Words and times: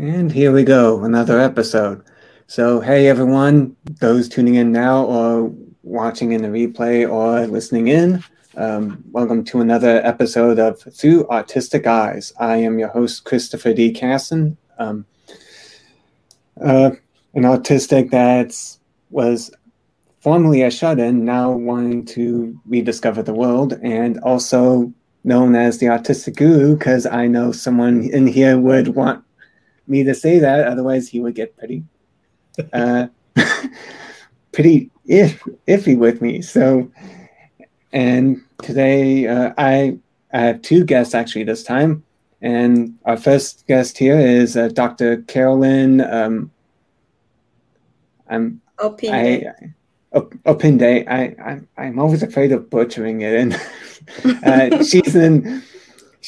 And 0.00 0.30
here 0.30 0.52
we 0.52 0.62
go, 0.62 1.02
another 1.02 1.40
episode. 1.40 2.04
So, 2.46 2.80
hey 2.80 3.08
everyone, 3.08 3.74
those 4.00 4.28
tuning 4.28 4.54
in 4.54 4.70
now 4.70 5.04
or 5.04 5.52
watching 5.82 6.30
in 6.32 6.42
the 6.42 6.48
replay 6.48 7.10
or 7.10 7.46
listening 7.48 7.88
in, 7.88 8.22
um, 8.58 9.04
welcome 9.12 9.44
to 9.44 9.60
another 9.60 10.04
episode 10.04 10.58
of 10.58 10.80
Through 10.80 11.24
Autistic 11.26 11.86
Eyes. 11.86 12.32
I 12.40 12.56
am 12.56 12.80
your 12.80 12.88
host, 12.88 13.24
Christopher 13.24 13.72
D. 13.72 13.92
Casson, 13.92 14.56
um, 14.78 15.06
uh, 16.60 16.90
an 17.34 17.44
autistic 17.44 18.10
that 18.10 18.52
was 19.10 19.52
formerly 20.18 20.62
a 20.62 20.72
shut 20.72 20.98
in, 20.98 21.24
now 21.24 21.52
wanting 21.52 22.04
to 22.06 22.60
rediscover 22.66 23.22
the 23.22 23.32
world, 23.32 23.78
and 23.80 24.18
also 24.20 24.92
known 25.22 25.54
as 25.54 25.78
the 25.78 25.86
Autistic 25.86 26.34
Guru 26.36 26.74
because 26.74 27.06
I 27.06 27.28
know 27.28 27.52
someone 27.52 28.10
in 28.10 28.26
here 28.26 28.58
would 28.58 28.88
want 28.88 29.24
me 29.86 30.02
to 30.02 30.14
say 30.14 30.40
that. 30.40 30.66
Otherwise, 30.66 31.08
he 31.08 31.20
would 31.20 31.36
get 31.36 31.56
pretty, 31.56 31.84
uh, 32.72 33.06
pretty 34.52 34.90
if, 35.06 35.44
iffy 35.68 35.96
with 35.96 36.20
me. 36.20 36.42
So, 36.42 36.90
and 37.92 38.42
today 38.62 39.26
uh, 39.26 39.52
I, 39.58 39.98
I 40.32 40.40
have 40.40 40.62
two 40.62 40.84
guests 40.84 41.14
actually 41.14 41.44
this 41.44 41.62
time. 41.62 42.04
And 42.40 42.96
our 43.04 43.16
first 43.16 43.66
guest 43.66 43.98
here 43.98 44.18
is 44.18 44.56
uh, 44.56 44.68
Dr. 44.68 45.22
Carolyn. 45.22 46.00
Um, 46.00 46.52
I'm 48.30 48.60
Opinde. 48.78 49.52
I, 50.12 50.18
Opinde. 50.46 51.08
I, 51.08 51.22
I, 51.42 51.60
I'm 51.76 51.98
always 51.98 52.22
afraid 52.22 52.52
of 52.52 52.70
butchering 52.70 53.22
it. 53.22 53.34
And 53.34 53.60
uh, 54.44 54.84
she's 54.84 55.16
an 55.16 55.64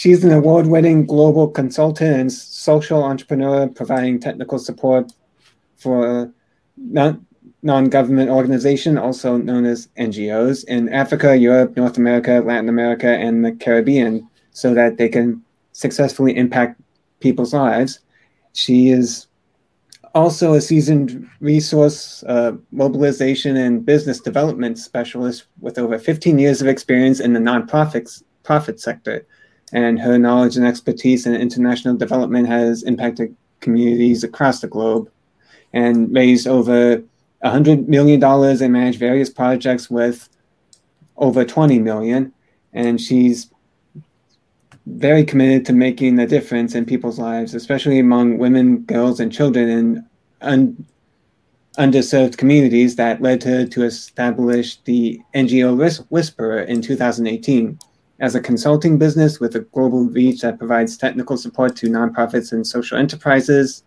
She's 0.01 0.25
an 0.25 0.33
award 0.33 0.67
winning 0.67 1.05
global 1.05 1.49
consultant 1.49 2.17
and 2.17 2.33
social 2.33 3.03
entrepreneur, 3.03 3.69
providing 3.69 4.19
technical 4.19 4.59
support 4.59 5.13
for 5.77 6.33
non 7.63 7.87
government 7.87 8.31
organization, 8.31 8.99
also 8.99 9.37
known 9.37 9.65
as 9.67 9.89
NGOs, 9.99 10.65
in 10.65 10.89
Africa, 10.89 11.37
Europe, 11.37 11.77
North 11.77 11.99
America, 11.99 12.43
Latin 12.45 12.69
America, 12.69 13.09
and 13.09 13.45
the 13.45 13.53
Caribbean, 13.53 14.29
so 14.53 14.75
that 14.75 14.97
they 14.97 15.09
can 15.09 15.43
successfully 15.73 16.37
impact 16.37 16.81
people's 17.21 17.55
lives. 17.55 18.01
She 18.53 18.91
is 18.91 19.27
also 20.15 20.55
a 20.55 20.61
seasoned 20.61 21.29
resource 21.41 22.25
uh, 22.25 22.53
mobilization 22.73 23.57
and 23.57 23.87
business 23.87 24.21
development 24.21 24.79
specialist 24.79 25.45
with 25.61 25.79
over 25.79 25.99
15 25.99 26.39
years 26.39 26.61
of 26.61 26.67
experience 26.67 27.21
in 27.21 27.33
the 27.33 27.41
nonprofit 27.41 28.23
profit 28.43 28.81
sector 28.81 29.25
and 29.73 30.01
her 30.01 30.19
knowledge 30.19 30.57
and 30.57 30.67
expertise 30.67 31.27
in 31.27 31.35
international 31.35 31.97
development 31.97 32.49
has 32.49 32.83
impacted 32.83 33.35
communities 33.61 34.25
across 34.25 34.61
the 34.61 34.67
globe 34.67 35.09
and 35.73 36.13
raised 36.13 36.49
over 36.49 37.01
$100 37.45 37.89
million 37.89 38.23
and 38.23 38.73
managed 38.73 38.99
various 38.99 39.31
projects 39.31 39.91
with 39.91 40.29
over 41.17 41.45
20 41.45 41.79
million. 41.79 42.33
And 42.73 43.01
she's 43.01 43.51
very 44.87 45.25
committed 45.25 45.65
to 45.67 45.73
making 45.73 46.19
a 46.19 46.27
difference 46.27 46.75
in 46.75 46.85
people's 46.85 47.19
lives, 47.19 47.55
especially 47.55 47.99
among 47.99 48.39
women, 48.39 48.81
girls, 48.81 49.21
and 49.21 49.33
children 49.33 49.69
in 49.69 50.07
un- 50.41 50.87
underserved 51.79 52.37
communities 52.37 52.97
that 52.97 53.23
led 53.23 53.43
her 53.43 53.65
to 53.67 53.85
establish 53.85 54.77
the 54.83 55.21
NGO 55.35 56.05
Whisperer 56.11 56.61
in 56.63 56.83
2018 56.83 57.79
as 58.19 58.35
a 58.35 58.41
consulting 58.41 58.99
business 58.99 59.41
with 59.41 59.57
a 59.57 59.61
global 59.61 60.05
reach 60.05 60.43
that 60.43 60.59
provides 60.59 60.97
technical 60.97 61.37
support 61.37 61.75
to 61.77 61.89
nonprofits 61.89 62.53
and 62.53 62.67
social 62.67 62.99
enterprises, 62.99 63.83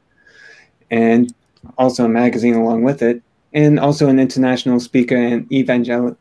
and 0.90 1.34
also 1.78 2.06
a 2.06 2.10
magazine 2.10 2.56
along 2.56 2.84
with 2.84 3.02
it, 3.02 3.22
and 3.54 3.80
also 3.80 4.08
an 4.08 4.20
international 4.20 4.80
speaker 4.80 5.16
and 5.16 5.52
evangel- 5.52 6.18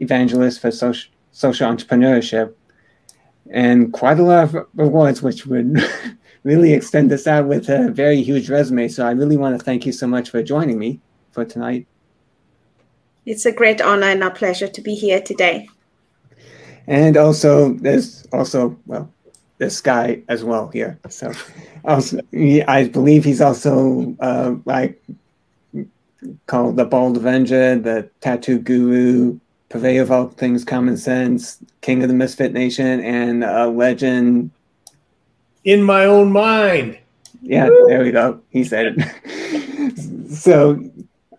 evangelist 0.00 0.60
for 0.60 0.70
social, 0.70 1.10
social 1.32 1.70
entrepreneurship, 1.70 2.54
and 3.50 3.92
quite 3.92 4.18
a 4.18 4.22
lot 4.22 4.54
of 4.54 4.66
awards, 4.78 5.22
which 5.22 5.46
would 5.46 5.78
really 6.44 6.72
extend 6.72 7.10
this 7.10 7.26
out 7.26 7.46
with 7.46 7.68
a 7.68 7.90
very 7.90 8.22
huge 8.22 8.50
resume. 8.50 8.88
So 8.88 9.06
I 9.06 9.12
really 9.12 9.36
want 9.36 9.58
to 9.58 9.64
thank 9.64 9.86
you 9.86 9.92
so 9.92 10.06
much 10.06 10.30
for 10.30 10.42
joining 10.42 10.78
me 10.78 11.00
for 11.30 11.44
tonight. 11.44 11.86
It's 13.24 13.46
a 13.46 13.52
great 13.52 13.80
honor 13.80 14.08
and 14.08 14.24
a 14.24 14.30
pleasure 14.30 14.66
to 14.68 14.80
be 14.80 14.94
here 14.94 15.20
today 15.20 15.68
and 16.86 17.16
also 17.16 17.74
there's 17.74 18.26
also 18.32 18.78
well 18.86 19.12
this 19.58 19.80
guy 19.80 20.20
as 20.28 20.42
well 20.42 20.68
here. 20.68 20.98
So 21.08 21.32
also 21.84 22.18
I 22.34 22.90
believe 22.92 23.24
he's 23.24 23.40
also 23.40 24.16
uh, 24.20 24.56
like 24.64 25.00
called 26.46 26.76
the 26.76 26.84
Bald 26.84 27.16
Avenger, 27.16 27.78
the 27.78 28.08
Tattoo 28.20 28.58
Guru, 28.58 29.38
purveyor 29.68 30.02
of 30.02 30.10
all 30.10 30.28
things 30.28 30.64
common 30.64 30.96
sense, 30.96 31.58
King 31.80 32.02
of 32.02 32.08
the 32.08 32.14
Misfit 32.14 32.52
Nation, 32.52 33.00
and 33.00 33.44
a 33.44 33.66
legend. 33.68 34.50
In 35.64 35.82
my 35.82 36.04
own 36.04 36.32
mind. 36.32 36.98
Yeah, 37.40 37.68
Woo! 37.68 37.86
there 37.88 38.02
we 38.02 38.12
go. 38.12 38.40
He 38.50 38.64
said 38.64 38.94
it. 38.96 40.28
so 40.30 40.82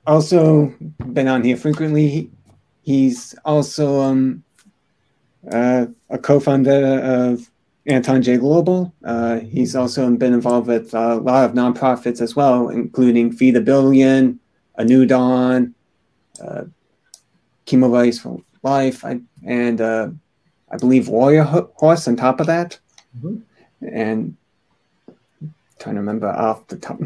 also 0.05 0.73
been 1.13 1.27
on 1.27 1.43
here 1.43 1.57
frequently. 1.57 2.29
He's 2.81 3.35
also 3.45 4.01
um 4.01 4.43
uh, 5.51 5.87
a 6.09 6.17
co-founder 6.17 6.99
of 6.99 7.49
Anton 7.85 8.21
J 8.21 8.37
Global. 8.37 8.93
Uh, 9.03 9.39
he's 9.39 9.75
also 9.75 10.09
been 10.11 10.33
involved 10.33 10.67
with 10.67 10.93
a 10.93 11.15
lot 11.15 11.45
of 11.45 11.53
nonprofits 11.53 12.21
as 12.21 12.35
well, 12.35 12.69
including 12.69 13.31
Feed 13.31 13.57
a 13.57 13.61
Billion, 13.61 14.39
A 14.75 14.83
New 14.83 15.05
Dawn, 15.05 15.75
uh, 16.43 16.63
Chemo 17.65 17.91
Rights 17.91 18.19
for 18.19 18.41
Life, 18.63 19.05
I, 19.05 19.21
and 19.45 19.79
uh, 19.79 20.09
I 20.71 20.77
believe 20.77 21.09
Warrior 21.09 21.43
Horse 21.43 22.07
on 22.07 22.15
top 22.15 22.39
of 22.39 22.47
that. 22.47 22.79
Mm-hmm. 23.17 23.37
And 23.81 24.37
trying 25.79 25.95
to 25.95 26.01
remember 26.01 26.29
off 26.29 26.67
the 26.67 26.77
top. 26.77 26.99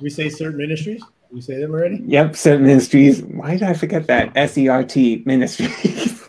We 0.00 0.10
say 0.10 0.26
CERT 0.26 0.56
Ministries. 0.56 1.02
We 1.30 1.40
say 1.40 1.60
them 1.60 1.72
already. 1.72 2.02
Yep, 2.06 2.32
CERT 2.32 2.60
Ministries. 2.60 3.22
Why 3.22 3.52
did 3.52 3.62
I 3.62 3.74
forget 3.74 4.06
that? 4.08 4.32
S 4.36 4.58
E 4.58 4.68
R 4.68 4.84
T 4.84 5.22
Ministries. 5.24 6.28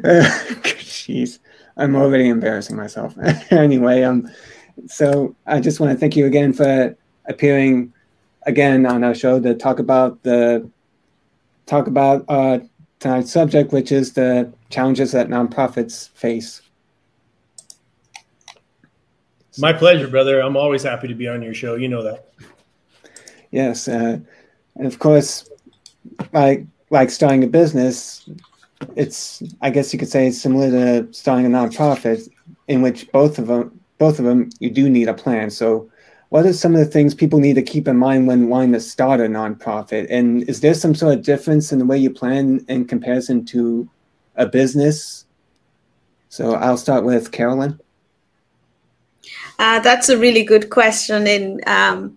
Jeez, 0.00 1.38
I'm 1.76 1.96
already 1.96 2.28
embarrassing 2.28 2.76
myself. 2.76 3.14
anyway, 3.50 4.02
um, 4.02 4.30
so 4.86 5.34
I 5.46 5.60
just 5.60 5.80
want 5.80 5.92
to 5.92 5.98
thank 5.98 6.16
you 6.16 6.26
again 6.26 6.52
for 6.52 6.96
appearing 7.26 7.92
again 8.44 8.86
on 8.86 9.04
our 9.04 9.14
show 9.14 9.40
to 9.40 9.54
talk 9.54 9.78
about 9.78 10.22
the 10.22 10.68
talk 11.66 11.86
about 11.86 12.24
uh, 12.28 12.58
tonight's 12.98 13.32
subject, 13.32 13.72
which 13.72 13.92
is 13.92 14.12
the 14.12 14.52
challenges 14.68 15.12
that 15.12 15.28
nonprofits 15.28 16.10
face. 16.10 16.62
My 19.58 19.72
pleasure, 19.72 20.08
brother. 20.08 20.40
I'm 20.40 20.56
always 20.56 20.82
happy 20.82 21.08
to 21.08 21.14
be 21.14 21.28
on 21.28 21.42
your 21.42 21.54
show. 21.54 21.74
You 21.74 21.88
know 21.88 22.02
that. 22.02 22.32
Yes, 23.50 23.88
uh, 23.88 24.18
and 24.76 24.86
of 24.86 24.98
course, 24.98 25.50
like 26.32 26.64
like 26.90 27.10
starting 27.10 27.44
a 27.44 27.48
business, 27.48 28.28
it's 28.96 29.42
I 29.60 29.70
guess 29.70 29.92
you 29.92 29.98
could 29.98 30.08
say 30.08 30.28
it's 30.28 30.40
similar 30.40 30.70
to 30.70 31.12
starting 31.12 31.46
a 31.46 31.48
nonprofit, 31.48 32.28
in 32.68 32.80
which 32.80 33.10
both 33.10 33.38
of 33.38 33.48
them 33.48 33.80
both 33.98 34.18
of 34.18 34.24
them 34.24 34.50
you 34.60 34.70
do 34.70 34.88
need 34.88 35.08
a 35.08 35.14
plan. 35.14 35.50
So, 35.50 35.89
what 36.30 36.46
are 36.46 36.52
some 36.52 36.74
of 36.74 36.80
the 36.80 36.86
things 36.86 37.14
people 37.14 37.38
need 37.38 37.54
to 37.54 37.62
keep 37.62 37.86
in 37.86 37.96
mind 37.96 38.26
when 38.26 38.48
wanting 38.48 38.72
to 38.72 38.80
start 38.80 39.20
a 39.20 39.24
nonprofit? 39.24 40.06
And 40.10 40.48
is 40.48 40.60
there 40.60 40.74
some 40.74 40.94
sort 40.94 41.14
of 41.14 41.24
difference 41.24 41.72
in 41.72 41.78
the 41.78 41.84
way 41.84 41.98
you 41.98 42.10
plan 42.10 42.64
in 42.68 42.86
comparison 42.86 43.44
to 43.46 43.88
a 44.36 44.46
business? 44.46 45.26
So 46.28 46.54
I'll 46.54 46.76
start 46.76 47.04
with 47.04 47.32
Carolyn. 47.32 47.78
Uh, 49.58 49.80
that's 49.80 50.08
a 50.08 50.16
really 50.16 50.42
good 50.42 50.70
question, 50.70 51.26
and 51.26 51.62
um, 51.68 52.16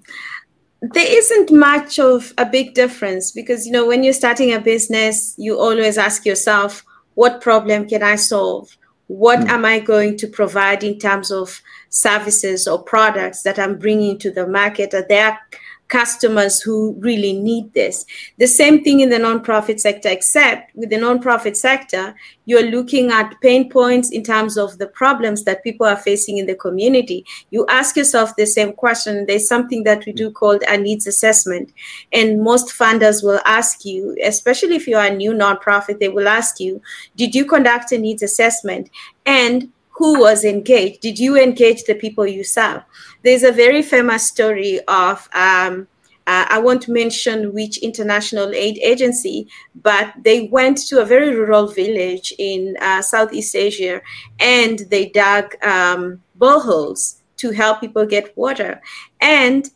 there 0.91 1.05
isn't 1.07 1.51
much 1.51 1.97
of 1.97 2.33
a 2.37 2.45
big 2.45 2.73
difference 2.73 3.31
because 3.31 3.65
you 3.65 3.71
know 3.71 3.87
when 3.87 4.03
you're 4.03 4.13
starting 4.13 4.53
a 4.53 4.59
business 4.59 5.33
you 5.37 5.57
always 5.57 5.97
ask 5.97 6.25
yourself 6.25 6.83
what 7.13 7.39
problem 7.39 7.87
can 7.87 8.03
i 8.03 8.15
solve 8.15 8.75
what 9.13 9.39
mm. 9.41 9.49
am 9.49 9.63
i 9.63 9.77
going 9.79 10.17
to 10.17 10.25
provide 10.25 10.83
in 10.83 10.97
terms 10.97 11.29
of 11.29 11.61
services 11.89 12.67
or 12.67 12.81
products 12.81 13.43
that 13.43 13.59
i'm 13.59 13.77
bringing 13.77 14.17
to 14.17 14.31
the 14.31 14.47
market 14.47 14.91
are 14.95 15.05
there 15.07 15.39
customers 15.87 16.61
who 16.61 16.95
really 16.99 17.33
need 17.33 17.71
this. 17.73 18.05
The 18.37 18.47
same 18.47 18.83
thing 18.83 19.01
in 19.01 19.09
the 19.09 19.17
nonprofit 19.17 19.79
sector, 19.79 20.09
except 20.09 20.75
with 20.75 20.89
the 20.89 20.95
nonprofit 20.95 21.55
sector, 21.55 22.15
you're 22.45 22.71
looking 22.71 23.11
at 23.11 23.35
pain 23.41 23.69
points 23.69 24.09
in 24.09 24.23
terms 24.23 24.57
of 24.57 24.77
the 24.77 24.87
problems 24.87 25.43
that 25.43 25.63
people 25.63 25.85
are 25.85 25.97
facing 25.97 26.37
in 26.37 26.45
the 26.45 26.55
community. 26.55 27.25
You 27.51 27.65
ask 27.67 27.95
yourself 27.95 28.35
the 28.35 28.45
same 28.45 28.73
question. 28.73 29.25
There's 29.25 29.47
something 29.47 29.83
that 29.83 30.05
we 30.05 30.13
do 30.13 30.31
called 30.31 30.63
a 30.67 30.77
needs 30.77 31.07
assessment. 31.07 31.71
And 32.11 32.41
most 32.41 32.69
funders 32.69 33.23
will 33.23 33.39
ask 33.45 33.85
you, 33.85 34.17
especially 34.23 34.75
if 34.75 34.87
you 34.87 34.97
are 34.97 35.07
a 35.07 35.15
new 35.15 35.31
nonprofit, 35.31 35.99
they 35.99 36.09
will 36.09 36.27
ask 36.27 36.59
you, 36.59 36.81
did 37.15 37.35
you 37.35 37.45
conduct 37.45 37.91
a 37.91 37.97
needs 37.97 38.23
assessment? 38.23 38.89
And 39.25 39.71
who 39.93 40.19
was 40.19 40.43
engaged? 40.43 41.01
Did 41.01 41.19
you 41.19 41.37
engage 41.37 41.83
the 41.83 41.95
people 41.95 42.25
you 42.25 42.43
serve? 42.43 42.83
There's 43.21 43.43
a 43.43 43.51
very 43.51 43.81
famous 43.81 44.27
story 44.27 44.79
of, 44.87 45.29
um, 45.33 45.87
uh, 46.25 46.45
I 46.49 46.59
won't 46.59 46.87
mention 46.87 47.53
which 47.53 47.77
international 47.77 48.53
aid 48.53 48.79
agency, 48.79 49.47
but 49.75 50.13
they 50.23 50.47
went 50.47 50.77
to 50.87 51.01
a 51.01 51.05
very 51.05 51.35
rural 51.35 51.67
village 51.67 52.33
in 52.39 52.75
uh, 52.81 53.01
Southeast 53.01 53.55
Asia 53.55 54.01
and 54.39 54.79
they 54.89 55.09
dug 55.09 55.55
um, 55.63 56.21
boreholes 56.39 57.19
to 57.37 57.51
help 57.51 57.81
people 57.81 58.05
get 58.05 58.35
water. 58.37 58.81
And 59.21 59.69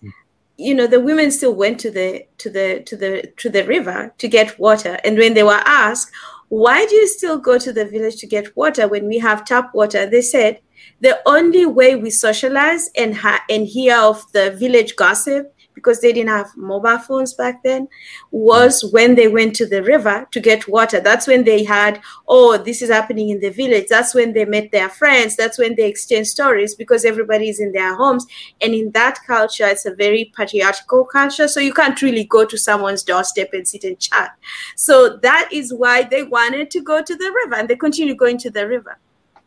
you 0.58 0.74
know 0.74 0.88
the 0.88 1.00
women 1.00 1.30
still 1.30 1.54
went 1.54 1.80
to 1.80 1.92
the 1.92 2.26
to 2.40 2.50
the 2.50 2.82
to 2.88 2.98
the 2.98 3.32
to 3.38 3.48
the 3.48 3.64
river 3.66 4.12
to 4.18 4.28
get 4.28 4.58
water 4.58 4.98
and 5.04 5.16
when 5.16 5.36
they 5.36 5.44
were 5.44 5.62
asked 5.66 6.12
why 6.50 6.86
do 6.86 6.96
you 6.96 7.08
still 7.08 7.38
go 7.38 7.58
to 7.58 7.74
the 7.74 7.86
village 7.86 8.18
to 8.18 8.28
get 8.28 8.56
water 8.56 8.88
when 8.88 9.08
we 9.08 9.20
have 9.20 9.46
tap 9.46 9.74
water? 9.74 10.06
They 10.06 10.22
said, 10.22 10.60
the 11.02 11.20
only 11.26 11.66
way 11.66 11.96
we 11.96 12.10
socialize 12.10 12.90
and, 12.96 13.16
ha- 13.16 13.44
and 13.50 13.68
hear 13.68 13.98
of 13.98 14.32
the 14.32 14.52
village 14.52 14.96
gossip 14.96 15.54
because 15.78 16.02
they 16.02 16.12
didn't 16.12 16.30
have 16.30 16.58
mobile 16.58 16.98
phones 16.98 17.36
back 17.36 17.62
then 17.62 17.88
was 18.32 18.84
mm. 18.84 18.92
when 18.94 19.14
they 19.14 19.28
went 19.28 19.56
to 19.56 19.68
the 19.68 19.84
river 19.84 20.28
to 20.32 20.40
get 20.40 20.68
water. 20.68 21.00
That's 21.00 21.28
when 21.28 21.44
they 21.44 21.64
had 21.64 22.02
oh 22.28 22.58
this 22.58 22.82
is 22.82 22.90
happening 22.90 23.30
in 23.30 23.40
the 23.40 23.52
village. 23.52 23.86
That's 23.88 24.16
when 24.16 24.34
they 24.34 24.46
met 24.46 24.72
their 24.72 24.90
friends. 24.90 25.36
That's 25.36 25.60
when 25.60 25.76
they 25.76 25.88
exchanged 25.88 26.32
stories 26.32 26.74
because 26.74 27.06
everybody's 27.06 27.60
in 27.60 27.74
their 27.74 27.96
homes. 27.96 28.26
And 28.60 28.74
in 28.74 28.90
that 28.92 29.20
culture 29.28 29.68
it's 29.68 29.86
a 29.86 29.94
very 29.94 30.34
patriarchal 30.36 31.06
culture. 31.06 31.48
So 31.48 31.60
you 31.60 31.74
can't 31.74 32.02
really 32.02 32.24
go 32.24 32.44
to 32.44 32.58
someone's 32.58 33.04
doorstep 33.04 33.54
and 33.54 33.68
sit 33.68 33.84
and 33.84 34.00
chat. 34.00 34.32
So 34.76 35.18
that 35.18 35.50
is 35.54 35.72
why 35.72 36.04
they 36.04 36.24
wanted 36.24 36.72
to 36.72 36.82
go 36.82 37.04
to 37.04 37.16
the 37.16 37.32
river 37.44 37.56
and 37.56 37.70
they 37.70 37.76
continue 37.76 38.16
going 38.16 38.40
to 38.40 38.50
the 38.50 38.68
river. 38.68 38.98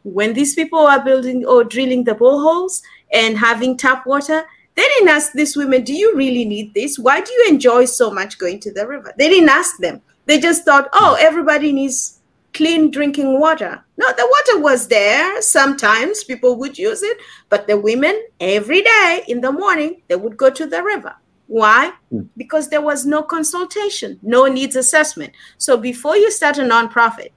When 0.04 0.32
these 0.32 0.54
people 0.54 0.78
are 0.78 1.04
building 1.04 1.44
or 1.44 1.64
drilling 1.64 2.04
the 2.04 2.14
boreholes 2.14 2.82
and 3.12 3.36
having 3.36 3.76
tap 3.76 4.06
water 4.06 4.44
they 4.76 4.82
didn't 4.82 5.08
ask 5.08 5.32
these 5.32 5.56
women, 5.56 5.84
Do 5.84 5.92
you 5.92 6.16
really 6.16 6.44
need 6.44 6.74
this? 6.74 6.98
Why 6.98 7.20
do 7.20 7.32
you 7.32 7.46
enjoy 7.48 7.84
so 7.84 8.10
much 8.10 8.38
going 8.38 8.60
to 8.60 8.72
the 8.72 8.86
river? 8.86 9.12
They 9.18 9.28
didn't 9.28 9.48
ask 9.48 9.78
them. 9.78 10.00
They 10.26 10.38
just 10.38 10.64
thought, 10.64 10.88
Oh, 10.92 11.16
everybody 11.20 11.72
needs 11.72 12.20
clean 12.52 12.90
drinking 12.90 13.38
water. 13.38 13.82
No, 13.96 14.06
the 14.12 14.26
water 14.26 14.62
was 14.62 14.88
there. 14.88 15.40
Sometimes 15.42 16.24
people 16.24 16.56
would 16.56 16.78
use 16.78 17.02
it, 17.02 17.18
but 17.48 17.66
the 17.66 17.78
women, 17.78 18.20
every 18.40 18.82
day 18.82 19.24
in 19.28 19.40
the 19.40 19.52
morning, 19.52 20.02
they 20.08 20.16
would 20.16 20.36
go 20.36 20.50
to 20.50 20.66
the 20.66 20.82
river. 20.82 21.14
Why? 21.46 21.92
Mm. 22.12 22.28
Because 22.36 22.68
there 22.68 22.80
was 22.80 23.04
no 23.04 23.22
consultation, 23.22 24.18
no 24.22 24.46
needs 24.46 24.76
assessment. 24.76 25.32
So 25.58 25.76
before 25.76 26.16
you 26.16 26.30
start 26.30 26.58
a 26.58 26.62
nonprofit, 26.62 27.32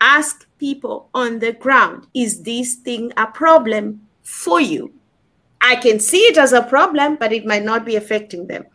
ask 0.00 0.46
people 0.58 1.08
on 1.14 1.38
the 1.38 1.52
ground 1.52 2.06
is 2.14 2.42
this 2.42 2.76
thing 2.76 3.12
a 3.16 3.26
problem 3.26 4.06
for 4.22 4.60
you? 4.60 4.92
I 5.60 5.76
can 5.76 5.98
see 5.98 6.20
it 6.20 6.38
as 6.38 6.52
a 6.52 6.62
problem, 6.62 7.16
but 7.16 7.32
it 7.32 7.46
might 7.46 7.64
not 7.64 7.84
be 7.84 7.96
affecting 7.96 8.46
them. 8.46 8.66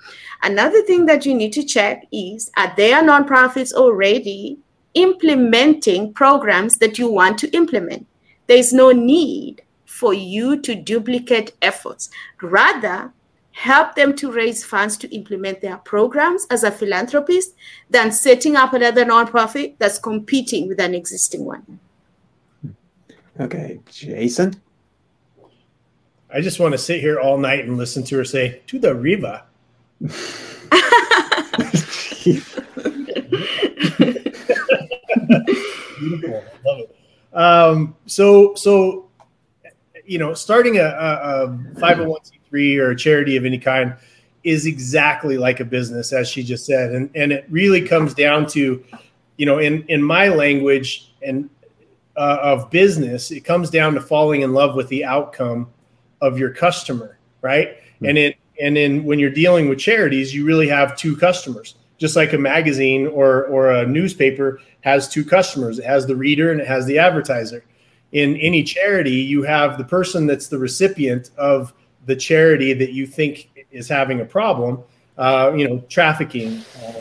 Another 0.42 0.82
thing 0.82 1.06
that 1.06 1.26
you 1.26 1.34
need 1.34 1.54
to 1.54 1.64
check 1.64 2.06
is 2.12 2.52
are 2.58 2.74
there 2.76 3.02
nonprofits 3.02 3.74
already 3.74 4.58
implementing 4.94 6.14
programs 6.14 6.78
that 6.78 7.00
you 7.00 7.10
want 7.10 7.38
to 7.40 7.50
implement? 7.52 8.06
There's 8.48 8.74
no 8.74 8.92
need 8.92 9.62
for 9.86 10.14
you 10.14 10.60
to 10.62 10.76
duplicate 10.76 11.54
efforts. 11.62 12.10
Rather, 12.42 13.14
help 13.52 13.96
them 13.96 14.16
to 14.16 14.32
raise 14.32 14.64
funds 14.66 14.98
to 14.98 15.16
implement 15.16 15.62
their 15.62 15.78
programs 15.78 16.46
as 16.50 16.64
a 16.64 16.72
philanthropist 16.72 17.56
than 17.90 18.12
setting 18.12 18.56
up 18.56 18.74
another 18.74 19.06
nonprofit 19.06 19.76
that's 19.78 20.00
competing 20.00 20.68
with 20.68 20.80
an 20.80 20.94
existing 20.94 21.46
one. 21.46 21.80
Hmm. 22.62 22.72
Okay, 23.40 23.80
Jason? 23.90 24.56
I 26.34 26.42
just 26.42 26.60
want 26.60 26.72
to 26.72 26.80
sit 26.80 27.00
here 27.00 27.20
all 27.20 27.38
night 27.38 27.66
and 27.66 27.78
listen 27.78 28.04
to 28.06 28.18
her 28.18 28.26
say, 28.26 28.62
to 28.66 28.80
the 28.80 28.96
Riva. 28.96 29.44
Beautiful. 36.00 36.44
Love 36.66 36.80
it. 36.80 36.96
Um, 37.34 37.96
so, 38.08 38.56
so, 38.56 39.10
you 40.06 40.18
know, 40.18 40.34
starting 40.34 40.78
a, 40.78 40.86
a, 40.86 41.46
a 41.46 41.48
501c3 41.76 42.80
or 42.80 42.92
a 42.92 42.96
charity 42.96 43.38
of 43.38 43.46
any 43.46 43.60
kind 43.60 43.94
is 44.44 44.66
exactly 44.66 45.38
like 45.38 45.60
a 45.60 45.66
business, 45.66 46.12
as 46.14 46.28
she 46.28 46.42
just 46.42 46.66
said. 46.66 46.94
And, 46.94 47.12
and 47.14 47.32
it 47.32 47.46
really 47.50 47.88
comes 47.88 48.16
down 48.16 48.48
to, 48.48 48.84
you 49.38 49.46
know, 49.46 49.60
in, 49.60 49.84
in 49.84 50.02
my 50.02 50.30
language 50.30 51.14
and 51.22 51.48
uh, 52.16 52.40
of 52.42 52.72
business, 52.72 53.30
it 53.30 53.42
comes 53.42 53.70
down 53.70 53.94
to 53.94 54.02
falling 54.02 54.42
in 54.42 54.54
love 54.54 54.76
with 54.76 54.88
the 54.90 55.06
outcome 55.06 55.68
of 56.24 56.40
your 56.40 56.50
customer, 56.50 57.20
right? 57.42 57.78
Mm-hmm. 57.78 58.06
And 58.06 58.18
it 58.18 58.38
and 58.62 58.78
then 58.78 59.04
when 59.04 59.20
you're 59.20 59.30
dealing 59.30 59.68
with 59.68 59.80
charities, 59.80 60.34
you 60.34 60.46
really 60.46 60.68
have 60.70 60.96
two 60.96 61.16
customers. 61.16 61.76
Just 61.98 62.16
like 62.16 62.34
a 62.34 62.38
magazine 62.38 63.08
or 63.08 63.46
or 63.46 63.72
a 63.72 63.86
newspaper 63.86 64.60
has 64.82 65.08
two 65.08 65.24
customers. 65.24 65.80
It 65.80 65.86
has 65.86 66.08
the 66.08 66.16
reader 66.16 66.52
and 66.52 66.60
it 66.60 66.68
has 66.68 66.86
the 66.86 66.98
advertiser. 66.98 67.64
In 68.12 68.38
any 68.38 68.64
charity, 68.64 69.12
you 69.12 69.44
have 69.44 69.78
the 69.78 69.84
person 69.84 70.28
that's 70.28 70.48
the 70.48 70.58
recipient 70.58 71.32
of 71.38 71.74
the 72.06 72.16
charity 72.16 72.74
that 72.74 72.92
you 72.92 73.08
think 73.08 73.50
is 73.72 73.88
having 73.88 74.22
a 74.22 74.26
problem. 74.26 74.84
Uh, 75.18 75.54
you 75.56 75.68
know, 75.68 75.80
trafficking, 75.90 76.64
uh, 76.84 76.94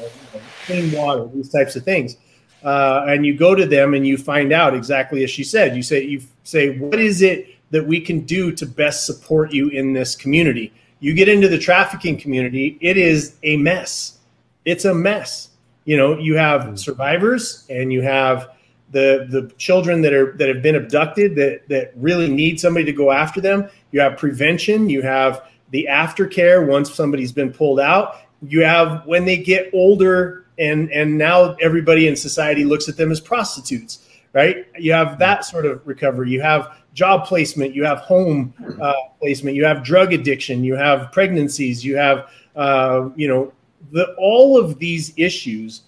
clean 0.66 0.92
water, 0.92 1.28
these 1.34 1.48
types 1.48 1.76
of 1.76 1.84
things. 1.84 2.16
Uh, 2.62 3.06
and 3.08 3.26
you 3.26 3.36
go 3.36 3.54
to 3.54 3.66
them 3.66 3.94
and 3.94 4.06
you 4.06 4.16
find 4.16 4.52
out 4.52 4.74
exactly 4.74 5.24
as 5.24 5.30
she 5.30 5.42
said. 5.42 5.74
You 5.74 5.82
say, 5.82 6.04
you 6.04 6.22
say, 6.44 6.78
what 6.78 7.00
is 7.00 7.22
it 7.22 7.48
that 7.72 7.86
we 7.86 8.00
can 8.00 8.20
do 8.20 8.52
to 8.52 8.64
best 8.64 9.04
support 9.04 9.52
you 9.52 9.68
in 9.68 9.92
this 9.92 10.14
community. 10.14 10.72
You 11.00 11.14
get 11.14 11.28
into 11.28 11.48
the 11.48 11.58
trafficking 11.58 12.16
community, 12.16 12.78
it 12.80 12.96
is 12.96 13.34
a 13.42 13.56
mess. 13.56 14.18
It's 14.64 14.84
a 14.84 14.94
mess. 14.94 15.48
You 15.84 15.96
know, 15.96 16.16
you 16.16 16.36
have 16.36 16.64
hmm. 16.64 16.76
survivors 16.76 17.66
and 17.68 17.92
you 17.92 18.02
have 18.02 18.50
the 18.92 19.26
the 19.30 19.50
children 19.56 20.02
that 20.02 20.12
are 20.12 20.32
that 20.36 20.48
have 20.48 20.62
been 20.62 20.76
abducted 20.76 21.34
that 21.36 21.68
that 21.68 21.92
really 21.96 22.28
need 22.28 22.60
somebody 22.60 22.84
to 22.84 22.92
go 22.92 23.10
after 23.10 23.40
them. 23.40 23.68
You 23.90 24.00
have 24.00 24.16
prevention, 24.16 24.88
you 24.88 25.02
have 25.02 25.42
the 25.70 25.88
aftercare 25.90 26.66
once 26.66 26.94
somebody's 26.94 27.32
been 27.32 27.52
pulled 27.52 27.80
out. 27.80 28.18
You 28.42 28.64
have 28.64 29.04
when 29.06 29.24
they 29.24 29.38
get 29.38 29.70
older 29.72 30.46
and 30.58 30.92
and 30.92 31.16
now 31.18 31.54
everybody 31.54 32.06
in 32.06 32.14
society 32.14 32.64
looks 32.64 32.88
at 32.88 32.96
them 32.96 33.10
as 33.10 33.20
prostitutes, 33.20 34.06
right? 34.32 34.66
You 34.78 34.92
have 34.92 35.18
that 35.18 35.44
sort 35.44 35.66
of 35.66 35.86
recovery. 35.86 36.30
You 36.30 36.40
have 36.42 36.78
job 36.94 37.26
placement, 37.26 37.74
you 37.74 37.84
have 37.84 37.98
home 37.98 38.54
uh, 38.80 38.92
placement, 39.20 39.56
you 39.56 39.64
have 39.64 39.82
drug 39.82 40.12
addiction, 40.12 40.64
you 40.64 40.74
have 40.74 41.12
pregnancies, 41.12 41.84
you 41.84 41.96
have 41.96 42.30
uh, 42.56 43.08
you 43.16 43.28
know 43.28 43.52
the 43.92 44.14
all 44.18 44.58
of 44.58 44.78
these 44.78 45.12
issues, 45.16 45.82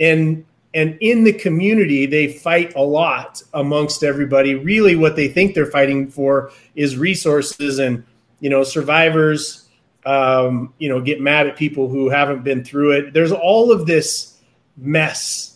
and 0.00 0.44
and 0.74 0.98
in 1.00 1.24
the 1.24 1.32
community 1.32 2.06
they 2.06 2.32
fight 2.32 2.74
a 2.76 2.82
lot 2.82 3.42
amongst 3.54 4.02
everybody. 4.02 4.54
Really, 4.54 4.96
what 4.96 5.16
they 5.16 5.28
think 5.28 5.54
they're 5.54 5.66
fighting 5.66 6.10
for 6.10 6.50
is 6.74 6.96
resources, 6.96 7.78
and 7.78 8.04
you 8.40 8.50
know 8.50 8.62
survivors. 8.62 9.60
Um, 10.06 10.74
you 10.76 10.90
know, 10.90 11.00
get 11.00 11.22
mad 11.22 11.46
at 11.46 11.56
people 11.56 11.88
who 11.88 12.10
haven't 12.10 12.44
been 12.44 12.62
through 12.62 12.90
it. 12.92 13.14
There's 13.14 13.32
all 13.32 13.72
of 13.72 13.86
this 13.86 14.42
mess 14.76 15.53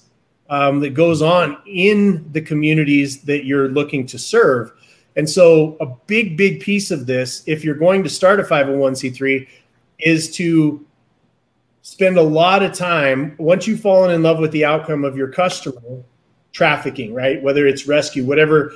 um, 0.49 0.81
that 0.81 0.90
goes 0.90 1.23
on 1.23 1.59
in 1.67 2.31
the 2.33 2.40
communities 2.40 3.23
that 3.23 3.45
you're 3.45 3.69
looking 3.69 4.07
to 4.07 4.19
serve. 4.19 4.73
And 5.17 5.28
so, 5.28 5.76
a 5.81 5.87
big, 6.07 6.37
big 6.37 6.61
piece 6.61 6.90
of 6.90 7.07
this, 7.07 7.43
if 7.47 7.64
you're 7.64 7.75
going 7.75 8.02
to 8.05 8.09
start 8.09 8.40
a 8.40 8.45
501c3, 8.45 9.49
is 9.99 10.31
to 10.37 10.85
spend 11.83 12.19
a 12.19 12.23
lot 12.23 12.62
of 12.62 12.73
time 12.73 13.35
once 13.38 13.67
you've 13.67 13.81
fallen 13.81 14.11
in 14.11 14.23
love 14.23 14.38
with 14.38 14.52
the 14.52 14.64
outcome 14.64 15.05
of 15.05 15.17
your 15.17 15.28
customer 15.28 16.05
trafficking, 16.52 17.14
right? 17.14 17.43
Whether 17.43 17.67
it's 17.67 17.87
rescue, 17.87 18.25
whatever 18.25 18.75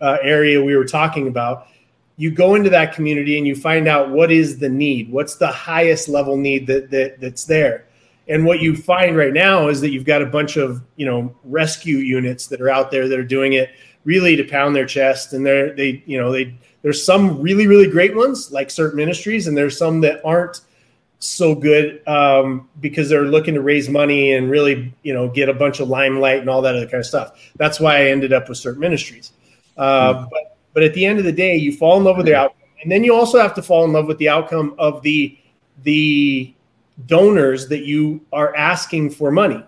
uh, 0.00 0.18
area 0.22 0.62
we 0.62 0.76
were 0.76 0.84
talking 0.84 1.28
about, 1.28 1.68
you 2.16 2.30
go 2.30 2.54
into 2.54 2.70
that 2.70 2.94
community 2.94 3.38
and 3.38 3.46
you 3.46 3.54
find 3.54 3.88
out 3.88 4.10
what 4.10 4.30
is 4.30 4.58
the 4.58 4.68
need, 4.68 5.10
what's 5.10 5.36
the 5.36 5.48
highest 5.48 6.08
level 6.08 6.36
need 6.36 6.66
that, 6.66 6.90
that 6.90 7.20
that's 7.20 7.44
there. 7.44 7.86
And 8.28 8.46
what 8.46 8.60
you 8.60 8.76
find 8.76 9.16
right 9.16 9.32
now 9.32 9.68
is 9.68 9.80
that 9.82 9.90
you've 9.90 10.04
got 10.04 10.22
a 10.22 10.26
bunch 10.26 10.56
of 10.56 10.82
you 10.96 11.06
know 11.06 11.34
rescue 11.44 11.98
units 11.98 12.46
that 12.48 12.60
are 12.60 12.70
out 12.70 12.90
there 12.90 13.08
that 13.08 13.18
are 13.18 13.24
doing 13.24 13.54
it 13.54 13.70
really 14.04 14.36
to 14.36 14.44
pound 14.44 14.74
their 14.74 14.86
chest. 14.86 15.32
And 15.32 15.44
they're 15.44 15.74
they 15.74 16.02
you 16.06 16.18
know 16.18 16.32
they 16.32 16.54
there's 16.82 17.04
some 17.04 17.40
really 17.40 17.66
really 17.66 17.88
great 17.88 18.14
ones 18.14 18.50
like 18.52 18.68
CERT 18.68 18.94
Ministries, 18.94 19.46
and 19.46 19.56
there's 19.56 19.78
some 19.78 20.00
that 20.02 20.24
aren't 20.24 20.60
so 21.24 21.54
good 21.54 22.06
um, 22.06 22.68
because 22.80 23.08
they're 23.08 23.24
looking 23.24 23.54
to 23.54 23.62
raise 23.62 23.88
money 23.88 24.32
and 24.32 24.50
really, 24.50 24.92
you 25.02 25.14
know, 25.14 25.28
get 25.28 25.48
a 25.48 25.54
bunch 25.54 25.80
of 25.80 25.88
limelight 25.88 26.40
and 26.40 26.50
all 26.50 26.60
that 26.62 26.76
other 26.76 26.86
kind 26.86 27.00
of 27.00 27.06
stuff. 27.06 27.52
That's 27.56 27.80
why 27.80 27.96
I 27.96 28.04
ended 28.08 28.32
up 28.32 28.48
with 28.48 28.58
CERT 28.58 28.76
Ministries. 28.76 29.32
Uh, 29.76 30.14
mm-hmm. 30.14 30.24
But 30.30 30.58
but 30.74 30.82
at 30.82 30.92
the 30.94 31.06
end 31.06 31.18
of 31.18 31.24
the 31.24 31.32
day, 31.32 31.56
you 31.56 31.74
fall 31.76 31.96
in 31.96 32.04
love 32.04 32.16
with 32.16 32.26
the 32.26 32.34
outcome, 32.34 32.68
and 32.82 32.90
then 32.90 33.04
you 33.04 33.14
also 33.14 33.40
have 33.40 33.54
to 33.54 33.62
fall 33.62 33.84
in 33.84 33.92
love 33.92 34.06
with 34.06 34.18
the 34.18 34.28
outcome 34.28 34.74
of 34.78 35.02
the 35.02 35.38
the 35.82 36.54
donors 37.06 37.68
that 37.68 37.84
you 37.84 38.20
are 38.32 38.54
asking 38.56 39.10
for 39.10 39.30
money. 39.30 39.62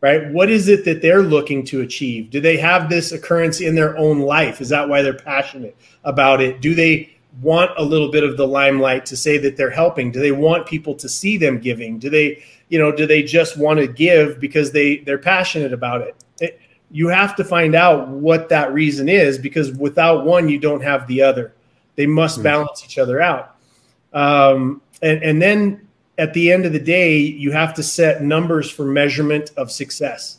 Right? 0.00 0.30
What 0.30 0.48
is 0.48 0.68
it 0.68 0.84
that 0.84 1.02
they're 1.02 1.24
looking 1.24 1.64
to 1.66 1.80
achieve? 1.80 2.30
Do 2.30 2.40
they 2.40 2.56
have 2.56 2.88
this 2.88 3.10
occurrence 3.10 3.60
in 3.60 3.74
their 3.74 3.98
own 3.98 4.20
life? 4.20 4.60
Is 4.60 4.68
that 4.68 4.88
why 4.88 5.02
they're 5.02 5.12
passionate 5.12 5.76
about 6.04 6.40
it? 6.40 6.60
Do 6.60 6.72
they 6.72 7.18
want 7.42 7.72
a 7.76 7.82
little 7.82 8.10
bit 8.10 8.22
of 8.22 8.36
the 8.36 8.46
limelight 8.46 9.06
to 9.06 9.16
say 9.16 9.38
that 9.38 9.56
they're 9.56 9.70
helping? 9.70 10.12
Do 10.12 10.20
they 10.20 10.30
want 10.30 10.66
people 10.66 10.94
to 10.94 11.08
see 11.08 11.36
them 11.36 11.58
giving? 11.58 11.98
Do 11.98 12.10
they, 12.10 12.44
you 12.68 12.78
know, 12.78 12.92
do 12.92 13.06
they 13.06 13.24
just 13.24 13.58
want 13.58 13.80
to 13.80 13.88
give 13.88 14.38
because 14.38 14.70
they 14.70 14.98
they're 14.98 15.18
passionate 15.18 15.72
about 15.72 16.02
it? 16.02 16.16
it 16.40 16.60
you 16.92 17.08
have 17.08 17.34
to 17.36 17.44
find 17.44 17.74
out 17.74 18.08
what 18.08 18.48
that 18.50 18.72
reason 18.72 19.08
is 19.08 19.36
because 19.36 19.72
without 19.72 20.24
one, 20.24 20.48
you 20.48 20.58
don't 20.58 20.82
have 20.82 21.06
the 21.06 21.22
other. 21.22 21.52
They 21.96 22.06
must 22.06 22.36
mm-hmm. 22.36 22.44
balance 22.44 22.84
each 22.84 22.98
other 22.98 23.20
out. 23.20 23.56
Um, 24.12 24.80
and, 25.02 25.22
and 25.22 25.42
then 25.42 25.87
at 26.18 26.34
the 26.34 26.50
end 26.50 26.66
of 26.66 26.72
the 26.72 26.80
day, 26.80 27.18
you 27.18 27.52
have 27.52 27.72
to 27.74 27.82
set 27.82 28.22
numbers 28.22 28.68
for 28.68 28.84
measurement 28.84 29.52
of 29.56 29.70
success. 29.70 30.38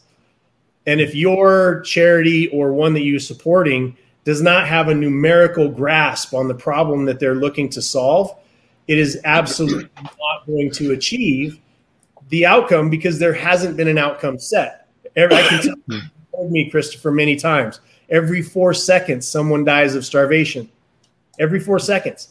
And 0.85 0.99
if 0.99 1.15
your 1.15 1.81
charity 1.81 2.49
or 2.49 2.73
one 2.73 2.93
that 2.93 3.01
you're 3.01 3.19
supporting 3.19 3.95
does 4.25 4.41
not 4.41 4.67
have 4.67 4.89
a 4.89 4.95
numerical 4.95 5.69
grasp 5.69 6.33
on 6.33 6.47
the 6.47 6.53
problem 6.53 7.05
that 7.05 7.19
they're 7.19 7.35
looking 7.35 7.69
to 7.69 7.81
solve, 7.81 8.35
it 8.87 8.97
is 8.97 9.19
absolutely 9.23 9.89
not 10.03 10.45
going 10.45 10.69
to 10.71 10.91
achieve 10.91 11.59
the 12.29 12.45
outcome 12.45 12.89
because 12.89 13.17
there 13.17 13.33
hasn't 13.33 13.77
been 13.77 13.87
an 13.87 13.97
outcome 13.97 14.37
set. 14.37 14.87
I 15.15 15.27
can 15.27 15.61
tell 15.61 15.75
you, 15.87 15.99
hmm. 15.99 16.07
told 16.35 16.51
me, 16.51 16.69
Christopher, 16.69 17.11
many 17.11 17.35
times. 17.35 17.79
Every 18.09 18.41
four 18.41 18.73
seconds, 18.73 19.27
someone 19.27 19.63
dies 19.63 19.95
of 19.95 20.05
starvation. 20.05 20.69
Every 21.39 21.59
four 21.59 21.79
seconds. 21.79 22.29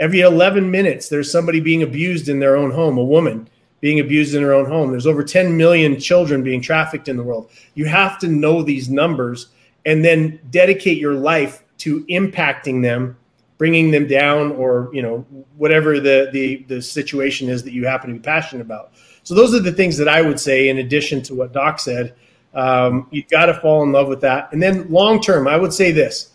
Every 0.00 0.20
11 0.20 0.70
minutes, 0.70 1.08
there's 1.08 1.30
somebody 1.30 1.60
being 1.60 1.82
abused 1.82 2.28
in 2.28 2.38
their 2.38 2.56
own 2.56 2.70
home, 2.70 2.98
a 2.98 3.04
woman 3.04 3.48
being 3.80 4.00
abused 4.00 4.34
in 4.34 4.42
her 4.42 4.52
own 4.52 4.66
home. 4.66 4.90
There's 4.90 5.06
over 5.06 5.22
10 5.22 5.56
million 5.56 5.98
children 6.00 6.42
being 6.42 6.60
trafficked 6.60 7.08
in 7.08 7.16
the 7.16 7.22
world. 7.22 7.50
You 7.74 7.86
have 7.86 8.18
to 8.20 8.28
know 8.28 8.62
these 8.62 8.88
numbers 8.88 9.48
and 9.86 10.04
then 10.04 10.40
dedicate 10.50 10.98
your 10.98 11.14
life 11.14 11.62
to 11.78 12.04
impacting 12.06 12.82
them 12.82 13.16
bringing 13.58 13.90
them 13.90 14.06
down 14.06 14.52
or 14.52 14.88
you 14.92 15.02
know 15.02 15.18
whatever 15.56 16.00
the, 16.00 16.30
the 16.32 16.64
the 16.68 16.80
situation 16.80 17.48
is 17.48 17.64
that 17.64 17.72
you 17.72 17.84
happen 17.86 18.08
to 18.08 18.14
be 18.14 18.20
passionate 18.20 18.62
about 18.62 18.92
so 19.24 19.34
those 19.34 19.52
are 19.54 19.60
the 19.60 19.72
things 19.72 19.96
that 19.96 20.08
i 20.08 20.22
would 20.22 20.40
say 20.40 20.68
in 20.68 20.78
addition 20.78 21.20
to 21.20 21.34
what 21.34 21.52
doc 21.52 21.78
said 21.78 22.14
um, 22.54 23.06
you've 23.10 23.28
got 23.28 23.46
to 23.46 23.54
fall 23.54 23.82
in 23.82 23.92
love 23.92 24.08
with 24.08 24.20
that 24.22 24.50
and 24.52 24.62
then 24.62 24.88
long 24.88 25.20
term 25.20 25.46
i 25.46 25.56
would 25.56 25.72
say 25.72 25.90
this 25.90 26.30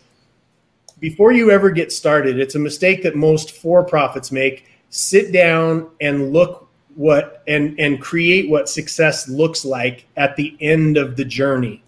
before 1.00 1.32
you 1.32 1.50
ever 1.50 1.70
get 1.70 1.92
started 1.92 2.38
it's 2.38 2.54
a 2.54 2.58
mistake 2.58 3.02
that 3.02 3.16
most 3.16 3.52
for 3.52 3.84
profits 3.84 4.30
make 4.32 4.66
sit 4.90 5.32
down 5.32 5.90
and 6.00 6.32
look 6.32 6.68
what 6.94 7.42
and 7.48 7.78
and 7.80 8.00
create 8.00 8.48
what 8.48 8.68
success 8.68 9.28
looks 9.28 9.64
like 9.64 10.06
at 10.16 10.36
the 10.36 10.56
end 10.60 10.96
of 10.96 11.16
the 11.16 11.24
journey 11.24 11.82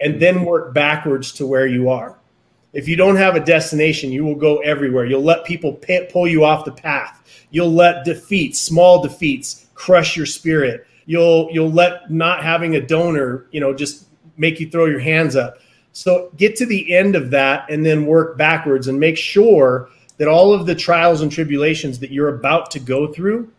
and 0.00 0.20
then 0.20 0.44
work 0.44 0.74
backwards 0.74 1.32
to 1.32 1.46
where 1.46 1.66
you 1.66 1.88
are. 1.88 2.18
If 2.72 2.88
you 2.88 2.96
don't 2.96 3.16
have 3.16 3.36
a 3.36 3.44
destination, 3.44 4.10
you 4.10 4.24
will 4.24 4.34
go 4.34 4.58
everywhere. 4.58 5.04
You'll 5.04 5.22
let 5.22 5.44
people 5.44 5.74
pay, 5.74 6.08
pull 6.10 6.26
you 6.26 6.44
off 6.44 6.64
the 6.64 6.72
path. 6.72 7.22
You'll 7.50 7.72
let 7.72 8.04
defeats, 8.04 8.58
small 8.58 9.02
defeats, 9.02 9.66
crush 9.74 10.16
your 10.16 10.26
spirit. 10.26 10.86
You'll 11.04 11.48
you'll 11.52 11.70
let 11.70 12.10
not 12.10 12.42
having 12.42 12.76
a 12.76 12.80
donor, 12.80 13.46
you 13.50 13.60
know, 13.60 13.74
just 13.74 14.06
make 14.36 14.58
you 14.58 14.70
throw 14.70 14.86
your 14.86 15.00
hands 15.00 15.36
up. 15.36 15.58
So 15.92 16.30
get 16.36 16.56
to 16.56 16.66
the 16.66 16.94
end 16.94 17.14
of 17.14 17.30
that 17.30 17.70
and 17.70 17.84
then 17.84 18.06
work 18.06 18.38
backwards 18.38 18.88
and 18.88 18.98
make 18.98 19.16
sure 19.16 19.88
that 20.16 20.28
all 20.28 20.54
of 20.54 20.66
the 20.66 20.74
trials 20.74 21.20
and 21.20 21.30
tribulations 21.30 21.98
that 21.98 22.10
you're 22.10 22.34
about 22.36 22.70
to 22.72 22.80
go 22.80 23.12
through 23.12 23.50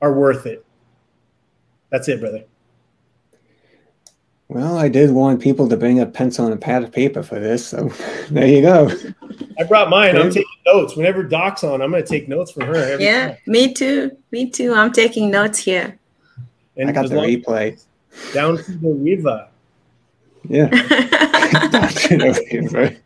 are 0.00 0.12
worth 0.12 0.46
it. 0.46 0.64
That's 1.90 2.08
it, 2.08 2.20
brother. 2.20 2.44
Well, 4.48 4.76
I 4.76 4.88
did 4.88 5.10
want 5.10 5.40
people 5.40 5.66
to 5.68 5.76
bring 5.78 6.00
a 6.00 6.06
pencil 6.06 6.44
and 6.44 6.52
a 6.52 6.58
pad 6.58 6.82
of 6.82 6.92
paper 6.92 7.22
for 7.22 7.40
this, 7.40 7.66
so 7.66 7.88
there 8.30 8.46
you 8.46 8.60
go. 8.60 8.90
I 9.58 9.64
brought 9.64 9.88
mine. 9.88 10.16
I'm 10.16 10.30
taking 10.30 10.44
notes. 10.66 10.94
Whenever 10.94 11.22
Doc's 11.22 11.64
on, 11.64 11.80
I'm 11.80 11.90
going 11.90 12.02
to 12.02 12.08
take 12.08 12.28
notes 12.28 12.52
from 12.52 12.64
her. 12.64 13.00
yeah, 13.00 13.28
time. 13.28 13.38
me 13.46 13.72
too. 13.72 14.14
Me 14.30 14.50
too. 14.50 14.74
I'm 14.74 14.92
taking 14.92 15.30
notes 15.30 15.58
here. 15.58 15.98
And 16.76 16.90
I 16.90 16.92
got 16.92 17.08
the 17.08 17.14
replay. 17.14 17.82
Down 18.34 18.58
to 18.58 18.72
the 18.72 18.90
river. 18.90 19.48
Yeah. 20.48 20.68
down 21.70 21.88
to 21.88 22.18
the 22.18 22.68
river. 22.70 22.96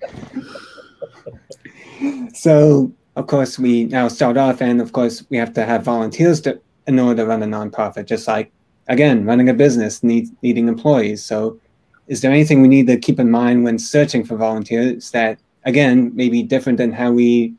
so, 2.35 2.93
of 3.17 3.27
course, 3.27 3.59
we 3.59 3.85
now 3.85 4.09
start 4.09 4.37
off, 4.37 4.61
and 4.61 4.81
of 4.81 4.93
course, 4.93 5.25
we 5.31 5.37
have 5.37 5.53
to 5.55 5.65
have 5.65 5.83
volunteers 5.83 6.41
to, 6.43 6.61
in 6.87 6.99
order 6.99 7.23
to 7.23 7.27
run 7.27 7.43
a 7.43 7.47
nonprofit, 7.47 8.07
just 8.07 8.29
like 8.29 8.53
again, 8.89 9.25
running 9.25 9.49
a 9.49 9.55
business 9.55 10.03
needs 10.03 10.31
needing 10.43 10.69
employees. 10.69 11.25
So, 11.25 11.59
is 12.07 12.21
there 12.21 12.31
anything 12.31 12.63
we 12.63 12.69
need 12.69 12.87
to 12.87 12.97
keep 12.97 13.19
in 13.19 13.31
mind 13.31 13.65
when 13.65 13.79
searching 13.79 14.25
for 14.25 14.37
volunteers 14.37 15.11
that, 15.11 15.39
again, 15.65 16.15
may 16.15 16.29
be 16.29 16.43
different 16.43 16.79
than 16.79 16.93
how 16.93 17.11
we 17.11 17.55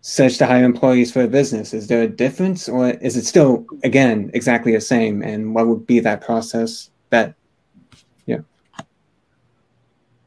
search 0.00 0.38
to 0.38 0.46
hire 0.46 0.64
employees 0.64 1.12
for 1.12 1.22
a 1.22 1.28
business? 1.28 1.74
Is 1.74 1.88
there 1.88 2.02
a 2.02 2.08
difference, 2.08 2.68
or 2.68 2.90
is 2.90 3.16
it 3.16 3.26
still, 3.26 3.66
again, 3.84 4.30
exactly 4.32 4.72
the 4.72 4.80
same? 4.80 5.22
And 5.22 5.54
what 5.54 5.66
would 5.66 5.86
be 5.86 6.00
that 6.00 6.22
process? 6.22 6.90
That. 7.10 7.34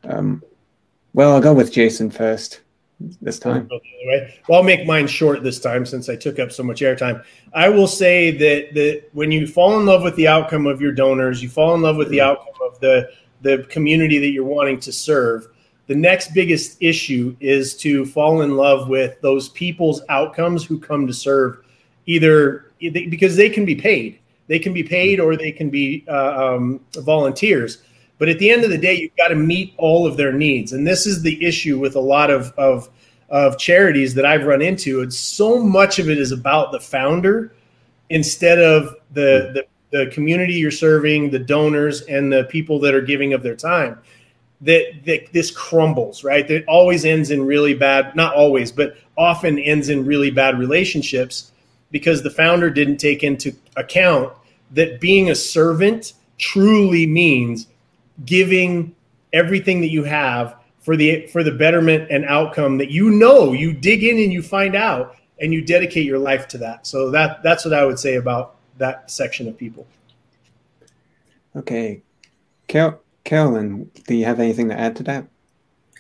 Um, 0.08 0.44
well, 1.14 1.34
I'll 1.34 1.42
go 1.42 1.54
with 1.54 1.72
Jason 1.72 2.10
first 2.10 2.62
this 3.22 3.40
time. 3.40 3.70
Well, 4.48 4.60
I'll 4.60 4.64
make 4.64 4.86
mine 4.86 5.08
short 5.08 5.44
this 5.44 5.60
time 5.60 5.86
since 5.86 6.10
I 6.10 6.16
took 6.16 6.40
up 6.40 6.52
so 6.52 6.64
much 6.64 6.82
airtime. 6.82 7.24
I 7.54 7.70
will 7.70 7.88
say 7.88 8.32
that 8.32 8.74
that 8.74 9.04
when 9.14 9.32
you 9.32 9.48
fall 9.48 9.80
in 9.80 9.86
love 9.86 10.04
with 10.04 10.16
the 10.16 10.28
outcome 10.28 10.66
of 10.66 10.82
your 10.82 10.92
donors, 10.92 11.42
you 11.42 11.50
fall 11.50 11.76
in 11.76 11.82
love 11.82 11.98
with 11.98 12.10
the 12.10 12.20
mm-hmm. 12.20 12.32
outcome 12.32 12.68
of 12.68 12.80
the 12.80 13.10
the 13.42 13.64
community 13.70 14.18
that 14.18 14.30
you're 14.30 14.44
wanting 14.44 14.80
to 14.82 14.92
serve. 14.92 15.48
The 15.88 15.96
next 15.96 16.34
biggest 16.34 16.78
issue 16.82 17.36
is 17.40 17.76
to 17.78 18.06
fall 18.06 18.42
in 18.42 18.56
love 18.56 18.90
with 18.90 19.22
those 19.22 19.50
people's 19.50 20.02
outcomes 20.10 20.66
who 20.66 20.80
come 20.80 21.06
to 21.06 21.14
serve, 21.14 21.64
either 22.08 22.72
because 22.80 23.36
they 23.36 23.50
can 23.50 23.66
be 23.66 23.76
paid, 23.76 24.20
they 24.48 24.58
can 24.58 24.74
be 24.74 24.84
paid, 24.84 25.20
or 25.20 25.38
they 25.38 25.52
can 25.52 25.70
be 25.70 26.04
uh, 26.08 26.56
um, 26.56 26.82
volunteers 26.98 27.84
but 28.18 28.30
at 28.30 28.40
the 28.40 28.50
end 28.50 28.64
of 28.64 28.70
the 28.70 28.78
day, 28.78 28.94
you've 28.94 29.16
got 29.18 29.30
to 29.30 29.36
meet 29.36 29.74
all 29.78 30.08
of 30.08 30.18
their 30.18 30.32
needs. 30.32 30.72
And 30.72 30.88
this 30.88 31.06
is 31.06 31.22
the 31.22 31.44
issue 31.46 31.80
with 31.80 31.96
a 31.96 32.00
lot 32.00 32.30
of, 32.30 32.54
of, 32.58 32.90
of 33.30 33.58
charities 33.58 34.14
that 34.16 34.26
I've 34.26 34.46
run 34.46 34.62
into. 34.62 35.02
It's 35.02 35.18
so 35.18 35.62
much 35.62 36.00
of 36.00 36.10
it 36.10 36.18
is 36.18 36.32
about 36.32 36.72
the 36.72 36.80
founder 36.80 37.54
instead 38.10 38.60
of 38.60 38.96
the, 39.14 39.48
hmm. 39.48 39.54
the, 39.54 39.66
the 39.92 40.12
community 40.12 40.54
you're 40.54 40.72
serving, 40.72 41.30
the 41.30 41.40
donors, 41.40 42.02
and 42.02 42.32
the 42.32 42.46
people 42.46 42.80
that 42.80 42.94
are 42.94 43.02
giving 43.02 43.34
of 43.34 43.44
their 43.44 43.56
time. 43.56 44.00
That, 44.62 45.04
that 45.04 45.34
this 45.34 45.52
crumbles, 45.52 46.24
right? 46.24 46.48
That 46.48 46.66
always 46.66 47.04
ends 47.04 47.30
in 47.30 47.46
really 47.46 47.74
bad, 47.74 48.16
not 48.16 48.34
always, 48.34 48.72
but 48.72 48.96
often 49.18 49.60
ends 49.60 49.90
in 49.90 50.06
really 50.06 50.32
bad 50.32 50.58
relationships 50.58 51.52
because 51.92 52.24
the 52.24 52.30
founder 52.30 52.70
didn't 52.70 52.98
take 52.98 53.22
into 53.22 53.54
account 53.76 54.34
that 54.72 55.00
being 55.00 55.30
a 55.30 55.36
servant 55.36 56.14
truly 56.38 57.06
means 57.06 57.68
giving 58.24 58.96
everything 59.34 59.82
that 59.82 59.90
you 59.90 60.04
have 60.04 60.56
for 60.80 60.96
the 60.96 61.28
for 61.28 61.44
the 61.44 61.52
betterment 61.52 62.10
and 62.12 62.26
outcome 62.26 62.78
that 62.78 62.92
you 62.92 63.10
know 63.10 63.54
you 63.54 63.74
dig 63.74 64.04
in 64.04 64.18
and 64.18 64.32
you 64.32 64.42
find 64.42 64.76
out 64.76 65.16
and 65.42 65.54
you 65.54 65.62
dedicate 65.62 66.06
your 66.06 66.20
life 66.20 66.48
to 66.48 66.58
that. 66.60 66.88
So 66.88 67.10
that 67.12 67.44
that's 67.44 67.66
what 67.66 67.74
i 67.74 67.84
would 67.84 68.00
say 68.00 68.16
about 68.16 68.56
that 68.78 69.10
section 69.10 69.48
of 69.48 69.58
people. 69.58 69.88
Okay. 71.56 72.02
Carol, 72.68 73.02
carolyn 73.24 73.90
do 74.08 74.16
you 74.16 74.26
have 74.26 74.40
anything 74.40 74.70
to 74.70 74.80
add 74.80 74.96
to 74.98 75.04
that? 75.04 75.26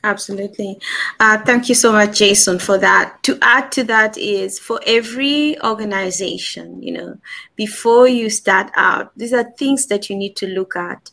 Absolutely. 0.05 0.77
Uh, 1.19 1.39
thank 1.39 1.67
you 1.67 1.73
so 1.73 1.91
much, 1.91 2.19
Jason, 2.19 2.59
for 2.59 2.77
that. 2.77 3.17
To 3.23 3.39
add 3.41 3.71
to 3.71 3.83
that 3.85 4.15
is 4.19 4.59
for 4.59 4.79
every 4.85 5.59
organization, 5.63 6.83
you 6.83 6.93
know, 6.93 7.17
before 7.55 8.07
you 8.07 8.29
start 8.29 8.71
out, 8.75 9.11
these 9.17 9.33
are 9.33 9.49
things 9.57 9.87
that 9.87 10.07
you 10.07 10.15
need 10.15 10.35
to 10.35 10.45
look 10.45 10.75
at 10.75 11.09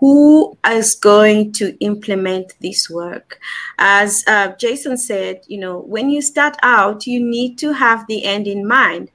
who 0.00 0.56
is 0.66 0.94
going 0.94 1.52
to 1.52 1.76
implement 1.80 2.54
this 2.60 2.88
work 2.88 3.38
as 3.78 4.24
uh, 4.26 4.48
jason 4.58 4.96
said 4.96 5.40
you 5.46 5.58
know 5.58 5.78
when 5.80 6.10
you 6.10 6.22
start 6.22 6.56
out 6.62 7.06
you 7.06 7.20
need 7.20 7.56
to 7.58 7.72
have 7.72 8.06
the 8.06 8.24
end 8.24 8.46
in 8.46 8.66
mind 8.66 9.10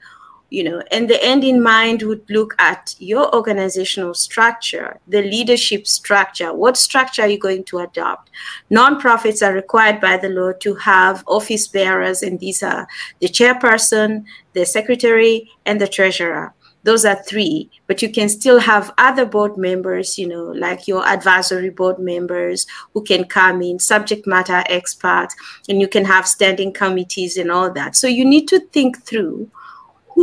you 0.54 0.64
know, 0.64 0.84
and 0.92 1.10
the 1.10 1.22
end 1.26 1.44
in 1.44 1.64
mind 1.64 2.04
would 2.04 2.30
look 2.30 2.54
at 2.60 2.96
your 3.00 3.36
organizational 3.36 4.14
structure, 4.14 5.00
the 5.08 5.24
leadership 5.24 5.88
structure. 5.88 6.54
What 6.54 6.78
structure 6.78 7.24
are 7.24 7.28
you 7.28 7.40
going 7.40 7.64
to 7.64 7.80
adopt? 7.80 8.30
Nonprofits 8.70 9.44
are 9.44 9.52
required 9.52 10.00
by 10.00 10.18
the 10.18 10.30
law 10.30 10.52
to 10.60 10.76
have 10.76 11.24
office 11.26 11.68
bearers, 11.68 12.22
and 12.22 12.40
these 12.40 12.62
are 12.62 12.88
the 13.20 13.30
chairperson, 13.30 14.26
the 14.54 14.64
secretary, 14.64 15.50
and 15.66 15.82
the 15.82 15.88
treasurer 15.88 16.54
those 16.84 17.06
are 17.06 17.22
three 17.24 17.70
but 17.88 18.02
you 18.02 18.10
can 18.12 18.30
still 18.30 18.60
have 18.60 18.94
other 18.98 19.26
board 19.26 19.58
members 19.58 20.18
you 20.18 20.28
know 20.28 20.44
like 20.44 20.88
your 20.88 21.06
advisory 21.08 21.70
board 21.70 22.00
members 22.00 22.68
who 22.94 23.04
can 23.04 23.24
come 23.24 23.62
in 23.62 23.80
subject 23.80 24.28
matter 24.28 24.64
experts 24.68 25.36
and 25.70 25.80
you 25.80 25.88
can 25.88 26.06
have 26.06 26.28
standing 26.28 26.74
committees 26.74 27.38
and 27.38 27.52
all 27.52 27.72
that. 27.72 27.96
So 27.96 28.08
you 28.08 28.26
need 28.26 28.48
to 28.50 28.60
think 28.60 29.04
through 29.04 29.50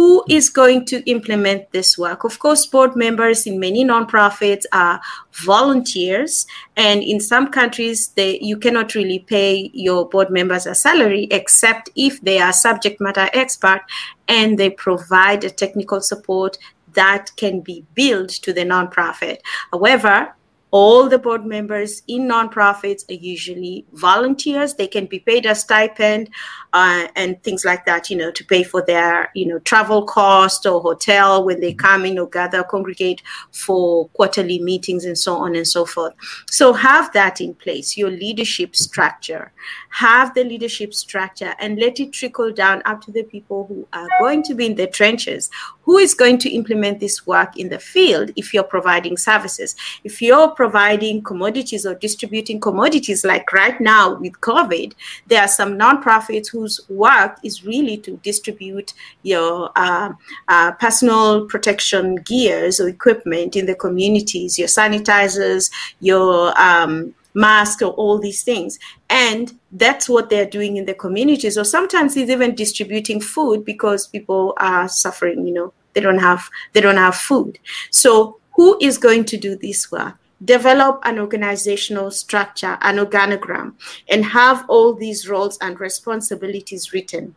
who 0.01 0.25
is 0.31 0.49
going 0.49 0.87
to 0.87 1.03
implement 1.11 1.71
this 1.73 1.99
work? 1.99 2.25
Of 2.25 2.39
course, 2.39 2.65
board 2.65 2.97
members 2.97 3.47
in 3.47 3.61
many 3.61 3.85
nonprofits 3.85 4.65
are 4.73 4.99
volunteers, 5.45 6.47
and 6.75 7.03
in 7.03 7.21
some 7.21 7.49
countries, 7.49 8.09
they 8.17 8.39
you 8.41 8.57
cannot 8.57 8.95
really 8.95 9.19
pay 9.19 9.71
your 9.75 10.09
board 10.09 10.31
members 10.31 10.65
a 10.65 10.75
salary 10.75 11.29
except 11.31 11.91
if 11.97 12.19
they 12.23 12.39
are 12.39 12.53
subject 12.55 12.99
matter 12.99 13.29
expert 13.35 13.83
and 14.27 14.59
they 14.59 14.71
provide 14.71 15.45
a 15.45 15.51
technical 15.51 16.01
support 16.01 16.57
that 16.95 17.31
can 17.37 17.61
be 17.61 17.85
billed 17.95 18.31
to 18.31 18.55
the 18.55 18.65
nonprofit. 18.65 19.37
However, 19.71 20.35
all 20.71 21.09
the 21.09 21.19
board 21.19 21.45
members 21.45 22.03
in 22.07 22.29
nonprofits 22.29 23.09
are 23.11 23.15
usually 23.15 23.85
volunteers. 23.93 24.75
They 24.75 24.87
can 24.87 25.07
be 25.07 25.19
paid 25.19 25.47
a 25.47 25.55
stipend 25.55 26.31
uh, 26.73 27.09
and 27.17 27.43
things 27.43 27.65
like 27.65 27.85
that, 27.87 28.11
you 28.11 28.17
know, 28.17 28.31
to 28.31 28.45
pay 28.45 28.63
for 28.63 28.83
their, 28.83 29.31
you 29.35 29.47
know, 29.47 29.59
travel 29.61 30.05
cost 30.05 30.67
or 30.67 30.81
hotel 30.81 31.45
when 31.45 31.61
they 31.61 31.75
come 31.75 32.05
in 32.05 32.19
or 32.19 32.29
gather, 32.29 32.63
congregate 32.63 33.23
for 33.53 34.09
quarterly 34.11 34.61
meetings 34.61 35.05
and 35.05 35.19
so 35.19 35.35
on 35.35 35.57
and 35.57 35.67
so 35.67 35.85
forth. 35.85 36.15
So 36.49 36.73
have 36.73 37.13
that 37.13 37.41
in 37.41 37.55
place, 37.55 37.97
your 37.97 38.11
leadership 38.11 38.77
structure. 38.77 39.53
Have 39.91 40.35
the 40.35 40.45
leadership 40.45 40.95
structure 40.95 41.55
and 41.59 41.79
let 41.79 41.99
it 41.99 42.13
trickle 42.13 42.53
down 42.53 42.83
up 42.85 43.01
to 43.03 43.11
the 43.11 43.25
people 43.25 43.67
who 43.67 43.89
are 43.93 44.09
going 44.21 44.43
to 44.45 44.55
be 44.55 44.67
in 44.67 44.77
the 44.77 44.87
trenches. 44.87 45.51
Who 45.83 45.99
is 45.99 46.15
going 46.15 46.39
to 46.39 46.51
implement 46.51 47.01
this 47.01 47.27
work 47.27 47.57
in 47.57 47.69
the 47.69 47.81
field 47.81 48.31
if 48.37 48.55
you're 48.55 48.63
providing 48.63 49.17
services? 49.17 49.75
If 50.05 50.23
you're 50.23 50.49
providing 50.61 51.23
commodities 51.23 51.87
or 51.87 51.95
distributing 51.95 52.61
commodities, 52.61 53.25
like 53.25 53.51
right 53.51 53.81
now 53.81 54.13
with 54.17 54.35
COVID, 54.43 54.93
there 55.27 55.41
are 55.41 55.49
some 55.49 55.79
nonprofits 55.79 56.51
whose 56.51 56.79
work 56.91 57.39
is 57.43 57.65
really 57.65 57.97
to 57.97 58.19
distribute 58.19 58.93
your 59.23 59.71
uh, 59.77 60.11
uh, 60.49 60.73
personal 60.73 61.47
protection 61.47 62.17
gears 62.17 62.79
or 62.79 62.91
equipment 62.91 63.57
in 63.57 63.65
the 63.65 63.75
communities, 63.75 64.59
your 64.59 64.69
sanitizers, 64.69 65.71
your 66.01 66.53
um, 66.61 67.15
mask 67.33 67.81
or 67.81 67.93
all 67.93 68.19
these 68.19 68.43
things. 68.43 68.79
And 69.09 69.59
that's 69.73 70.11
what 70.11 70.29
they're 70.29 70.45
doing 70.59 70.77
in 70.77 70.85
the 70.85 70.93
communities. 70.93 71.57
Or 71.57 71.65
sometimes 71.65 72.19
it's 72.19 72.31
even 72.31 72.55
distributing 72.55 73.23
food 73.23 73.65
because 73.65 74.07
people 74.09 74.53
are 74.59 74.91
suffering 74.91 75.47
you 75.47 75.55
know 75.55 75.73
they 75.95 76.03
don't 76.03 76.19
have 76.19 76.51
they 76.75 76.83
don't 76.83 76.99
have 76.99 77.17
food. 77.17 77.59
So 77.91 78.37
who 78.57 78.77
is 78.83 78.99
going 78.99 79.25
to 79.25 79.39
do 79.39 79.57
this 79.57 79.91
work 79.91 80.20
develop 80.45 81.01
an 81.05 81.19
organizational 81.19 82.11
structure, 82.11 82.79
an 82.81 82.97
organogram, 82.97 83.75
and 84.09 84.25
have 84.25 84.65
all 84.69 84.95
these 84.95 85.29
roles 85.29 85.59
and 85.59 85.79
responsibilities 85.81 86.93
written. 86.93 87.35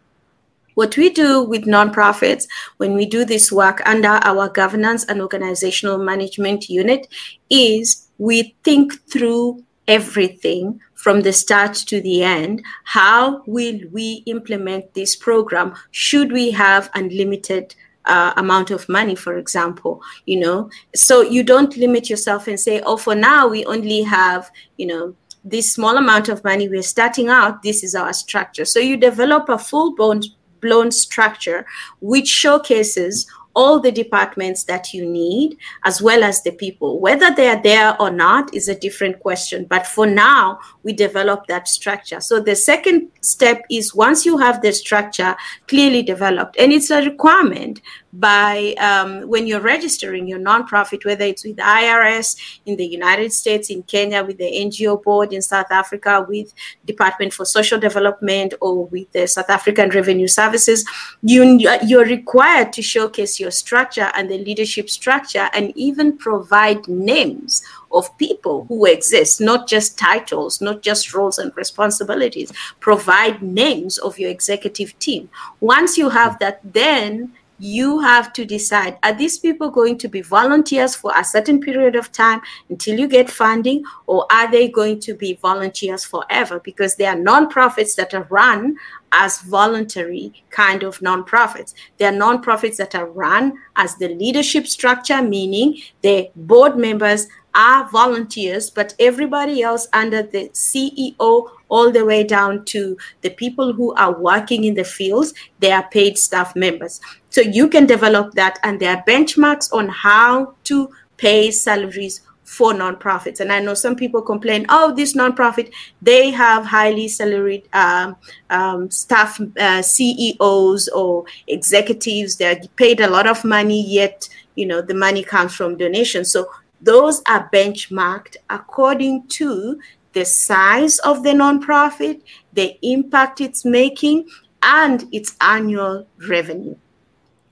What 0.75 0.98
we 0.98 1.10
do 1.10 1.43
with 1.43 1.65
nonprofits 1.65 2.48
when 2.77 2.95
we 2.95 3.05
do 3.05 3.25
this 3.25 3.51
work 3.51 3.81
under 3.86 4.19
our 4.24 4.50
governance 4.50 5.05
and 5.05 5.22
organizational 5.22 6.00
management 6.00 6.67
unit 6.67 7.07
is 7.50 8.07
we 8.17 8.55
think 8.63 8.93
through 9.07 9.63
everything 9.88 10.79
from 10.95 11.22
the 11.22 11.33
start 11.33 11.75
to 11.75 12.01
the 12.01 12.24
end. 12.24 12.63
How 12.86 13.43
will 13.45 13.79
we 13.91 14.24
implement 14.25 14.93
this 14.93 15.15
program? 15.15 15.75
Should 15.91 16.31
we 16.31 16.51
have 16.51 16.89
unlimited 16.95 17.75
uh, 18.05 18.33
amount 18.38 18.72
of 18.72 18.88
money, 18.89 19.15
for 19.15 19.38
example, 19.38 20.01
you 20.25 20.39
know. 20.39 20.69
So 20.95 21.22
you 21.22 21.43
don't 21.43 21.75
limit 21.77 22.10
yourself 22.10 22.48
and 22.48 22.60
say, 22.60 22.81
oh, 22.81 22.98
for 22.98 23.15
now 23.15 23.48
we 23.48 23.65
only 23.65 24.01
have, 24.03 24.51
you 24.77 24.88
know, 24.88 25.15
this 25.43 25.74
small 25.74 25.98
amount 25.98 26.29
of 26.29 26.43
money. 26.43 26.69
We're 26.69 26.83
starting 26.83 27.29
out. 27.29 27.63
This 27.63 27.83
is 27.83 27.95
our 27.95 28.13
structure. 28.13 28.65
So 28.65 28.79
you 28.79 28.98
develop 28.98 29.50
a 29.50 29.57
full 29.57 29.95
blown 29.95 30.22
blown 30.62 30.91
structure 30.91 31.65
which 31.99 32.27
showcases 32.27 33.27
all 33.56 33.80
the 33.80 33.91
departments 33.91 34.63
that 34.63 34.93
you 34.93 35.06
need, 35.06 35.58
as 35.84 36.01
well 36.01 36.23
as 36.23 36.41
the 36.41 36.51
people. 36.51 36.99
Whether 36.99 37.34
they 37.34 37.49
are 37.49 37.62
there 37.62 38.01
or 38.01 38.10
not 38.10 38.54
is 38.54 38.67
a 38.67 38.80
different 38.80 39.19
question. 39.19 39.65
But 39.65 39.86
for 39.86 40.08
now, 40.08 40.60
we 40.84 40.93
develop 40.93 41.48
that 41.48 41.67
structure. 41.67 42.19
So 42.19 42.39
the 42.39 42.56
second 42.56 43.10
step 43.22 43.63
is 43.69 43.96
once 43.96 44.26
you 44.26 44.38
have 44.38 44.62
the 44.62 44.72
structure 44.72 45.36
clearly 45.67 46.04
developed, 46.04 46.58
and 46.60 46.72
it's 46.72 46.91
a 46.91 47.02
requirement 47.02 47.82
by 48.13 48.76
um, 48.80 49.28
when 49.28 49.48
you're 49.48 49.60
registering 49.60 50.28
your 50.28 50.39
nonprofit, 50.39 51.04
whether 51.04 51.26
it's 51.26 51.43
with 51.43 51.58
IRS 51.58 52.38
in 52.65 52.76
the 52.78 52.86
United 52.86 53.34
States, 53.34 53.69
in 53.72 53.82
Kenya, 53.84 54.24
with 54.24 54.38
the 54.38 54.52
NGO 54.52 55.02
board 55.02 55.34
in 55.34 55.41
South 55.41 55.72
Africa, 55.72 56.24
with 56.28 56.54
Department 56.86 57.34
for 57.34 57.43
Social 57.43 57.80
Development, 57.80 58.54
or 58.62 58.86
with 58.86 59.12
the 59.13 59.28
South 59.28 59.50
African 59.50 59.89
Revenue 59.89 60.28
Services, 60.28 60.86
you, 61.24 61.60
you're 61.86 62.06
required 62.06 62.72
to 62.74 62.82
showcase 62.84 63.39
your 63.39 63.52
structure 63.52 64.12
and 64.13 64.30
the 64.30 64.38
leadership 64.38 64.89
structure 64.89 65.50
and 65.54 65.74
even 65.76 66.15
provide 66.15 66.88
names 66.88 67.63
of 67.93 68.17
people 68.17 68.65
who 68.65 68.86
exist, 68.86 69.39
not 69.39 69.67
just 69.67 69.97
titles, 69.97 70.62
not 70.62 70.82
just 70.82 71.13
roles 71.13 71.38
and 71.38 71.56
responsibilities. 71.56 72.51
Provide 72.79 73.41
names 73.41 73.97
of 73.97 74.17
your 74.17 74.29
executive 74.32 74.97
team. 74.99 75.29
Once 75.60 75.97
you 75.97 76.10
have 76.10 76.39
that, 76.39 76.60
then 76.63 77.34
you 77.59 77.99
have 77.99 78.33
to 78.33 78.45
decide 78.45 78.97
are 79.03 79.13
these 79.13 79.37
people 79.37 79.69
going 79.69 79.97
to 79.97 80.07
be 80.07 80.21
volunteers 80.21 80.95
for 80.95 81.11
a 81.15 81.23
certain 81.23 81.59
period 81.59 81.95
of 81.95 82.11
time 82.11 82.41
until 82.69 82.99
you 82.99 83.07
get 83.07 83.29
funding 83.29 83.83
or 84.07 84.25
are 84.31 84.49
they 84.51 84.67
going 84.67 84.99
to 84.99 85.13
be 85.13 85.33
volunteers 85.41 86.03
forever 86.03 86.59
because 86.59 86.95
there 86.95 87.11
are 87.11 87.17
nonprofits 87.17 87.95
that 87.95 88.13
are 88.13 88.27
run 88.29 88.75
as 89.11 89.41
voluntary 89.41 90.33
kind 90.49 90.83
of 90.83 90.99
nonprofits 90.99 91.73
there 91.97 92.11
are 92.11 92.17
nonprofits 92.17 92.77
that 92.77 92.95
are 92.95 93.09
run 93.09 93.53
as 93.75 93.95
the 93.97 94.09
leadership 94.09 94.65
structure 94.67 95.21
meaning 95.21 95.77
the 96.01 96.29
board 96.35 96.75
members 96.75 97.27
are 97.55 97.87
volunteers, 97.89 98.69
but 98.69 98.95
everybody 98.99 99.61
else 99.61 99.87
under 99.93 100.23
the 100.23 100.49
CEO, 100.49 101.49
all 101.69 101.91
the 101.91 102.05
way 102.05 102.23
down 102.23 102.65
to 102.65 102.97
the 103.21 103.29
people 103.29 103.73
who 103.73 103.93
are 103.95 104.19
working 104.19 104.63
in 104.63 104.73
the 104.73 104.83
fields, 104.83 105.33
they 105.59 105.71
are 105.71 105.87
paid 105.89 106.17
staff 106.17 106.55
members. 106.55 106.99
So 107.34 107.41
you 107.41 107.67
can 107.67 107.88
develop 107.88 108.36
that, 108.36 108.60
and 108.62 108.80
there 108.80 108.96
are 108.96 109.04
benchmarks 109.06 109.74
on 109.74 109.89
how 109.89 110.54
to 110.65 110.89
pay 111.17 111.50
salaries 111.50 112.22
for 112.43 112.74
nonprofits. 112.74 113.39
And 113.39 113.52
I 113.52 113.60
know 113.60 113.74
some 113.74 113.96
people 113.96 114.22
complain, 114.22 114.67
oh, 114.69 114.93
this 114.93 115.15
nonprofit, 115.15 115.74
they 116.00 116.30
have 116.30 116.63
highly 116.63 117.08
salaried 117.08 117.67
um, 117.74 118.17
um, 118.52 118.91
staff, 118.91 119.41
uh, 119.60 119.82
CEOs 119.82 120.89
or 120.89 121.26
executives. 121.48 122.36
They're 122.36 122.62
paid 122.76 123.00
a 123.00 123.10
lot 123.10 123.26
of 123.26 123.43
money, 123.43 123.84
yet 123.84 124.30
you 124.54 124.67
know 124.67 124.84
the 124.84 124.93
money 124.93 125.24
comes 125.24 125.56
from 125.56 125.76
donations. 125.76 126.32
So 126.32 126.52
those 126.82 127.24
are 127.28 127.50
benchmarked 127.52 128.36
according 128.52 129.26
to 129.39 129.80
the 130.12 130.24
size 130.26 131.00
of 131.00 131.24
the 131.24 131.32
nonprofit, 131.32 132.22
the 132.54 132.78
impact 132.84 133.41
it's 133.41 133.65
making, 133.65 134.30
and 134.62 135.08
its 135.12 135.36
annual 135.41 136.06
revenue. 136.30 136.76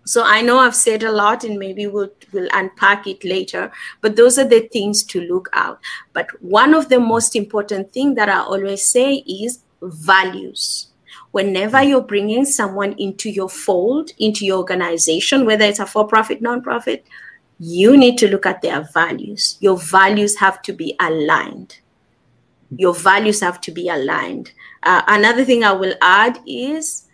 So 0.03 0.23
I 0.23 0.41
know 0.41 0.57
I've 0.59 0.75
said 0.75 1.03
a 1.03 1.11
lot 1.11 1.43
and 1.43 1.59
maybe 1.59 1.87
we'll, 1.87 2.11
we'll 2.33 2.49
unpack 2.53 3.07
it 3.07 3.23
later, 3.23 3.71
but 4.01 4.15
those 4.15 4.39
are 4.39 4.47
the 4.47 4.61
things 4.61 5.03
to 5.03 5.21
look 5.21 5.49
out. 5.53 5.79
But 6.13 6.27
one 6.41 6.73
of 6.73 6.89
the 6.89 6.99
most 6.99 7.35
important 7.35 7.93
thing 7.93 8.15
that 8.15 8.27
I 8.27 8.39
always 8.39 8.83
say 8.83 9.23
is 9.27 9.63
values. 9.81 10.87
Whenever 11.31 11.81
you're 11.81 12.01
bringing 12.01 12.45
someone 12.45 12.93
into 12.93 13.29
your 13.29 13.47
fold, 13.47 14.11
into 14.19 14.45
your 14.45 14.57
organization, 14.57 15.45
whether 15.45 15.65
it's 15.65 15.79
a 15.79 15.85
for-profit, 15.85 16.41
non-profit, 16.41 17.05
you 17.59 17.95
need 17.95 18.17
to 18.17 18.27
look 18.27 18.45
at 18.45 18.61
their 18.61 18.81
values. 18.91 19.57
Your 19.61 19.77
values 19.77 20.35
have 20.37 20.61
to 20.63 20.73
be 20.73 20.95
aligned. 20.99 21.77
Your 22.75 22.93
values 22.93 23.39
have 23.41 23.61
to 23.61 23.71
be 23.71 23.87
aligned. 23.87 24.51
Uh, 24.83 25.03
another 25.07 25.45
thing 25.45 25.63
I 25.63 25.73
will 25.73 25.93
add 26.01 26.39
is 26.47 27.07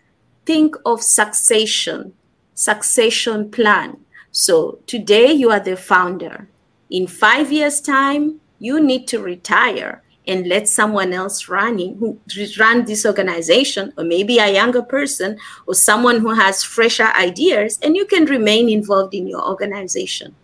think 0.45 0.75
of 0.85 1.03
succession, 1.03 2.13
succession 2.57 3.51
plan. 3.51 3.97
So 4.31 4.79
today 4.87 5.31
you 5.31 5.51
are 5.51 5.59
the 5.59 5.77
founder. 5.77 6.49
In 6.89 7.05
five 7.05 7.51
years' 7.51 7.79
time, 7.79 8.41
you 8.57 8.81
need 8.81 9.07
to 9.09 9.19
retire 9.19 10.01
and 10.25 10.47
let 10.47 10.67
someone 10.67 11.13
else 11.13 11.47
running 11.47 11.97
who 11.97 12.19
run 12.59 12.85
this 12.85 13.05
organization 13.05 13.93
or 13.95 14.03
maybe 14.03 14.39
a 14.39 14.51
younger 14.51 14.81
person 14.81 15.37
or 15.67 15.75
someone 15.75 16.19
who 16.19 16.33
has 16.33 16.63
fresher 16.63 17.09
ideas 17.15 17.79
and 17.83 17.95
you 17.95 18.05
can 18.05 18.25
remain 18.25 18.69
involved 18.69 19.13
in 19.13 19.27
your 19.27 19.47
organization 19.47 20.35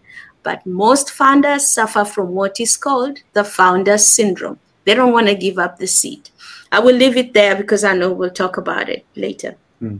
but 0.43 0.65
most 0.65 1.11
founders 1.11 1.69
suffer 1.69 2.05
from 2.05 2.29
what 2.29 2.59
is 2.59 2.77
called 2.77 3.19
the 3.33 3.43
founder 3.43 3.97
syndrome 3.97 4.57
they 4.85 4.93
don't 4.93 5.11
want 5.11 5.27
to 5.27 5.35
give 5.35 5.57
up 5.57 5.77
the 5.79 5.87
seat 5.87 6.31
i 6.71 6.79
will 6.79 6.95
leave 6.95 7.17
it 7.17 7.33
there 7.33 7.55
because 7.55 7.83
i 7.83 7.93
know 7.93 8.11
we'll 8.11 8.29
talk 8.29 8.55
about 8.55 8.87
it 8.87 9.05
later 9.15 9.57
hmm. 9.79 9.97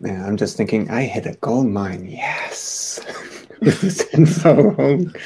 Man, 0.00 0.24
I'm 0.24 0.36
just 0.36 0.56
thinking, 0.56 0.90
I 0.90 1.02
hit 1.02 1.26
a 1.26 1.34
gold 1.34 1.66
mine. 1.66 2.06
Yes. 2.06 3.00
With 3.60 3.80
this 3.80 4.02
info. 4.14 5.04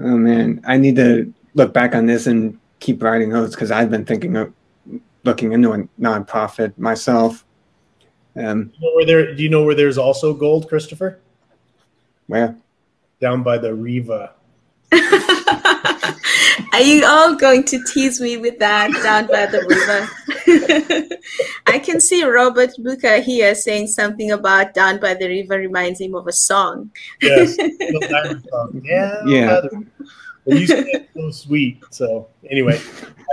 Oh 0.00 0.16
man, 0.16 0.60
I 0.66 0.78
need 0.78 0.96
to 0.96 1.32
look 1.54 1.72
back 1.72 1.94
on 1.94 2.06
this 2.06 2.26
and 2.26 2.58
keep 2.80 3.00
writing 3.02 3.30
notes 3.30 3.54
because 3.54 3.70
I've 3.70 3.90
been 3.90 4.04
thinking 4.04 4.36
of 4.36 4.52
looking 5.22 5.52
into 5.52 5.72
a 5.72 5.84
nonprofit 6.00 6.76
myself. 6.76 7.44
Um, 8.34 8.72
you 8.74 8.88
know 8.88 8.94
where 8.96 9.06
there? 9.06 9.34
Do 9.34 9.42
you 9.42 9.48
know 9.48 9.62
where 9.62 9.76
there's 9.76 9.98
also 9.98 10.34
gold, 10.34 10.68
Christopher? 10.68 11.20
Where? 12.26 12.56
Down 13.20 13.44
by 13.44 13.58
the 13.58 13.72
Riva. 13.74 14.32
Are 16.72 16.80
you 16.80 17.04
all 17.06 17.34
going 17.34 17.64
to 17.64 17.82
tease 17.84 18.20
me 18.20 18.36
with 18.36 18.58
that 18.58 18.90
down 19.02 19.26
by 19.26 19.46
the 19.46 19.60
river? 19.68 20.08
I 21.66 21.78
can 21.78 22.00
see 22.00 22.24
Robert 22.24 22.70
Booker 22.78 23.20
here 23.20 23.54
saying 23.54 23.86
something 23.86 24.30
about 24.32 24.74
down 24.74 25.00
by 25.00 25.14
the 25.14 25.28
river 25.28 25.56
reminds 25.58 26.00
him 26.00 26.14
of 26.14 26.26
a 26.26 26.32
song. 26.32 26.90
Yes, 27.20 27.56
yeah, 27.58 29.22
yeah. 29.26 29.60
It 30.44 30.58
used 30.58 30.72
to 30.72 30.84
get 30.84 31.08
so 31.14 31.30
sweet. 31.30 31.82
So 31.90 32.28
anyway, 32.50 32.80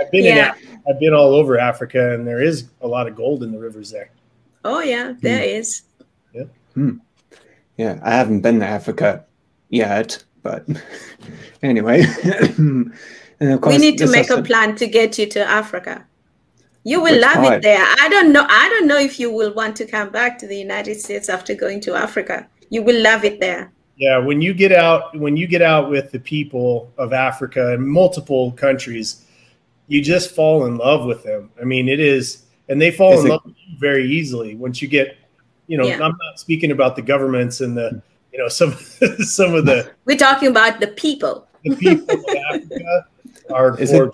I've 0.00 0.10
been 0.10 0.24
yeah. 0.24 0.54
in 0.54 0.80
I've 0.88 1.00
been 1.00 1.12
all 1.12 1.34
over 1.34 1.58
Africa, 1.58 2.14
and 2.14 2.26
there 2.26 2.40
is 2.40 2.68
a 2.80 2.88
lot 2.88 3.06
of 3.06 3.16
gold 3.16 3.42
in 3.42 3.52
the 3.52 3.58
rivers 3.58 3.90
there. 3.90 4.10
Oh 4.64 4.80
yeah, 4.80 5.14
there 5.20 5.42
mm. 5.42 5.58
is. 5.58 5.82
Yeah. 6.32 6.44
Hmm. 6.74 6.98
Yeah, 7.76 8.00
I 8.02 8.12
haven't 8.12 8.40
been 8.40 8.60
to 8.60 8.66
Africa 8.66 9.24
yet, 9.68 10.22
but 10.42 10.66
anyway. 11.62 12.04
Course, 13.40 13.72
we 13.74 13.78
need 13.78 13.96
to 13.98 14.06
make 14.10 14.28
a 14.28 14.42
plan 14.42 14.76
to 14.76 14.86
get 14.86 15.18
you 15.18 15.26
to 15.28 15.40
Africa. 15.40 16.04
You 16.84 17.00
will 17.00 17.18
love 17.18 17.36
part? 17.36 17.54
it 17.54 17.62
there. 17.62 17.82
I 17.82 18.08
don't 18.10 18.32
know. 18.32 18.46
I 18.48 18.68
don't 18.68 18.86
know 18.86 18.98
if 18.98 19.18
you 19.18 19.32
will 19.32 19.52
want 19.54 19.76
to 19.76 19.86
come 19.86 20.10
back 20.10 20.38
to 20.40 20.46
the 20.46 20.56
United 20.56 21.00
States 21.00 21.28
after 21.28 21.54
going 21.54 21.80
to 21.82 21.94
Africa. 21.94 22.46
You 22.68 22.82
will 22.82 23.00
love 23.02 23.24
it 23.24 23.40
there. 23.40 23.72
Yeah, 23.96 24.18
when 24.18 24.40
you 24.40 24.54
get 24.54 24.72
out, 24.72 25.18
when 25.18 25.36
you 25.36 25.46
get 25.46 25.60
out 25.60 25.90
with 25.90 26.10
the 26.10 26.20
people 26.20 26.90
of 26.96 27.12
Africa 27.12 27.74
and 27.74 27.86
multiple 27.86 28.52
countries, 28.52 29.26
you 29.88 30.02
just 30.02 30.34
fall 30.34 30.64
in 30.66 30.78
love 30.78 31.04
with 31.04 31.22
them. 31.22 31.50
I 31.60 31.64
mean, 31.64 31.88
it 31.88 32.00
is, 32.00 32.44
and 32.68 32.80
they 32.80 32.90
fall 32.90 33.12
is 33.12 33.20
in 33.20 33.26
it, 33.26 33.30
love 33.30 33.42
with 33.44 33.56
you 33.66 33.78
very 33.78 34.10
easily 34.10 34.54
once 34.54 34.80
you 34.80 34.88
get. 34.88 35.18
You 35.66 35.76
know, 35.76 35.86
yeah. 35.86 35.94
I'm 35.94 36.16
not 36.16 36.38
speaking 36.40 36.72
about 36.72 36.96
the 36.96 37.02
governments 37.02 37.60
and 37.60 37.76
the, 37.76 37.90
hmm. 37.90 37.98
You 38.32 38.38
know, 38.38 38.48
some 38.48 38.72
some 39.18 39.54
of 39.54 39.66
the. 39.66 39.90
We're 40.04 40.16
talking 40.16 40.48
about 40.48 40.80
the 40.80 40.88
people. 40.88 41.46
The 41.62 41.76
people 41.76 42.14
of 42.14 42.24
Africa 42.54 43.06
are 43.52 43.78
is 43.78 43.92
it, 43.92 44.10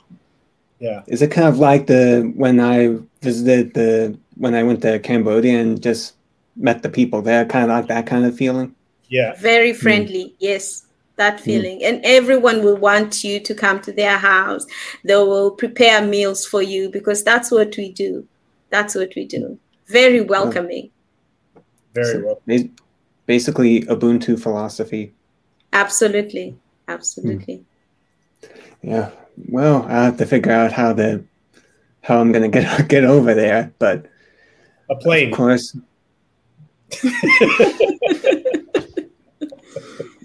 yeah. 0.81 1.02
Is 1.07 1.22
it 1.22 1.31
kind 1.31 1.46
of 1.48 1.59
like 1.59 1.87
the 1.87 2.33
when 2.35 2.61
I 2.61 2.98
visited 3.22 3.74
the 3.74 4.18
when 4.37 4.55
I 4.55 4.62
went 4.62 4.83
to 4.83 4.98
Cambodia 4.98 5.61
and 5.61 5.81
just 5.81 6.14
met 6.57 6.83
the 6.83 6.88
people 6.88 7.22
there, 7.22 7.44
kind 7.44 7.64
of 7.64 7.70
like 7.70 7.87
that 7.87 8.07
kind 8.07 8.24
of 8.24 8.37
feeling? 8.37 8.74
Yeah. 9.09 9.35
Very 9.38 9.72
friendly. 9.72 10.24
Mm. 10.24 10.35
Yes. 10.40 10.87
That 11.16 11.38
hmm. 11.38 11.44
feeling. 11.44 11.81
Mm. 11.81 11.88
And 11.88 12.05
everyone 12.05 12.62
will 12.62 12.76
want 12.76 13.24
you 13.24 13.40
to 13.40 13.55
come 13.55 13.81
to 13.83 13.92
their 13.92 14.18
house. 14.18 14.66
They 15.05 15.14
will 15.14 15.50
prepare 15.50 16.05
meals 16.05 16.44
for 16.44 16.62
you 16.62 16.90
because 16.90 17.24
that's 17.24 17.50
what 17.50 17.74
we 17.76 17.92
do. 17.92 18.26
That's 18.70 18.94
what 18.94 19.12
we 19.16 19.24
do. 19.24 19.59
Very 19.87 20.20
welcoming. 20.20 20.90
Very 21.94 22.12
so 22.12 22.24
welcoming. 22.26 22.76
Basically, 23.26 23.82
Ubuntu 23.82 24.40
philosophy. 24.40 25.12
Absolutely. 25.72 26.56
Absolutely. 26.88 27.64
Mm. 28.42 28.50
Yeah 28.82 29.10
well, 29.48 29.84
I 29.88 30.04
have 30.04 30.16
to 30.18 30.26
figure 30.26 30.52
out 30.52 30.72
how 30.72 30.92
to 30.94 31.24
how 32.02 32.20
I'm 32.20 32.32
gonna 32.32 32.48
get 32.48 32.88
get 32.88 33.04
over 33.04 33.34
there. 33.34 33.72
But 33.78 34.06
a 34.90 34.96
plane, 34.96 35.30
of 35.30 35.36
course. 35.36 35.76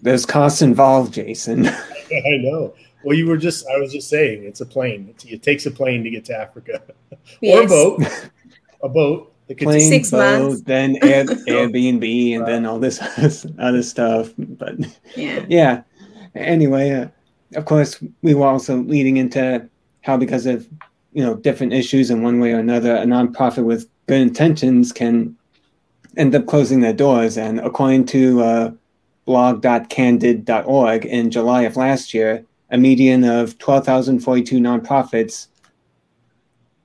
There's 0.04 0.26
costs 0.26 0.64
involved, 0.64 1.14
Jason. 1.14 1.68
I 1.68 2.38
know. 2.40 2.74
Well, 3.04 3.16
you 3.16 3.28
were 3.28 3.38
just, 3.38 3.68
I 3.68 3.78
was 3.78 3.92
just 3.92 4.10
saying, 4.10 4.44
it's 4.44 4.62
a 4.62 4.66
plane. 4.66 5.08
It's, 5.10 5.26
it 5.26 5.44
takes 5.44 5.68
a 5.68 5.72
plane 5.72 6.04
to 6.04 6.10
get 6.10 6.26
to 6.26 6.36
Africa 6.36 6.82
yes. 7.40 7.60
or 7.60 7.64
a 7.64 7.68
boat. 7.68 8.30
A 8.84 8.90
boat. 8.90 9.31
Plane, 9.56 9.90
Six 9.90 10.12
boat, 10.12 10.42
months. 10.42 10.62
then 10.62 10.98
Air, 11.04 11.26
Airbnb, 11.26 12.36
and 12.36 12.48
then 12.48 12.66
all 12.66 12.80
this 12.80 13.00
other 13.60 13.84
stuff. 13.84 14.32
But 14.38 14.76
yeah. 15.16 15.46
yeah. 15.48 15.82
Anyway, 16.36 16.92
uh, 16.92 17.08
of 17.56 17.66
course, 17.66 18.02
we 18.22 18.34
were 18.34 18.48
also 18.48 18.78
leading 18.78 19.18
into 19.18 19.68
how 20.02 20.18
because 20.18 20.46
of 20.46 20.68
you 21.14 21.24
know 21.24 21.36
different 21.36 21.74
issues 21.74 22.10
in 22.10 22.22
one 22.24 22.40
way 22.40 22.54
or 22.54 22.60
another, 22.60 22.96
a 22.96 23.06
nonprofit 23.06 23.64
with 23.66 23.88
good 24.08 24.22
intentions 24.22 24.92
can 24.92 25.36
end 26.18 26.36
up 26.36 26.46
closing 26.46 26.82
their 26.82 26.94
doors. 26.94 27.38
And 27.38 27.60
according 27.60 28.06
to 28.08 28.42
uh, 28.42 28.72
blog.candid.org, 29.26 31.06
in 31.06 31.32
July 31.32 31.62
of 31.64 31.78
last 31.78 32.14
year, 32.14 32.46
a 32.70 32.78
median 32.78 33.24
of 33.24 33.58
12,042 33.58 34.60
nonprofits 34.60 35.48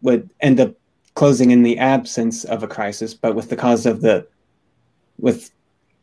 would 0.03 0.29
end 0.41 0.61
up 0.61 0.75
closing 1.17 1.51
in 1.51 1.65
the 1.65 1.79
absence 1.79 2.45
of 2.45 2.63
a 2.63 2.69
crisis, 2.69 3.15
but 3.15 3.35
with 3.35 3.49
the 3.49 3.57
cause 3.57 3.87
of 3.87 4.03
the 4.03 4.25
with 5.19 5.51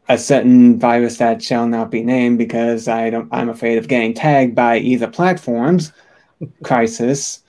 a 0.10 0.18
certain 0.18 0.78
virus 0.78 1.18
that 1.18 1.42
shall 1.42 1.68
not 1.68 1.90
be 1.90 2.04
named 2.04 2.38
because 2.38 2.88
I 2.88 3.10
don't, 3.10 3.30
I'm 3.32 3.48
afraid 3.48 3.78
of 3.78 3.88
getting 3.88 4.14
tagged 4.14 4.54
by 4.54 4.80
either 4.80 5.08
platforms 5.08 5.94
crisis. 6.64 7.42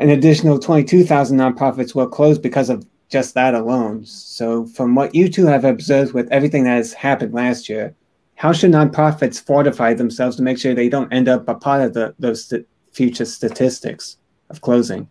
An 0.00 0.08
additional 0.08 0.58
22,000 0.58 1.38
nonprofits 1.38 1.94
will 1.94 2.08
close 2.08 2.38
because 2.38 2.70
of 2.70 2.84
just 3.10 3.34
that 3.34 3.54
alone. 3.54 4.04
So, 4.06 4.66
from 4.66 4.94
what 4.94 5.14
you 5.14 5.28
two 5.28 5.46
have 5.46 5.64
observed 5.64 6.14
with 6.14 6.30
everything 6.30 6.64
that 6.64 6.76
has 6.76 6.92
happened 6.92 7.34
last 7.34 7.68
year, 7.68 7.94
how 8.36 8.52
should 8.52 8.70
nonprofits 8.70 9.44
fortify 9.44 9.94
themselves 9.94 10.36
to 10.36 10.42
make 10.42 10.58
sure 10.58 10.74
they 10.74 10.88
don't 10.88 11.12
end 11.12 11.28
up 11.28 11.48
a 11.48 11.54
part 11.54 11.82
of 11.82 11.94
the, 11.94 12.14
those 12.18 12.44
st- 12.44 12.66
future 12.92 13.24
statistics 13.24 14.16
of 14.50 14.60
closing? 14.60 15.08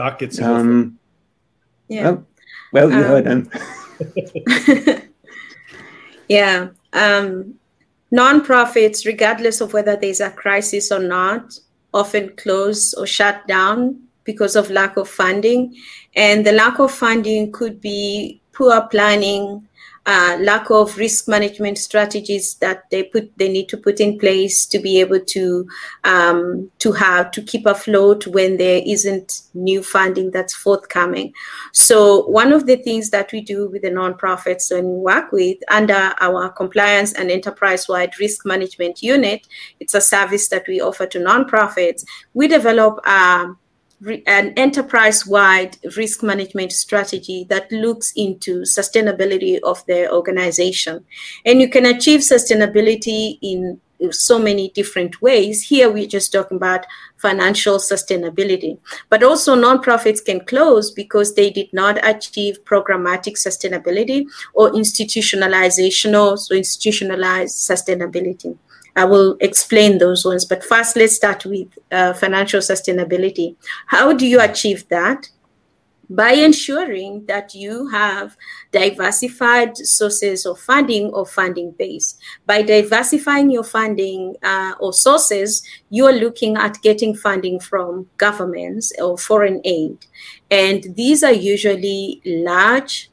Doc 0.00 0.18
gets 0.18 0.40
um, 0.40 0.98
yeah. 1.88 2.02
Well, 2.04 2.26
well 2.72 2.90
you 2.90 2.96
um, 2.96 3.04
heard 3.04 3.26
him. 3.32 3.50
yeah. 6.26 6.68
Um, 6.94 7.56
nonprofits, 8.10 9.04
regardless 9.04 9.60
of 9.60 9.74
whether 9.74 9.96
there's 9.96 10.20
a 10.20 10.30
crisis 10.30 10.90
or 10.90 11.00
not, 11.00 11.52
often 11.92 12.34
close 12.36 12.94
or 12.94 13.06
shut 13.06 13.46
down 13.46 14.00
because 14.24 14.56
of 14.56 14.70
lack 14.70 14.96
of 14.96 15.06
funding. 15.06 15.76
And 16.16 16.46
the 16.46 16.52
lack 16.52 16.78
of 16.78 16.92
funding 16.92 17.52
could 17.52 17.78
be 17.78 18.40
poor 18.52 18.80
planning, 18.86 19.68
uh, 20.06 20.38
lack 20.40 20.70
of 20.70 20.96
risk 20.96 21.28
management 21.28 21.76
strategies 21.76 22.54
that 22.56 22.88
they 22.90 23.02
put 23.02 23.30
they 23.36 23.48
need 23.48 23.68
to 23.68 23.76
put 23.76 24.00
in 24.00 24.18
place 24.18 24.64
to 24.66 24.78
be 24.78 24.98
able 24.98 25.20
to 25.20 25.68
um, 26.04 26.70
to 26.78 26.90
have 26.92 27.30
to 27.30 27.42
keep 27.42 27.66
afloat 27.66 28.26
when 28.26 28.56
there 28.56 28.82
isn't 28.86 29.42
new 29.54 29.82
funding 29.82 30.30
that's 30.30 30.54
forthcoming. 30.54 31.32
So 31.72 32.26
one 32.28 32.52
of 32.52 32.66
the 32.66 32.76
things 32.76 33.10
that 33.10 33.30
we 33.30 33.42
do 33.42 33.68
with 33.68 33.82
the 33.82 33.90
nonprofits 33.90 34.70
and 34.70 34.86
work 34.88 35.32
with 35.32 35.58
under 35.68 36.14
our 36.20 36.48
compliance 36.48 37.12
and 37.12 37.30
enterprise-wide 37.30 38.18
risk 38.18 38.46
management 38.46 39.02
unit, 39.02 39.46
it's 39.80 39.94
a 39.94 40.00
service 40.00 40.48
that 40.48 40.66
we 40.66 40.80
offer 40.80 41.06
to 41.06 41.18
nonprofits. 41.18 42.04
We 42.32 42.48
develop 42.48 43.06
um, 43.06 43.58
an 44.26 44.54
enterprise-wide 44.56 45.76
risk 45.96 46.22
management 46.22 46.72
strategy 46.72 47.46
that 47.50 47.70
looks 47.70 48.12
into 48.16 48.62
sustainability 48.62 49.60
of 49.62 49.84
their 49.86 50.12
organization. 50.12 51.04
And 51.44 51.60
you 51.60 51.68
can 51.68 51.86
achieve 51.86 52.20
sustainability 52.20 53.38
in 53.42 53.80
so 54.10 54.38
many 54.38 54.70
different 54.70 55.20
ways. 55.20 55.62
Here 55.62 55.90
we're 55.90 56.06
just 56.06 56.32
talking 56.32 56.56
about 56.56 56.86
financial 57.18 57.76
sustainability. 57.76 58.78
But 59.10 59.22
also 59.22 59.54
nonprofits 59.54 60.24
can 60.24 60.40
close 60.46 60.90
because 60.90 61.34
they 61.34 61.50
did 61.50 61.70
not 61.74 61.98
achieve 62.02 62.64
programmatic 62.64 63.36
sustainability 63.36 64.24
or 64.54 64.70
institutionalizational, 64.70 66.38
so 66.38 66.54
institutionalized 66.54 67.56
sustainability. 67.56 68.56
I 68.96 69.04
will 69.04 69.36
explain 69.40 69.98
those 69.98 70.24
ones. 70.24 70.44
But 70.44 70.64
first, 70.64 70.96
let's 70.96 71.16
start 71.16 71.44
with 71.44 71.68
uh, 71.90 72.12
financial 72.14 72.60
sustainability. 72.60 73.56
How 73.86 74.12
do 74.12 74.26
you 74.26 74.40
achieve 74.40 74.88
that? 74.88 75.28
by 76.10 76.32
ensuring 76.32 77.24
that 77.26 77.54
you 77.54 77.86
have 77.86 78.36
diversified 78.72 79.76
sources 79.76 80.44
of 80.44 80.58
funding 80.58 81.06
or 81.10 81.24
funding 81.24 81.70
base. 81.70 82.18
By 82.46 82.62
diversifying 82.62 83.50
your 83.52 83.62
funding 83.62 84.34
uh, 84.42 84.72
or 84.80 84.92
sources, 84.92 85.62
you 85.88 86.06
are 86.06 86.12
looking 86.12 86.56
at 86.56 86.82
getting 86.82 87.14
funding 87.14 87.60
from 87.60 88.10
governments 88.16 88.92
or 89.00 89.16
foreign 89.16 89.60
aid. 89.64 90.04
And 90.50 90.84
these 90.96 91.22
are 91.22 91.32
usually 91.32 92.20
large, 92.26 93.08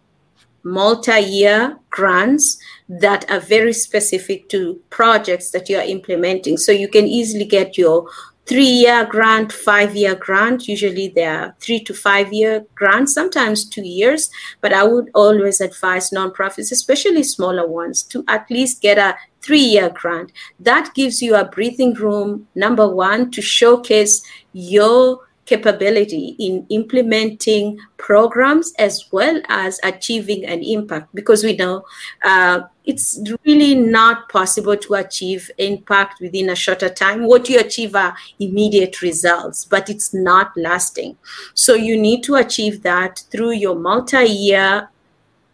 multi 0.63 1.19
year 1.19 1.77
grants 1.91 2.57
that 2.89 3.29
are 3.29 3.39
very 3.39 3.73
specific 3.73 4.49
to 4.49 4.81
projects 4.89 5.51
that 5.51 5.69
you 5.69 5.77
are 5.77 5.83
implementing. 5.83 6.57
So 6.57 6.71
you 6.71 6.87
can 6.87 7.05
easily 7.05 7.45
get 7.45 7.77
your 7.77 8.07
three 8.47 8.63
year 8.63 9.05
grant, 9.05 9.51
five 9.51 9.95
year 9.95 10.15
grant. 10.15 10.67
Usually 10.67 11.09
they 11.09 11.25
are 11.25 11.55
three 11.59 11.83
to 11.83 11.93
five 11.93 12.31
year 12.31 12.65
grants, 12.75 13.13
sometimes 13.13 13.65
two 13.65 13.85
years. 13.85 14.29
But 14.61 14.73
I 14.73 14.83
would 14.83 15.09
always 15.13 15.59
advise 15.59 16.11
nonprofits, 16.11 16.71
especially 16.71 17.23
smaller 17.23 17.67
ones, 17.67 18.03
to 18.03 18.23
at 18.27 18.49
least 18.49 18.81
get 18.81 18.97
a 18.97 19.17
three 19.41 19.59
year 19.59 19.89
grant. 19.89 20.31
That 20.59 20.93
gives 20.95 21.21
you 21.21 21.35
a 21.35 21.45
breathing 21.45 21.93
room, 21.93 22.47
number 22.55 22.87
one, 22.87 23.31
to 23.31 23.41
showcase 23.41 24.21
your 24.53 25.26
capability 25.47 26.35
in 26.37 26.65
implementing 26.69 27.79
programs 27.97 28.73
as 28.77 29.05
well 29.11 29.41
as 29.47 29.79
achieving 29.83 30.45
an 30.45 30.61
impact. 30.61 31.13
Because 31.15 31.43
we 31.43 31.55
know 31.55 31.85
uh, 32.23 32.61
it's 32.85 33.19
really 33.45 33.73
not 33.73 34.29
possible 34.29 34.77
to 34.77 34.93
achieve 34.93 35.49
impact 35.57 36.21
within 36.21 36.49
a 36.49 36.55
shorter 36.55 36.89
time. 36.89 37.25
What 37.25 37.49
you 37.49 37.59
achieve 37.59 37.95
are 37.95 38.15
immediate 38.39 39.01
results 39.01 39.65
but 39.65 39.89
it's 39.89 40.13
not 40.13 40.51
lasting. 40.55 41.17
So 41.53 41.73
you 41.73 41.97
need 41.97 42.23
to 42.23 42.35
achieve 42.35 42.83
that 42.83 43.23
through 43.31 43.53
your 43.53 43.75
multi-year 43.75 44.89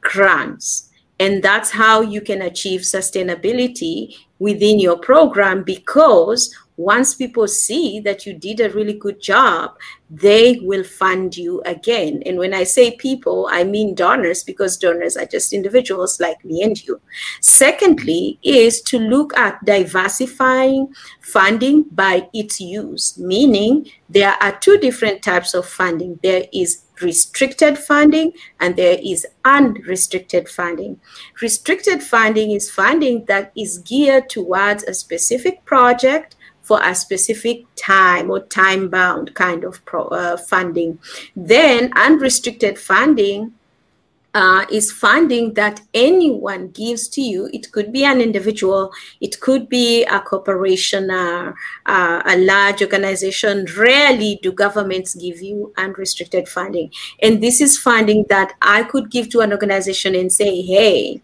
grants. 0.01 0.89
And 1.19 1.43
that's 1.43 1.71
how 1.71 2.01
you 2.01 2.21
can 2.21 2.41
achieve 2.41 2.81
sustainability 2.81 4.15
within 4.39 4.79
your 4.79 4.97
program 4.97 5.63
because 5.63 6.53
once 6.77 7.13
people 7.13 7.47
see 7.47 7.99
that 7.99 8.25
you 8.25 8.33
did 8.33 8.59
a 8.59 8.69
really 8.69 8.93
good 8.93 9.21
job, 9.21 9.77
they 10.09 10.59
will 10.61 10.83
fund 10.83 11.35
you 11.35 11.61
again. 11.65 12.21
And 12.25 12.37
when 12.37 12.53
I 12.53 12.63
say 12.63 12.95
people, 12.95 13.47
I 13.51 13.63
mean 13.63 13.95
donors 13.95 14.43
because 14.43 14.77
donors 14.77 15.17
are 15.17 15.25
just 15.25 15.53
individuals 15.53 16.19
like 16.19 16.43
me 16.45 16.61
and 16.63 16.81
you. 16.85 17.01
Secondly, 17.41 18.39
is 18.43 18.81
to 18.83 18.99
look 18.99 19.35
at 19.37 19.63
diversifying 19.65 20.93
funding 21.21 21.83
by 21.91 22.27
its 22.33 22.59
use, 22.59 23.17
meaning 23.17 23.87
there 24.09 24.35
are 24.41 24.57
two 24.59 24.77
different 24.77 25.23
types 25.23 25.53
of 25.53 25.65
funding. 25.65 26.19
There 26.21 26.45
is 26.53 26.83
restricted 27.01 27.77
funding 27.77 28.33
and 28.59 28.75
there 28.75 28.99
is 29.03 29.25
unrestricted 29.45 30.47
funding. 30.47 30.99
Restricted 31.41 32.03
funding 32.03 32.51
is 32.51 32.69
funding 32.69 33.25
that 33.25 33.51
is 33.57 33.79
geared 33.79 34.29
towards 34.29 34.83
a 34.83 34.93
specific 34.93 35.65
project 35.65 36.35
for 36.63 36.81
a 36.81 36.95
specific 36.95 37.65
time 37.75 38.31
or 38.31 38.39
time 38.39 38.89
bound 38.89 39.35
kind 39.35 39.63
of 39.63 39.83
pro, 39.85 40.05
uh, 40.07 40.37
funding. 40.37 40.97
Then 41.35 41.91
unrestricted 41.95 42.79
funding 42.79 43.53
uh, 44.33 44.65
is 44.71 44.91
funding 44.91 45.53
that 45.53 45.81
anyone 45.93 46.69
gives 46.69 47.07
to 47.07 47.21
you. 47.21 47.49
It 47.53 47.71
could 47.71 47.91
be 47.93 48.03
an 48.03 48.19
individual, 48.19 48.91
it 49.21 49.39
could 49.39 49.69
be 49.69 50.05
a 50.05 50.19
corporation, 50.19 51.11
uh, 51.11 51.53
uh, 51.85 52.23
a 52.25 52.37
large 52.37 52.81
organization. 52.81 53.67
Rarely 53.77 54.39
do 54.41 54.51
governments 54.51 55.13
give 55.13 55.41
you 55.41 55.71
unrestricted 55.77 56.47
funding. 56.49 56.91
And 57.21 57.43
this 57.43 57.61
is 57.61 57.77
funding 57.77 58.25
that 58.29 58.53
I 58.61 58.83
could 58.83 59.11
give 59.11 59.29
to 59.29 59.41
an 59.41 59.51
organization 59.51 60.15
and 60.15 60.31
say, 60.31 60.61
hey, 60.61 61.21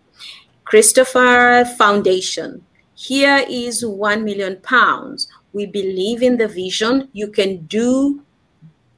Christopher 0.66 1.66
Foundation, 1.78 2.64
here 3.00 3.46
is 3.48 3.86
1 3.86 4.26
million 4.26 4.58
pounds. 4.58 5.30
We 5.54 5.66
believe 5.68 6.22
in 6.22 6.36
the 6.36 6.50
vision. 6.50 7.08
You 7.14 7.30
can 7.30 7.66
do 7.68 8.26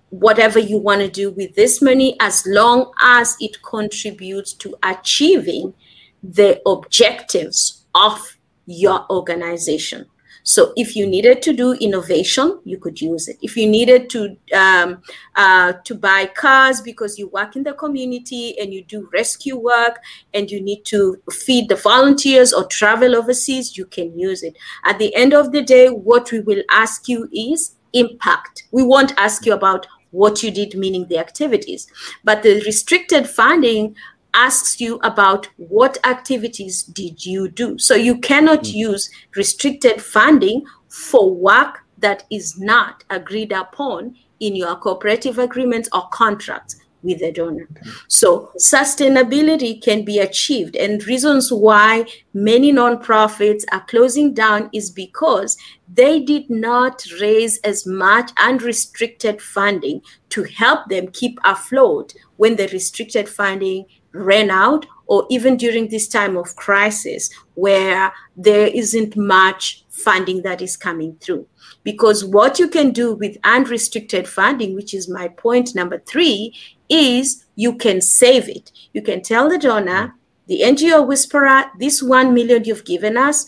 whatever 0.09 0.57
you 0.57 0.79
want 0.79 1.01
to 1.01 1.07
do 1.07 1.29
with 1.29 1.53
this 1.53 1.83
money 1.83 2.17
as 2.19 2.43
long 2.47 2.91
as 2.99 3.37
it 3.39 3.61
contributes 3.61 4.53
to 4.53 4.75
achieving 4.81 5.75
the 6.23 6.59
objectives 6.65 7.85
of 7.93 8.37
your 8.65 9.05
organization. 9.11 10.07
So 10.43 10.73
if 10.75 10.95
you 10.95 11.07
needed 11.07 11.41
to 11.43 11.53
do 11.53 11.73
innovation, 11.73 12.59
you 12.63 12.77
could 12.77 12.99
use 13.01 13.27
it. 13.27 13.37
If 13.41 13.55
you 13.55 13.67
needed 13.67 14.09
to 14.11 14.37
um, 14.53 15.01
uh, 15.35 15.73
to 15.83 15.95
buy 15.95 16.25
cars 16.25 16.81
because 16.81 17.19
you 17.19 17.27
work 17.27 17.55
in 17.55 17.63
the 17.63 17.73
community 17.73 18.57
and 18.59 18.73
you 18.73 18.83
do 18.83 19.09
rescue 19.13 19.57
work 19.57 19.99
and 20.33 20.49
you 20.49 20.61
need 20.61 20.83
to 20.85 21.17
feed 21.31 21.69
the 21.69 21.75
volunteers 21.75 22.53
or 22.53 22.65
travel 22.65 23.15
overseas, 23.15 23.77
you 23.77 23.85
can 23.85 24.17
use 24.17 24.43
it. 24.43 24.57
At 24.85 24.99
the 24.99 25.13
end 25.15 25.33
of 25.33 25.51
the 25.51 25.61
day, 25.61 25.89
what 25.89 26.31
we 26.31 26.39
will 26.39 26.63
ask 26.71 27.07
you 27.07 27.29
is 27.31 27.75
impact. 27.93 28.63
We 28.71 28.83
won't 28.83 29.13
ask 29.17 29.45
you 29.45 29.53
about 29.53 29.87
what 30.11 30.43
you 30.43 30.51
did, 30.51 30.75
meaning 30.75 31.07
the 31.07 31.17
activities. 31.17 31.87
But 32.23 32.43
the 32.43 32.61
restricted 32.65 33.29
funding 33.29 33.95
asks 34.33 34.79
you 34.79 34.99
about 35.03 35.49
what 35.57 35.97
activities 36.05 36.83
did 36.83 37.25
you 37.25 37.49
do. 37.49 37.77
So 37.77 37.95
you 37.95 38.17
cannot 38.19 38.63
mm. 38.63 38.73
use 38.73 39.09
restricted 39.35 40.01
funding 40.01 40.63
for 40.89 41.33
work 41.33 41.79
that 41.97 42.23
is 42.31 42.59
not 42.59 43.03
agreed 43.09 43.51
upon 43.51 44.15
in 44.39 44.55
your 44.55 44.75
cooperative 44.75 45.37
agreements 45.37 45.87
or 45.93 46.07
contracts 46.09 46.75
with 47.03 47.19
the 47.19 47.31
donor. 47.31 47.67
Okay. 47.71 47.89
So 48.07 48.51
sustainability 48.57 49.81
can 49.81 50.05
be 50.05 50.19
achieved 50.19 50.75
and 50.75 51.03
reasons 51.05 51.51
why 51.51 52.05
many 52.33 52.71
nonprofits 52.71 53.63
are 53.71 53.83
closing 53.85 54.33
down 54.33 54.69
is 54.73 54.89
because 54.89 55.57
they 55.91 56.19
did 56.19 56.49
not 56.49 57.03
raise 57.19 57.59
as 57.59 57.85
much 57.87 58.31
unrestricted 58.37 59.41
funding 59.41 60.01
to 60.29 60.43
help 60.43 60.89
them 60.89 61.07
keep 61.07 61.39
afloat 61.43 62.13
when 62.37 62.55
the 62.55 62.67
restricted 62.67 63.27
funding 63.27 63.85
ran 64.13 64.49
out 64.49 64.85
or 65.07 65.25
even 65.29 65.57
during 65.57 65.89
this 65.89 66.07
time 66.07 66.37
of 66.37 66.55
crisis 66.55 67.29
where 67.55 68.13
there 68.35 68.67
isn't 68.67 69.17
much 69.17 69.83
funding 69.89 70.41
that 70.41 70.61
is 70.61 70.77
coming 70.77 71.15
through. 71.19 71.45
Because 71.83 72.23
what 72.23 72.59
you 72.59 72.67
can 72.67 72.91
do 72.91 73.13
with 73.13 73.37
unrestricted 73.43 74.27
funding, 74.27 74.75
which 74.75 74.93
is 74.93 75.09
my 75.09 75.27
point 75.27 75.75
number 75.75 75.99
three, 75.99 76.55
is 76.89 77.45
you 77.55 77.75
can 77.75 78.01
save 78.01 78.47
it. 78.47 78.71
You 78.93 79.01
can 79.01 79.21
tell 79.21 79.49
the 79.49 79.57
donor, 79.57 80.15
the 80.47 80.61
NGO 80.61 81.05
whisperer, 81.05 81.65
this 81.79 82.01
one 82.01 82.33
million 82.33 82.63
you've 82.65 82.85
given 82.85 83.17
us, 83.17 83.45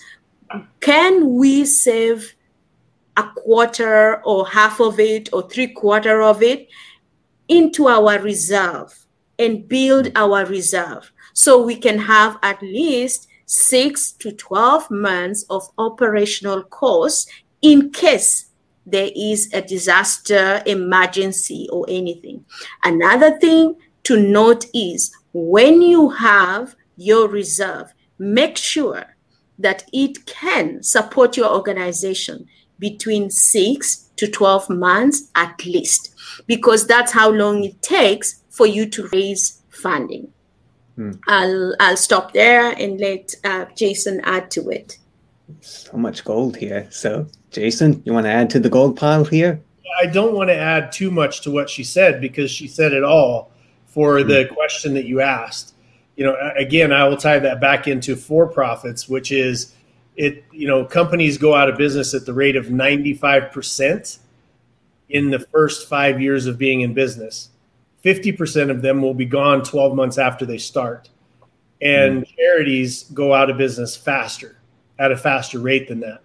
can 0.79 1.35
we 1.35 1.65
save 1.65 2.35
a 3.17 3.23
quarter 3.35 4.21
or 4.23 4.47
half 4.47 4.79
of 4.79 4.99
it 4.99 5.29
or 5.33 5.49
three 5.49 5.67
quarter 5.67 6.21
of 6.21 6.41
it 6.41 6.67
into 7.47 7.87
our 7.87 8.19
reserve? 8.19 9.02
And 9.39 9.67
build 9.67 10.11
our 10.15 10.45
reserve 10.45 11.11
so 11.33 11.61
we 11.61 11.75
can 11.75 11.97
have 11.97 12.37
at 12.43 12.61
least 12.61 13.27
six 13.45 14.11
to 14.13 14.31
12 14.31 14.89
months 14.91 15.45
of 15.49 15.69
operational 15.77 16.63
costs 16.63 17.29
in 17.61 17.91
case 17.91 18.49
there 18.85 19.09
is 19.15 19.51
a 19.53 19.61
disaster, 19.61 20.61
emergency, 20.65 21.67
or 21.71 21.85
anything. 21.87 22.43
Another 22.83 23.37
thing 23.39 23.75
to 24.03 24.21
note 24.21 24.65
is 24.73 25.15
when 25.33 25.81
you 25.81 26.09
have 26.09 26.75
your 26.97 27.27
reserve, 27.27 27.93
make 28.19 28.57
sure 28.57 29.15
that 29.57 29.85
it 29.93 30.25
can 30.25 30.83
support 30.83 31.37
your 31.37 31.51
organization 31.53 32.45
between 32.79 33.29
six 33.29 34.09
to 34.17 34.27
12 34.27 34.69
months 34.69 35.31
at 35.35 35.65
least, 35.65 36.13
because 36.47 36.85
that's 36.85 37.11
how 37.13 37.29
long 37.29 37.63
it 37.63 37.81
takes 37.81 38.42
for 38.53 38.67
you 38.67 38.85
to 38.85 39.07
raise 39.07 39.63
funding. 39.69 40.31
Hmm. 40.95 41.13
I'll 41.27 41.75
I'll 41.79 41.97
stop 41.97 42.33
there 42.33 42.69
and 42.71 42.99
let 42.99 43.33
uh, 43.43 43.65
Jason 43.75 44.21
add 44.23 44.51
to 44.51 44.69
it. 44.69 44.99
So 45.61 45.97
much 45.97 46.23
gold 46.23 46.55
here. 46.55 46.87
So, 46.91 47.27
Jason, 47.49 48.03
you 48.05 48.13
want 48.13 48.27
to 48.27 48.31
add 48.31 48.51
to 48.51 48.59
the 48.59 48.69
gold 48.69 48.95
pile 48.95 49.25
here? 49.25 49.59
I 49.99 50.05
don't 50.05 50.35
want 50.35 50.49
to 50.49 50.55
add 50.55 50.91
too 50.91 51.09
much 51.09 51.41
to 51.41 51.51
what 51.51 51.69
she 51.69 51.83
said 51.83 52.21
because 52.21 52.51
she 52.51 52.67
said 52.67 52.93
it 52.93 53.03
all 53.03 53.51
for 53.87 54.21
hmm. 54.21 54.27
the 54.27 54.45
question 54.53 54.93
that 54.93 55.05
you 55.05 55.19
asked. 55.19 55.73
You 56.15 56.25
know, 56.25 56.37
again, 56.55 56.93
I 56.93 57.07
will 57.07 57.17
tie 57.17 57.39
that 57.39 57.59
back 57.59 57.87
into 57.87 58.15
for 58.15 58.45
profits, 58.47 59.09
which 59.09 59.31
is 59.31 59.73
it. 60.15 60.43
You 60.51 60.67
know, 60.67 60.85
companies 60.85 61.39
go 61.39 61.55
out 61.55 61.69
of 61.69 61.77
business 61.77 62.13
at 62.13 62.27
the 62.27 62.33
rate 62.35 62.55
of 62.55 62.69
ninety 62.69 63.15
five 63.15 63.51
percent 63.51 64.19
in 65.09 65.31
the 65.31 65.39
first 65.39 65.89
five 65.89 66.21
years 66.21 66.45
of 66.45 66.59
being 66.59 66.81
in 66.81 66.93
business 66.93 67.49
50% 68.03 68.69
of 68.69 68.81
them 68.81 69.01
will 69.01 69.13
be 69.13 69.25
gone 69.25 69.63
12 69.63 69.95
months 69.95 70.17
after 70.17 70.45
they 70.45 70.57
start. 70.57 71.09
And 71.81 72.23
mm. 72.23 72.35
charities 72.35 73.03
go 73.13 73.33
out 73.33 73.49
of 73.49 73.57
business 73.57 73.95
faster, 73.95 74.57
at 74.99 75.11
a 75.11 75.17
faster 75.17 75.59
rate 75.59 75.87
than 75.87 75.99
that. 76.01 76.21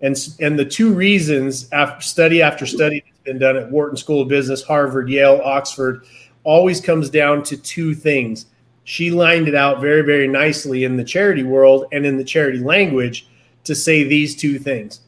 And, 0.00 0.16
and 0.40 0.58
the 0.58 0.64
two 0.64 0.92
reasons, 0.92 1.68
after 1.72 2.02
study 2.02 2.42
after 2.42 2.66
study 2.66 3.02
that's 3.04 3.24
been 3.24 3.38
done 3.38 3.56
at 3.56 3.70
Wharton 3.70 3.96
School 3.96 4.22
of 4.22 4.28
Business, 4.28 4.62
Harvard, 4.62 5.08
Yale, 5.08 5.40
Oxford, 5.42 6.04
always 6.44 6.80
comes 6.80 7.10
down 7.10 7.42
to 7.44 7.56
two 7.56 7.94
things. 7.94 8.46
She 8.84 9.10
lined 9.10 9.48
it 9.48 9.54
out 9.54 9.80
very, 9.80 10.02
very 10.02 10.28
nicely 10.28 10.84
in 10.84 10.96
the 10.96 11.04
charity 11.04 11.42
world 11.42 11.86
and 11.92 12.06
in 12.06 12.18
the 12.18 12.24
charity 12.24 12.58
language 12.58 13.26
to 13.64 13.74
say 13.74 14.04
these 14.04 14.36
two 14.36 14.58
things 14.58 15.00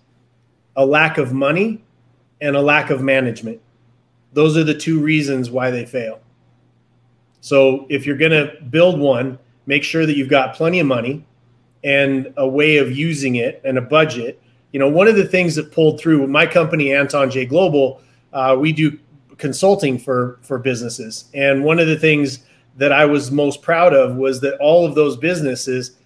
a 0.76 0.84
lack 0.86 1.18
of 1.18 1.32
money 1.32 1.82
and 2.40 2.56
a 2.56 2.60
lack 2.60 2.90
of 2.90 3.02
management. 3.02 3.60
Those 4.32 4.56
are 4.56 4.64
the 4.64 4.74
two 4.74 5.00
reasons 5.00 5.50
why 5.50 5.70
they 5.70 5.86
fail. 5.86 6.20
So 7.40 7.86
if 7.88 8.06
you're 8.06 8.16
going 8.16 8.32
to 8.32 8.52
build 8.70 8.98
one, 8.98 9.38
make 9.66 9.84
sure 9.84 10.06
that 10.06 10.16
you've 10.16 10.28
got 10.28 10.54
plenty 10.54 10.80
of 10.80 10.86
money 10.86 11.24
and 11.84 12.32
a 12.36 12.46
way 12.46 12.78
of 12.78 12.92
using 12.92 13.36
it 13.36 13.60
and 13.64 13.78
a 13.78 13.82
budget. 13.82 14.40
You 14.72 14.80
know, 14.80 14.88
one 14.88 15.08
of 15.08 15.16
the 15.16 15.26
things 15.26 15.54
that 15.54 15.72
pulled 15.72 16.00
through 16.00 16.26
my 16.26 16.46
company, 16.46 16.92
Anton 16.92 17.30
J 17.30 17.46
Global, 17.46 18.02
uh, 18.32 18.56
we 18.58 18.72
do 18.72 18.98
consulting 19.38 19.98
for 19.98 20.38
for 20.42 20.58
businesses, 20.58 21.26
and 21.32 21.64
one 21.64 21.78
of 21.78 21.86
the 21.86 21.96
things 21.96 22.40
that 22.76 22.92
I 22.92 23.04
was 23.04 23.30
most 23.30 23.62
proud 23.62 23.94
of 23.94 24.16
was 24.16 24.40
that 24.40 24.58
all 24.58 24.86
of 24.86 24.94
those 24.94 25.16
businesses 25.16 25.96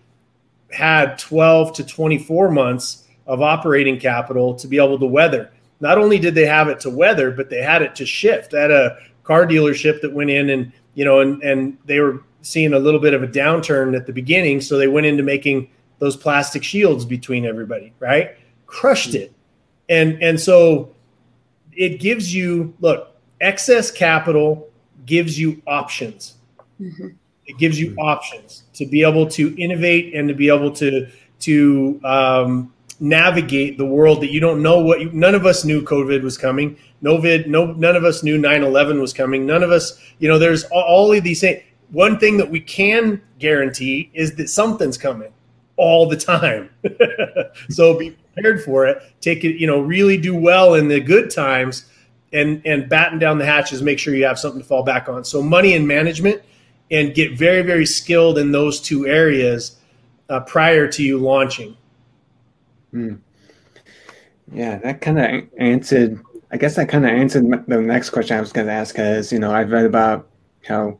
had 0.70 1.18
12 1.18 1.74
to 1.74 1.84
24 1.84 2.50
months 2.50 3.04
of 3.26 3.42
operating 3.42 3.98
capital 4.00 4.54
to 4.54 4.66
be 4.66 4.78
able 4.78 4.98
to 4.98 5.06
weather. 5.06 5.50
Not 5.82 5.98
only 5.98 6.18
did 6.18 6.34
they 6.36 6.46
have 6.46 6.68
it 6.68 6.80
to 6.80 6.90
weather, 6.90 7.32
but 7.32 7.50
they 7.50 7.60
had 7.60 7.82
it 7.82 7.94
to 7.96 8.06
shift. 8.06 8.54
At 8.54 8.70
a 8.70 8.96
car 9.24 9.46
dealership 9.46 10.00
that 10.00 10.12
went 10.12 10.30
in 10.30 10.48
and 10.48 10.72
you 10.94 11.04
know, 11.04 11.20
and 11.20 11.42
and 11.42 11.76
they 11.84 12.00
were 12.00 12.22
seeing 12.40 12.72
a 12.72 12.78
little 12.78 13.00
bit 13.00 13.14
of 13.14 13.22
a 13.22 13.26
downturn 13.26 13.96
at 13.96 14.06
the 14.06 14.12
beginning, 14.12 14.60
so 14.60 14.78
they 14.78 14.88
went 14.88 15.06
into 15.06 15.22
making 15.22 15.68
those 15.98 16.16
plastic 16.16 16.62
shields 16.64 17.04
between 17.04 17.44
everybody, 17.44 17.92
right? 17.98 18.36
Crushed 18.66 19.14
it. 19.14 19.34
And 19.88 20.22
and 20.22 20.40
so 20.40 20.94
it 21.72 22.00
gives 22.00 22.34
you 22.34 22.74
look, 22.80 23.16
excess 23.40 23.90
capital 23.90 24.70
gives 25.04 25.38
you 25.38 25.60
options. 25.66 26.34
Mm-hmm. 26.80 27.08
It 27.46 27.58
gives 27.58 27.80
you 27.80 27.96
options 27.98 28.62
to 28.74 28.86
be 28.86 29.02
able 29.02 29.26
to 29.30 29.54
innovate 29.60 30.14
and 30.14 30.28
to 30.28 30.34
be 30.34 30.48
able 30.48 30.70
to 30.72 31.08
to 31.40 32.00
um, 32.04 32.72
navigate 33.00 33.78
the 33.78 33.86
world 33.86 34.20
that 34.22 34.32
you 34.32 34.40
don't 34.40 34.62
know 34.62 34.80
what 34.80 35.00
you, 35.00 35.10
none 35.12 35.34
of 35.34 35.46
us 35.46 35.64
knew 35.64 35.82
COVID 35.82 36.22
was 36.22 36.38
coming. 36.38 36.76
No 37.00 37.18
vid, 37.18 37.48
no, 37.48 37.72
none 37.72 37.96
of 37.96 38.04
us 38.04 38.22
knew 38.22 38.40
9-11 38.40 39.00
was 39.00 39.12
coming. 39.12 39.46
None 39.46 39.62
of 39.62 39.70
us, 39.70 39.98
you 40.18 40.28
know, 40.28 40.38
there's 40.38 40.64
all, 40.64 40.82
all 40.82 41.12
of 41.12 41.24
these 41.24 41.40
things. 41.40 41.62
One 41.90 42.18
thing 42.18 42.36
that 42.38 42.50
we 42.50 42.60
can 42.60 43.20
guarantee 43.38 44.10
is 44.14 44.34
that 44.36 44.48
something's 44.48 44.96
coming 44.96 45.32
all 45.76 46.08
the 46.08 46.16
time. 46.16 46.70
so 47.70 47.98
be 47.98 48.10
prepared 48.10 48.62
for 48.62 48.86
it. 48.86 49.02
Take 49.20 49.44
it, 49.44 49.56
you 49.56 49.66
know, 49.66 49.80
really 49.80 50.16
do 50.16 50.34
well 50.34 50.74
in 50.74 50.88
the 50.88 51.00
good 51.00 51.30
times 51.30 51.86
and 52.32 52.62
and 52.64 52.88
batten 52.88 53.18
down 53.18 53.38
the 53.38 53.44
hatches, 53.44 53.82
make 53.82 53.98
sure 53.98 54.14
you 54.14 54.24
have 54.24 54.38
something 54.38 54.60
to 54.60 54.66
fall 54.66 54.82
back 54.82 55.08
on. 55.08 55.24
So 55.24 55.42
money 55.42 55.74
and 55.74 55.86
management 55.86 56.42
and 56.90 57.14
get 57.14 57.36
very, 57.36 57.62
very 57.62 57.86
skilled 57.86 58.38
in 58.38 58.52
those 58.52 58.80
two 58.80 59.06
areas 59.06 59.76
uh, 60.28 60.40
prior 60.40 60.86
to 60.88 61.02
you 61.02 61.18
launching. 61.18 61.76
Hmm. 62.92 63.14
Yeah, 64.52 64.78
that 64.78 65.00
kind 65.00 65.18
of 65.18 65.48
answered. 65.58 66.20
I 66.50 66.58
guess 66.58 66.76
that 66.76 66.88
kind 66.88 67.04
of 67.04 67.10
answered 67.10 67.44
the 67.66 67.80
next 67.80 68.10
question 68.10 68.36
I 68.36 68.40
was 68.40 68.52
going 68.52 68.66
to 68.66 68.72
ask. 68.72 68.98
Is 68.98 69.32
you 69.32 69.38
know 69.38 69.52
I've 69.52 69.70
read 69.70 69.86
about 69.86 70.28
how 70.66 70.98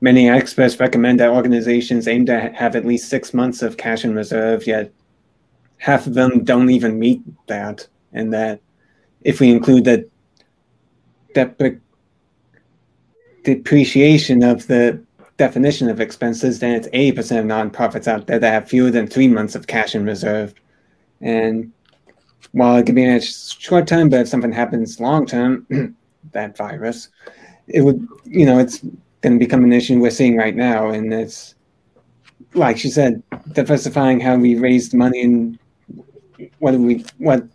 many 0.00 0.28
experts 0.28 0.80
recommend 0.80 1.20
that 1.20 1.30
organizations 1.30 2.08
aim 2.08 2.24
to 2.26 2.52
have 2.54 2.76
at 2.76 2.86
least 2.86 3.10
six 3.10 3.34
months 3.34 3.62
of 3.62 3.76
cash 3.76 4.04
in 4.04 4.14
reserve, 4.14 4.66
yet 4.66 4.92
half 5.76 6.06
of 6.06 6.14
them 6.14 6.44
don't 6.44 6.70
even 6.70 6.98
meet 6.98 7.20
that, 7.46 7.86
and 8.12 8.32
that 8.32 8.60
if 9.22 9.40
we 9.40 9.50
include 9.50 9.84
the 9.84 10.08
dep- 11.34 11.80
depreciation 13.44 14.42
of 14.42 14.66
the 14.66 15.00
definition 15.36 15.88
of 15.88 16.00
expenses, 16.00 16.58
then 16.58 16.74
it's 16.74 16.88
80% 16.88 17.38
of 17.38 17.44
nonprofits 17.44 18.08
out 18.08 18.26
there 18.26 18.38
that 18.38 18.52
have 18.52 18.68
fewer 18.68 18.90
than 18.90 19.06
three 19.06 19.28
months 19.28 19.54
of 19.54 19.66
cash 19.66 19.94
in 19.94 20.04
reserve. 20.04 20.54
And 21.20 21.72
while 22.52 22.76
it 22.76 22.86
could 22.86 22.94
be 22.94 23.04
a 23.04 23.20
short 23.20 23.86
term, 23.86 24.08
but 24.08 24.20
if 24.20 24.28
something 24.28 24.52
happens 24.52 25.00
long 25.00 25.26
term, 25.26 25.66
that 26.32 26.56
virus, 26.56 27.08
it 27.66 27.82
would, 27.82 28.06
you 28.24 28.46
know, 28.46 28.58
it's 28.58 28.78
going 29.20 29.34
to 29.34 29.38
become 29.38 29.64
an 29.64 29.72
issue 29.72 29.98
we're 29.98 30.10
seeing 30.10 30.36
right 30.36 30.56
now. 30.56 30.90
And 30.90 31.12
it's, 31.12 31.54
like 32.54 32.78
she 32.78 32.88
said, 32.88 33.22
diversifying 33.52 34.20
how 34.20 34.36
we 34.36 34.56
raise 34.56 34.94
money 34.94 35.22
and 35.22 35.58
what 36.58 36.72
do 36.72 36.82
we, 36.82 37.04
what, 37.18 37.46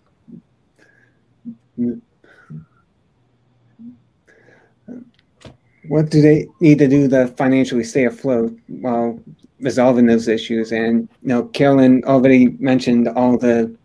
what 5.88 6.10
do 6.10 6.22
they 6.22 6.48
need 6.60 6.80
to 6.80 6.88
do 6.88 7.08
to 7.10 7.28
financially 7.28 7.84
stay 7.84 8.06
afloat 8.06 8.58
while 8.68 9.20
resolving 9.64 10.06
those 10.06 10.28
issues. 10.28 10.72
And 10.72 11.10
you 11.22 11.30
know, 11.30 11.44
Carolyn 11.46 12.04
already 12.06 12.50
mentioned 12.60 13.08
all 13.08 13.38
the 13.38 13.76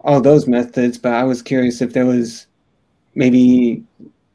all 0.00 0.20
those 0.20 0.46
methods, 0.46 0.98
but 0.98 1.12
I 1.12 1.24
was 1.24 1.42
curious 1.42 1.80
if 1.80 1.92
there 1.92 2.06
was 2.06 2.46
maybe 3.14 3.82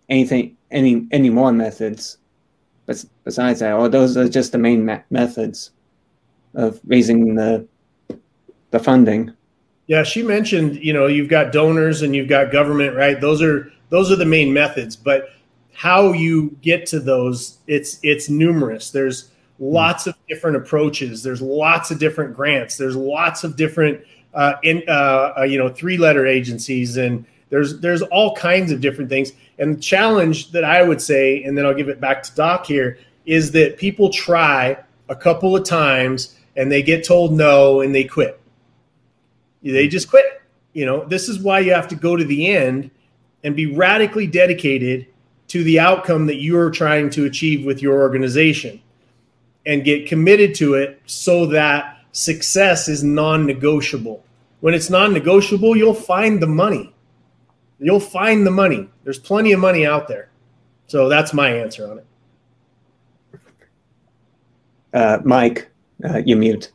anything 0.08 0.56
any 0.72 1.08
any 1.12 1.30
more 1.30 1.52
methods 1.52 2.18
besides 3.24 3.60
that, 3.60 3.74
or 3.74 3.88
those 3.88 4.18
are 4.18 4.28
just 4.28 4.52
the 4.52 4.58
main 4.58 4.86
me- 4.86 5.04
methods 5.10 5.72
of 6.56 6.80
raising 6.86 7.36
the 7.36 7.68
the 8.72 8.80
funding. 8.80 9.32
Yeah, 9.88 10.04
she 10.04 10.22
mentioned, 10.22 10.76
you 10.78 10.94
know, 10.94 11.08
you've 11.08 11.30
got 11.30 11.52
donors 11.52 12.04
and 12.04 12.16
you've 12.16 12.28
got 12.28 12.52
government, 12.52 12.96
right? 12.96 13.20
Those 13.20 13.42
are 13.42 13.72
those 13.90 14.12
are 14.12 14.16
the 14.16 14.26
main 14.26 14.54
methods, 14.54 14.96
but 14.96 15.30
how 15.74 16.12
you 16.12 16.58
get 16.62 16.86
to 16.88 17.00
those, 17.00 17.58
it's 17.68 18.00
it's 18.04 18.30
numerous. 18.30 18.92
There's 18.92 19.32
lots 19.60 20.08
of 20.08 20.16
different 20.28 20.58
approaches. 20.58 21.22
There's 21.22 21.42
lots 21.42 21.92
of 21.92 22.00
different 22.00 22.36
grants. 22.36 22.78
There's 22.78 22.96
lots 22.96 23.44
of 23.44 23.56
different 23.56 24.04
uh, 24.34 24.54
in 24.64 24.84
uh, 24.88 25.34
uh, 25.40 25.44
you 25.44 25.58
know 25.58 25.70
three 25.70 25.98
letter 25.98 26.26
agencies, 26.26 26.98
and 26.98 27.26
there's 27.50 27.80
there's 27.80 28.02
all 28.02 28.36
kinds 28.36 28.72
of 28.72 28.82
different 28.82 29.10
things. 29.10 29.34
And 29.58 29.78
the 29.78 29.82
challenge 29.82 30.52
that 30.52 30.64
I 30.64 30.82
would 30.82 31.02
say, 31.02 31.44
and 31.44 31.58
then 31.58 31.66
I'll 31.66 31.74
give 31.74 31.90
it 31.90 32.00
back 32.00 32.24
to 32.24 32.36
Doc 32.36 32.66
here, 32.66 32.98
is 33.26 33.52
that 33.52 33.78
people 33.78 34.10
try 34.10 34.78
a 35.10 35.16
couple 35.16 35.56
of 35.56 35.66
times 35.66 36.36
and 36.56 36.72
they 36.72 36.82
get 36.82 37.04
told 37.04 37.34
no 37.34 37.82
and 37.82 37.94
they 37.94 38.04
quit. 38.04 38.40
They 39.62 39.88
just 39.88 40.10
quit. 40.10 40.42
You 40.74 40.86
know, 40.86 41.04
this 41.04 41.28
is 41.28 41.40
why 41.40 41.60
you 41.60 41.74
have 41.74 41.88
to 41.90 41.96
go 41.96 42.16
to 42.16 42.24
the 42.24 42.48
end 42.48 42.92
and 43.44 43.56
be 43.56 43.66
radically 43.66 44.28
dedicated 44.28 45.08
to 45.48 45.64
the 45.64 45.80
outcome 45.80 46.28
that 46.28 46.42
you're 46.42 46.70
trying 46.70 47.10
to 47.10 47.26
achieve 47.26 47.66
with 47.66 47.82
your 47.82 48.00
organization 48.02 48.80
and 49.66 49.84
get 49.84 50.08
committed 50.08 50.56
to 50.56 50.76
it 50.76 51.02
so 51.06 51.46
that 51.48 51.98
success 52.12 52.88
is 52.88 53.04
non 53.04 53.46
negotiable. 53.46 54.24
When 54.62 54.74
it's 54.74 54.90
non 54.90 55.14
negotiable, 55.14 55.76
you'll 55.76 55.94
find 55.94 56.42
the 56.42 56.48
money. 56.48 56.94
You'll 57.80 58.00
find 58.00 58.46
the 58.46 58.52
money. 58.52 58.90
There's 59.04 59.20
plenty 59.20 59.52
of 59.54 59.60
money 59.60 59.86
out 59.86 60.08
there. 60.08 60.30
So 60.88 61.08
that's 61.08 61.34
my 61.34 61.50
answer 61.50 61.90
on 61.90 62.00
it. 62.00 62.06
Uh, 64.92 65.20
Mike, 65.24 65.70
uh, 66.04 66.22
you 66.26 66.36
mute. 66.36 66.72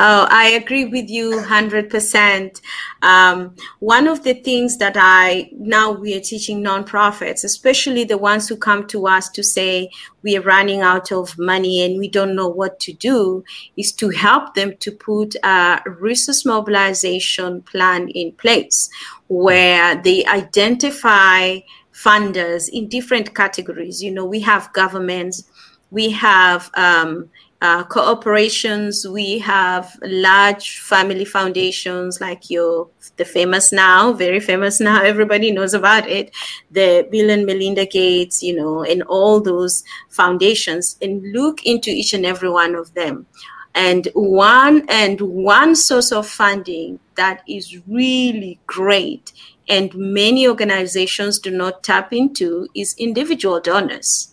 Oh, 0.00 0.28
I 0.30 0.50
agree 0.50 0.84
with 0.84 1.10
you 1.10 1.40
100%. 1.40 2.60
Um, 3.02 3.56
one 3.80 4.06
of 4.06 4.22
the 4.22 4.34
things 4.34 4.78
that 4.78 4.92
I 4.96 5.50
now 5.52 5.90
we 5.90 6.16
are 6.16 6.20
teaching 6.20 6.62
nonprofits, 6.62 7.42
especially 7.42 8.04
the 8.04 8.16
ones 8.16 8.48
who 8.48 8.56
come 8.56 8.86
to 8.88 9.08
us 9.08 9.28
to 9.30 9.42
say 9.42 9.90
we 10.22 10.36
are 10.36 10.42
running 10.42 10.82
out 10.82 11.10
of 11.10 11.36
money 11.36 11.84
and 11.84 11.98
we 11.98 12.06
don't 12.08 12.36
know 12.36 12.46
what 12.46 12.78
to 12.80 12.92
do, 12.92 13.42
is 13.76 13.90
to 13.94 14.10
help 14.10 14.54
them 14.54 14.76
to 14.76 14.92
put 14.92 15.34
a 15.42 15.80
resource 15.84 16.46
mobilization 16.46 17.62
plan 17.62 18.08
in 18.10 18.30
place 18.30 18.88
where 19.26 20.00
they 20.00 20.24
identify 20.26 21.58
funders 21.92 22.68
in 22.72 22.88
different 22.88 23.34
categories. 23.34 24.00
You 24.00 24.12
know, 24.12 24.24
we 24.24 24.38
have 24.42 24.72
governments, 24.72 25.42
we 25.90 26.10
have 26.10 26.70
um, 26.74 27.30
uh, 27.60 27.84
corporations, 27.84 29.06
we 29.06 29.38
have 29.38 29.98
large 30.02 30.78
family 30.78 31.24
foundations 31.24 32.20
like 32.20 32.50
your 32.50 32.88
the 33.16 33.24
famous 33.24 33.72
now, 33.72 34.12
very 34.12 34.38
famous 34.38 34.80
now, 34.88 35.02
everybody 35.02 35.50
knows 35.50 35.74
about 35.74 36.06
it, 36.08 36.30
the 36.70 37.06
Bill 37.10 37.30
and 37.30 37.46
Melinda 37.46 37.84
Gates, 37.84 38.42
you 38.42 38.54
know, 38.54 38.84
and 38.84 39.02
all 39.04 39.40
those 39.40 39.82
foundations, 40.08 40.96
and 41.02 41.32
look 41.32 41.64
into 41.66 41.90
each 41.90 42.12
and 42.14 42.24
every 42.24 42.50
one 42.50 42.74
of 42.74 42.94
them. 42.94 43.26
And 43.74 44.08
one 44.14 44.84
and 44.88 45.20
one 45.20 45.74
source 45.76 46.12
of 46.12 46.28
funding 46.28 47.00
that 47.16 47.42
is 47.48 47.78
really 47.86 48.58
great 48.66 49.32
and 49.68 49.94
many 49.94 50.48
organizations 50.48 51.38
do 51.38 51.50
not 51.50 51.82
tap 51.82 52.12
into 52.12 52.68
is 52.74 52.96
individual 52.98 53.60
donors 53.60 54.27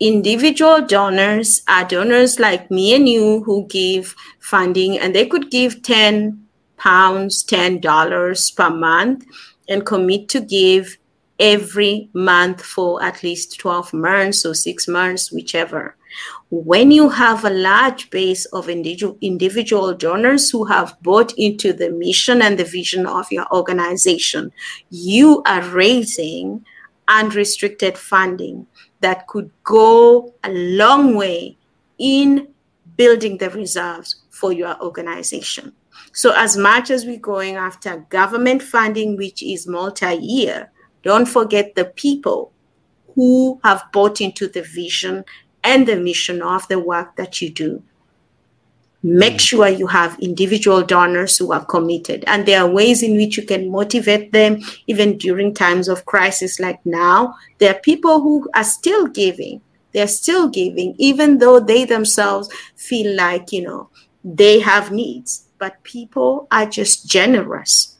individual 0.00 0.80
donors 0.80 1.62
are 1.66 1.84
donors 1.84 2.38
like 2.38 2.70
me 2.70 2.94
and 2.94 3.08
you 3.08 3.42
who 3.44 3.66
give 3.66 4.14
funding 4.38 4.98
and 4.98 5.14
they 5.14 5.26
could 5.26 5.50
give 5.50 5.82
10 5.82 6.46
pounds 6.76 7.44
$10 7.44 8.56
per 8.56 8.70
month 8.70 9.24
and 9.68 9.84
commit 9.84 10.28
to 10.28 10.40
give 10.40 10.98
every 11.38 12.08
month 12.12 12.62
for 12.62 13.02
at 13.02 13.22
least 13.22 13.58
12 13.58 13.92
months 13.92 14.44
or 14.44 14.54
six 14.54 14.88
months, 14.88 15.30
whichever. 15.30 15.96
When 16.50 16.90
you 16.90 17.10
have 17.10 17.44
a 17.44 17.50
large 17.50 18.10
base 18.10 18.46
of 18.46 18.68
individual, 18.68 19.18
individual 19.20 19.94
donors 19.94 20.50
who 20.50 20.64
have 20.64 20.96
bought 21.02 21.32
into 21.36 21.72
the 21.72 21.90
mission 21.90 22.40
and 22.40 22.58
the 22.58 22.64
vision 22.64 23.06
of 23.06 23.30
your 23.30 23.46
organization, 23.52 24.52
you 24.90 25.42
are 25.44 25.62
raising 25.62 26.64
unrestricted 27.08 27.96
funding 27.96 28.66
that 29.00 29.26
could 29.26 29.50
go 29.64 30.34
a 30.44 30.50
long 30.50 31.14
way 31.14 31.56
in 31.98 32.48
building 32.96 33.38
the 33.38 33.50
reserves 33.50 34.22
for 34.30 34.52
your 34.52 34.80
organization. 34.82 35.72
So, 36.12 36.32
as 36.34 36.56
much 36.56 36.90
as 36.90 37.04
we're 37.04 37.18
going 37.18 37.56
after 37.56 38.06
government 38.08 38.62
funding, 38.62 39.16
which 39.16 39.42
is 39.42 39.66
multi 39.66 40.14
year, 40.14 40.70
don't 41.02 41.26
forget 41.26 41.74
the 41.74 41.86
people 41.86 42.52
who 43.14 43.60
have 43.64 43.84
bought 43.92 44.20
into 44.20 44.48
the 44.48 44.62
vision 44.62 45.24
and 45.64 45.86
the 45.86 45.96
mission 45.96 46.40
of 46.42 46.66
the 46.68 46.78
work 46.78 47.16
that 47.16 47.40
you 47.42 47.50
do. 47.50 47.82
Make 49.02 49.40
sure 49.40 49.68
you 49.68 49.86
have 49.86 50.18
individual 50.18 50.82
donors 50.82 51.38
who 51.38 51.52
are 51.52 51.64
committed. 51.64 52.24
And 52.26 52.44
there 52.44 52.62
are 52.62 52.70
ways 52.70 53.02
in 53.02 53.16
which 53.16 53.36
you 53.36 53.44
can 53.44 53.70
motivate 53.70 54.32
them, 54.32 54.60
even 54.88 55.16
during 55.18 55.54
times 55.54 55.86
of 55.88 56.04
crisis 56.04 56.58
like 56.58 56.84
now. 56.84 57.34
There 57.58 57.70
are 57.70 57.80
people 57.80 58.20
who 58.20 58.48
are 58.54 58.64
still 58.64 59.06
giving. 59.06 59.60
They're 59.92 60.08
still 60.08 60.48
giving, 60.48 60.94
even 60.98 61.38
though 61.38 61.60
they 61.60 61.84
themselves 61.84 62.50
feel 62.76 63.16
like, 63.16 63.52
you 63.52 63.62
know, 63.62 63.88
they 64.24 64.58
have 64.60 64.90
needs. 64.90 65.46
But 65.58 65.82
people 65.82 66.46
are 66.50 66.66
just 66.66 67.08
generous. 67.08 67.96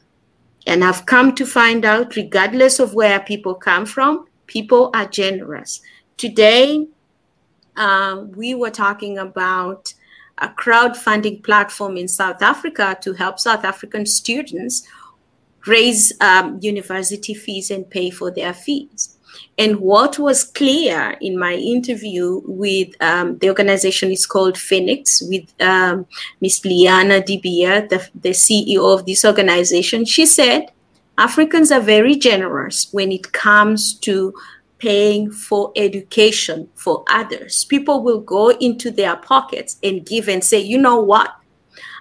And 0.67 0.83
I've 0.83 1.05
come 1.05 1.33
to 1.35 1.45
find 1.45 1.85
out, 1.85 2.15
regardless 2.15 2.79
of 2.79 2.93
where 2.93 3.19
people 3.21 3.55
come 3.55 3.85
from, 3.85 4.27
people 4.47 4.91
are 4.93 5.07
generous. 5.07 5.81
Today, 6.17 6.87
uh, 7.75 8.25
we 8.35 8.53
were 8.53 8.69
talking 8.69 9.17
about 9.17 9.93
a 10.39 10.49
crowdfunding 10.49 11.43
platform 11.43 11.97
in 11.97 12.07
South 12.07 12.41
Africa 12.41 12.97
to 13.01 13.13
help 13.13 13.39
South 13.39 13.63
African 13.63 14.05
students 14.05 14.87
raise 15.67 16.13
um, 16.21 16.59
university 16.61 17.33
fees 17.33 17.69
and 17.69 17.89
pay 17.89 18.09
for 18.09 18.31
their 18.31 18.53
fees. 18.53 19.15
And 19.57 19.79
what 19.79 20.17
was 20.17 20.43
clear 20.43 21.17
in 21.21 21.37
my 21.37 21.53
interview 21.53 22.41
with 22.45 22.89
um, 23.01 23.37
the 23.39 23.49
organization 23.49 24.11
is 24.11 24.25
called 24.25 24.55
Feenix 24.55 25.21
with 25.29 25.53
um, 25.61 26.07
Miss 26.41 26.63
Liana 26.65 27.21
Dibia, 27.21 27.87
the, 27.89 28.07
the 28.15 28.29
CEO 28.29 28.93
of 28.93 29.05
this 29.05 29.25
organization. 29.25 30.05
She 30.05 30.25
said 30.25 30.71
Africans 31.17 31.71
are 31.71 31.81
very 31.81 32.15
generous 32.15 32.87
when 32.91 33.11
it 33.11 33.33
comes 33.33 33.93
to 33.99 34.33
paying 34.79 35.29
for 35.29 35.71
education 35.75 36.69
for 36.73 37.03
others. 37.09 37.65
People 37.65 38.01
will 38.01 38.21
go 38.21 38.49
into 38.51 38.89
their 38.89 39.15
pockets 39.17 39.77
and 39.83 40.05
give 40.05 40.27
and 40.27 40.43
say, 40.43 40.59
you 40.59 40.77
know 40.77 40.99
what? 40.99 41.35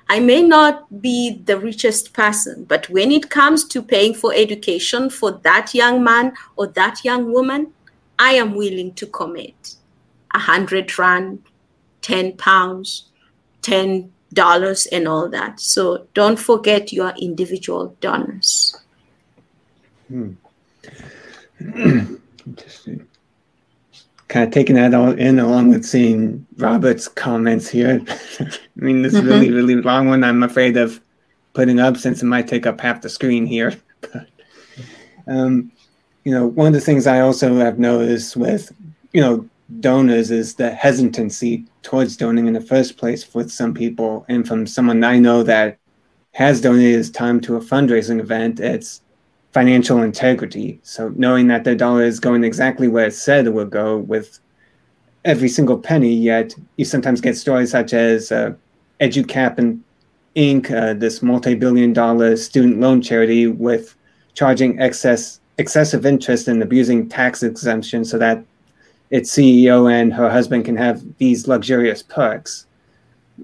I 0.08 0.20
may 0.20 0.42
not 0.42 1.02
be 1.02 1.42
the 1.44 1.58
richest 1.58 2.14
person, 2.14 2.64
but 2.64 2.88
when 2.88 3.12
it 3.12 3.28
comes 3.28 3.64
to 3.68 3.82
paying 3.82 4.14
for 4.14 4.32
education 4.32 5.10
for 5.10 5.32
that 5.32 5.74
young 5.74 6.02
man 6.02 6.32
or 6.56 6.66
that 6.68 7.04
young 7.04 7.30
woman, 7.30 7.74
I 8.18 8.32
am 8.32 8.54
willing 8.54 8.94
to 8.94 9.06
commit 9.06 9.74
a 10.32 10.38
hundred 10.38 10.98
rand, 10.98 11.42
10 12.00 12.36
pounds, 12.38 13.04
$10 13.62 14.86
and 14.92 15.08
all 15.08 15.28
that. 15.28 15.60
So 15.60 16.06
don't 16.14 16.38
forget 16.38 16.92
your 16.92 17.12
individual 17.20 17.94
donors. 18.00 18.76
Hmm. 20.08 20.32
Interesting. 22.49 23.07
Kind 24.28 24.46
of 24.46 24.53
taking 24.53 24.76
that 24.76 24.94
all 24.94 25.12
in 25.12 25.38
along 25.38 25.70
with 25.70 25.84
seeing 25.84 26.46
Robert's 26.57 27.09
comments 27.09 27.68
here. 27.68 28.03
I 28.40 28.51
mean, 28.74 29.03
this 29.03 29.14
mm-hmm. 29.14 29.26
really, 29.26 29.51
really 29.51 29.76
long 29.76 30.09
one. 30.09 30.24
I'm 30.24 30.42
afraid 30.42 30.76
of 30.76 31.01
putting 31.55 31.80
up 31.80 31.96
since 31.96 32.22
it 32.22 32.26
might 32.26 32.49
take 32.49 32.66
up 32.66 32.80
half 32.80 33.01
the 33.01 33.09
screen 33.09 33.46
here. 33.46 33.74
But, 34.01 34.28
um, 35.26 35.72
you 36.22 36.32
know, 36.32 36.46
one 36.46 36.68
of 36.68 36.72
the 36.72 36.80
things 36.80 37.09
I 37.09 37.18
also 37.18 37.57
have 37.57 37.80
noticed 37.80 38.36
with, 38.36 38.72
you 39.12 39.20
know, 39.20 39.49
donors 39.80 40.30
is 40.30 40.55
the 40.55 40.70
hesitancy 40.70 41.64
towards 41.82 42.16
donating 42.16 42.46
in 42.46 42.55
the 42.55 42.61
first 42.61 42.96
place 42.96 43.34
with 43.34 43.51
some 43.51 43.74
people. 43.74 44.24
And 44.28 44.46
from 44.46 44.68
someone 44.68 45.03
I 45.03 45.18
know 45.18 45.42
that 45.42 45.78
has 46.30 46.61
donated 46.61 46.94
his 46.94 47.11
time 47.11 47.40
to 47.40 47.57
a 47.57 47.61
fundraising 47.61 48.20
event, 48.20 48.61
it's 48.61 49.03
financial 49.53 50.03
integrity. 50.03 50.78
So 50.82 51.12
knowing 51.16 51.49
that 51.49 51.64
the 51.64 51.74
dollar 51.74 52.05
is 52.05 52.20
going 52.20 52.44
exactly 52.44 52.88
where 52.88 53.07
it 53.07 53.14
said 53.14 53.46
it 53.46 53.55
would 53.55 53.70
go 53.70 53.99
with 53.99 54.38
every 55.24 55.49
single 55.49 55.78
penny, 55.78 56.14
yet 56.14 56.55
you 56.76 56.84
sometimes 56.84 57.20
get 57.20 57.36
stories 57.36 57.70
such 57.70 57.92
as 57.92 58.30
uh, 58.30 58.53
EduCap 59.01 59.59
and 59.59 59.82
Inc., 60.36 60.70
uh, 60.70 60.94
this 60.94 61.22
multi-billion 61.22 61.92
dollar 61.92 62.36
student 62.36 62.78
loan 62.78 63.03
charity 63.03 63.46
with 63.46 63.96
charging 64.34 64.78
excess 64.80 65.40
excessive 65.59 66.07
interest 66.07 66.46
and 66.46 66.62
abusing 66.62 67.09
tax 67.09 67.42
exemption 67.42 68.05
so 68.05 68.16
that 68.16 68.44
its 69.11 69.34
CEO 69.34 69.92
and 69.92 70.14
her 70.14 70.30
husband 70.30 70.64
can 70.64 70.76
have 70.76 71.03
these 71.18 71.49
luxurious 71.49 72.03
perks. 72.03 72.67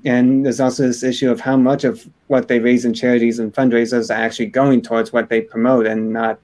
And 0.04 0.44
there's 0.44 0.60
also 0.60 0.84
this 0.86 1.02
issue 1.02 1.30
of 1.30 1.40
how 1.40 1.56
much 1.56 1.84
of 1.84 2.08
what 2.26 2.48
they 2.48 2.58
raise 2.58 2.84
in 2.84 2.94
charities 2.94 3.38
and 3.38 3.54
fundraisers 3.54 4.10
are 4.10 4.18
actually 4.20 4.46
going 4.46 4.82
towards 4.82 5.12
what 5.12 5.28
they 5.28 5.40
promote 5.40 5.86
and 5.86 6.12
not 6.12 6.38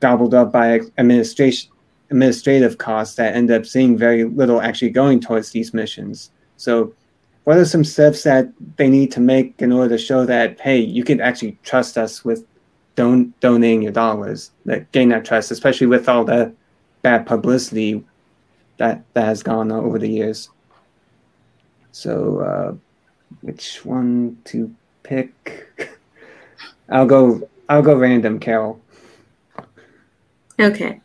gobbled 0.00 0.34
up 0.34 0.52
by 0.52 0.80
administration 0.98 1.70
administrative 2.10 2.78
costs 2.78 3.16
that 3.16 3.34
end 3.34 3.50
up 3.50 3.66
seeing 3.66 3.98
very 3.98 4.22
little 4.22 4.60
actually 4.60 4.90
going 4.90 5.18
towards 5.18 5.50
these 5.50 5.74
missions. 5.74 6.30
So 6.56 6.94
what 7.44 7.58
are 7.58 7.64
some 7.64 7.84
steps 7.84 8.22
that 8.22 8.48
they 8.76 8.88
need 8.88 9.10
to 9.12 9.20
make 9.20 9.60
in 9.60 9.72
order 9.72 9.96
to 9.96 10.02
show 10.02 10.24
that 10.26 10.60
hey, 10.60 10.78
you 10.78 11.04
can 11.04 11.20
actually 11.20 11.58
trust 11.62 11.98
us 11.98 12.24
with 12.24 12.44
don- 12.94 13.32
donating 13.40 13.82
your 13.82 13.92
dollars, 13.92 14.50
that 14.64 14.90
gain 14.92 15.08
that 15.10 15.24
trust, 15.24 15.50
especially 15.50 15.86
with 15.86 16.08
all 16.08 16.24
the 16.24 16.52
bad 17.02 17.26
publicity 17.26 18.04
that 18.78 19.04
that 19.14 19.24
has 19.26 19.42
gone 19.42 19.70
on 19.72 19.84
over 19.84 19.98
the 19.98 20.08
years. 20.08 20.50
So, 21.96 22.40
uh, 22.40 22.74
which 23.40 23.82
one 23.82 24.36
to 24.44 24.70
pick? 25.02 25.98
I'll 26.90 27.06
go. 27.06 27.48
I'll 27.70 27.80
go 27.80 27.96
random, 27.96 28.38
Carol. 28.38 28.82
Okay. 30.60 31.00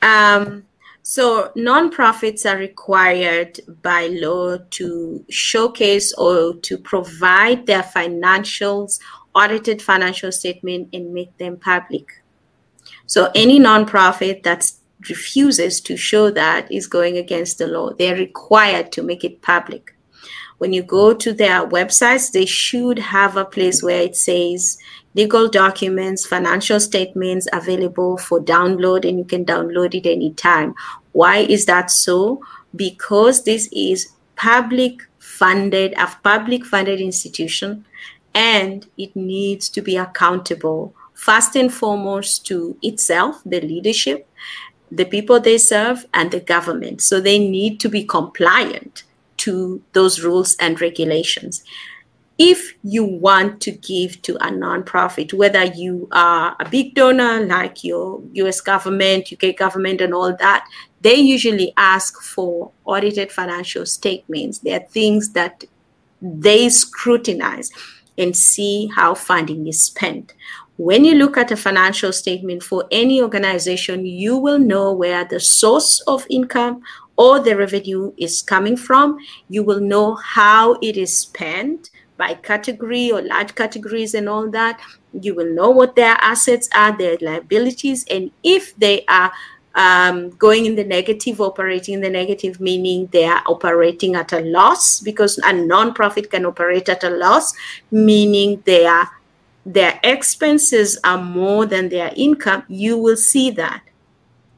Um, 0.00 0.64
so 1.02 1.52
nonprofits 1.54 2.50
are 2.50 2.56
required 2.56 3.60
by 3.82 4.06
law 4.06 4.56
to 4.70 5.22
showcase 5.28 6.14
or 6.14 6.54
to 6.54 6.78
provide 6.78 7.66
their 7.66 7.82
financials, 7.82 9.00
audited 9.34 9.82
financial 9.82 10.32
statement, 10.32 10.88
and 10.94 11.12
make 11.12 11.36
them 11.36 11.58
public. 11.58 12.22
So 13.04 13.30
any 13.34 13.60
nonprofit 13.60 14.42
that 14.44 14.72
refuses 15.06 15.82
to 15.82 15.98
show 15.98 16.30
that 16.30 16.72
is 16.72 16.86
going 16.86 17.18
against 17.18 17.58
the 17.58 17.66
law. 17.66 17.92
They're 17.92 18.16
required 18.16 18.90
to 18.92 19.02
make 19.02 19.22
it 19.22 19.42
public 19.42 19.93
when 20.64 20.72
you 20.72 20.82
go 20.82 21.12
to 21.12 21.34
their 21.34 21.68
websites, 21.68 22.32
they 22.32 22.46
should 22.46 22.98
have 22.98 23.36
a 23.36 23.44
place 23.44 23.82
where 23.82 24.00
it 24.00 24.16
says 24.16 24.78
legal 25.12 25.46
documents, 25.46 26.24
financial 26.24 26.80
statements 26.80 27.46
available 27.52 28.16
for 28.16 28.40
download, 28.40 29.06
and 29.06 29.18
you 29.18 29.26
can 29.26 29.44
download 29.44 29.94
it 29.94 30.08
anytime. 30.08 30.74
Why 31.12 31.40
is 31.40 31.66
that 31.66 31.90
so? 31.90 32.40
Because 32.74 33.44
this 33.44 33.68
is 33.72 34.14
public 34.36 35.02
funded, 35.18 35.92
a 35.98 36.06
public 36.22 36.64
funded 36.64 36.98
institution, 36.98 37.84
and 38.34 38.86
it 38.96 39.14
needs 39.14 39.68
to 39.68 39.82
be 39.82 39.98
accountable 39.98 40.94
first 41.12 41.56
and 41.56 41.70
foremost 41.70 42.46
to 42.46 42.78
itself, 42.80 43.42
the 43.44 43.60
leadership, 43.60 44.26
the 44.90 45.04
people 45.04 45.40
they 45.40 45.58
serve, 45.58 46.06
and 46.14 46.30
the 46.30 46.40
government. 46.40 47.02
So 47.02 47.20
they 47.20 47.38
need 47.38 47.80
to 47.80 47.90
be 47.90 48.02
compliant 48.02 49.04
to 49.38 49.82
those 49.92 50.22
rules 50.22 50.56
and 50.56 50.80
regulations. 50.80 51.64
If 52.36 52.74
you 52.82 53.04
want 53.04 53.60
to 53.62 53.70
give 53.70 54.20
to 54.22 54.34
a 54.36 54.50
nonprofit, 54.50 55.32
whether 55.32 55.64
you 55.64 56.08
are 56.10 56.56
a 56.58 56.68
big 56.68 56.94
donor 56.94 57.46
like 57.46 57.84
your 57.84 58.20
US 58.32 58.60
government, 58.60 59.32
UK 59.32 59.56
government, 59.56 60.00
and 60.00 60.12
all 60.12 60.34
that, 60.36 60.66
they 61.00 61.14
usually 61.14 61.72
ask 61.76 62.20
for 62.20 62.72
audited 62.84 63.30
financial 63.30 63.86
statements. 63.86 64.58
They 64.58 64.74
are 64.74 64.80
things 64.80 65.30
that 65.30 65.64
they 66.20 66.68
scrutinize 66.70 67.70
and 68.18 68.36
see 68.36 68.90
how 68.96 69.14
funding 69.14 69.68
is 69.68 69.82
spent. 69.82 70.34
When 70.76 71.04
you 71.04 71.14
look 71.14 71.36
at 71.36 71.52
a 71.52 71.56
financial 71.56 72.12
statement 72.12 72.64
for 72.64 72.84
any 72.90 73.22
organization, 73.22 74.06
you 74.06 74.36
will 74.36 74.58
know 74.58 74.92
where 74.92 75.24
the 75.24 75.38
source 75.38 76.00
of 76.08 76.26
income 76.28 76.82
or 77.16 77.40
the 77.40 77.56
revenue 77.56 78.12
is 78.16 78.42
coming 78.42 78.76
from. 78.76 79.18
You 79.48 79.62
will 79.62 79.80
know 79.80 80.14
how 80.16 80.74
it 80.82 80.96
is 80.96 81.16
spent, 81.16 81.90
by 82.16 82.34
category 82.34 83.10
or 83.10 83.22
large 83.22 83.54
categories 83.54 84.14
and 84.14 84.28
all 84.28 84.48
that. 84.50 84.80
You 85.12 85.34
will 85.34 85.52
know 85.52 85.70
what 85.70 85.96
their 85.96 86.16
assets 86.20 86.68
are, 86.74 86.96
their 86.96 87.16
liabilities, 87.20 88.04
and 88.10 88.30
if 88.42 88.76
they 88.76 89.04
are 89.06 89.32
um, 89.74 90.30
going 90.30 90.66
in 90.66 90.76
the 90.76 90.84
negative, 90.84 91.40
operating 91.40 91.94
in 91.94 92.00
the 92.00 92.10
negative, 92.10 92.60
meaning 92.60 93.08
they 93.10 93.24
are 93.24 93.42
operating 93.46 94.14
at 94.14 94.32
a 94.32 94.40
loss 94.40 95.00
because 95.00 95.38
a 95.38 95.52
nonprofit 95.52 96.30
can 96.30 96.46
operate 96.46 96.88
at 96.88 97.02
a 97.02 97.10
loss, 97.10 97.52
meaning 97.90 98.62
they 98.64 98.86
are 98.86 99.08
their 99.66 99.98
expenses 100.04 100.98
are 101.04 101.16
more 101.18 101.64
than 101.64 101.88
their 101.88 102.12
income, 102.14 102.62
you 102.68 102.98
will 102.98 103.16
see 103.16 103.50
that. 103.50 103.82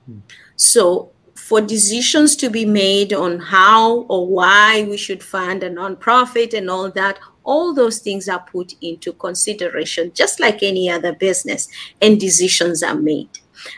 Hmm. 0.06 0.18
So 0.56 1.12
for 1.46 1.60
decisions 1.60 2.34
to 2.34 2.50
be 2.50 2.64
made 2.64 3.12
on 3.12 3.38
how 3.38 3.98
or 4.08 4.26
why 4.26 4.82
we 4.90 4.96
should 4.96 5.22
fund 5.22 5.62
a 5.62 5.70
nonprofit 5.70 6.52
and 6.52 6.68
all 6.68 6.90
that, 6.90 7.20
all 7.44 7.72
those 7.72 8.00
things 8.00 8.28
are 8.28 8.44
put 8.50 8.74
into 8.82 9.12
consideration, 9.12 10.10
just 10.12 10.40
like 10.40 10.64
any 10.64 10.90
other 10.90 11.12
business, 11.12 11.68
and 12.02 12.18
decisions 12.18 12.82
are 12.82 12.96
made. 12.96 13.28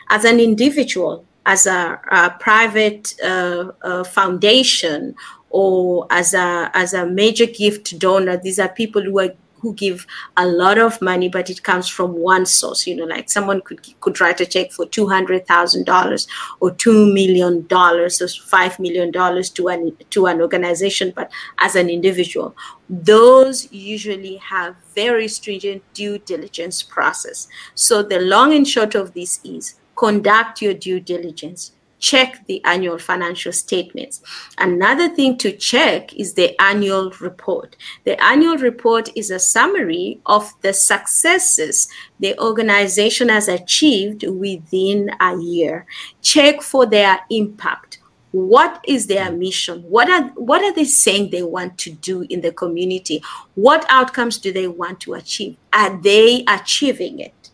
As 0.09 0.25
an 0.25 0.39
individual, 0.39 1.23
as 1.45 1.67
a, 1.67 2.01
a 2.09 2.31
private 2.39 3.13
uh, 3.23 3.71
uh, 3.83 4.03
foundation, 4.03 5.13
or 5.51 6.07
as 6.09 6.33
a 6.33 6.71
as 6.73 6.95
a 6.95 7.05
major 7.05 7.45
gift 7.45 7.99
donor, 7.99 8.37
these 8.37 8.57
are 8.57 8.69
people 8.69 9.03
who 9.03 9.19
are 9.19 9.33
who 9.59 9.73
give 9.73 10.05
a 10.37 10.47
lot 10.47 10.77
of 10.77 11.01
money, 11.01 11.29
but 11.29 11.49
it 11.49 11.63
comes 11.63 11.87
from 11.87 12.13
one 12.13 12.45
source. 12.45 12.87
You 12.87 12.95
know, 12.95 13.05
like 13.05 13.29
someone 13.29 13.61
could 13.61 13.79
could 14.01 14.19
write 14.21 14.41
a 14.41 14.45
check 14.45 14.71
for 14.71 14.85
two 14.85 15.07
hundred 15.07 15.47
thousand 15.47 15.85
dollars 15.85 16.27
or 16.59 16.71
two 16.71 17.13
million 17.13 17.65
dollars 17.67 18.21
or 18.21 18.27
five 18.27 18.79
million 18.79 19.11
dollars 19.11 19.49
to 19.51 19.67
an 19.67 19.95
to 20.11 20.27
an 20.27 20.41
organization, 20.41 21.13
but 21.15 21.31
as 21.59 21.75
an 21.75 21.89
individual, 21.89 22.55
those 22.89 23.71
usually 23.71 24.37
have 24.37 24.75
very 24.95 25.27
stringent 25.27 25.83
due 25.93 26.17
diligence 26.19 26.83
process. 26.83 27.47
So 27.75 28.01
the 28.03 28.19
long 28.19 28.53
and 28.53 28.67
short 28.67 28.95
of 28.95 29.13
this 29.13 29.39
is 29.43 29.75
conduct 29.95 30.61
your 30.61 30.73
due 30.73 30.99
diligence 30.99 31.73
check 31.99 32.45
the 32.47 32.63
annual 32.63 32.97
financial 32.97 33.51
statements. 33.51 34.21
Another 34.57 35.09
thing 35.09 35.37
to 35.37 35.51
check 35.51 36.13
is 36.15 36.33
the 36.33 36.59
annual 36.61 37.11
report. 37.19 37.75
The 38.05 38.21
annual 38.23 38.57
report 38.57 39.09
is 39.15 39.29
a 39.29 39.39
summary 39.39 40.21
of 40.25 40.53
the 40.61 40.73
successes 40.73 41.89
the 42.19 42.37
organization 42.39 43.29
has 43.29 43.47
achieved 43.47 44.25
within 44.27 45.11
a 45.21 45.37
year. 45.37 45.85
Check 46.21 46.61
for 46.61 46.85
their 46.85 47.19
impact. 47.29 47.99
What 48.31 48.83
is 48.87 49.07
their 49.07 49.31
mission? 49.31 49.81
What 49.83 50.09
are 50.09 50.29
what 50.35 50.63
are 50.63 50.73
they 50.73 50.83
saying 50.83 51.31
they 51.31 51.41
want 51.41 51.79
to 51.79 51.91
do 51.91 52.27
in 52.29 52.41
the 52.41 52.51
community? 52.51 53.23
What 53.55 53.85
outcomes 53.89 54.37
do 54.37 54.53
they 54.53 54.67
want 54.67 54.99
to 55.01 55.15
achieve? 55.15 55.57
Are 55.73 55.99
they 55.99 56.43
achieving 56.47 57.19
it? 57.19 57.49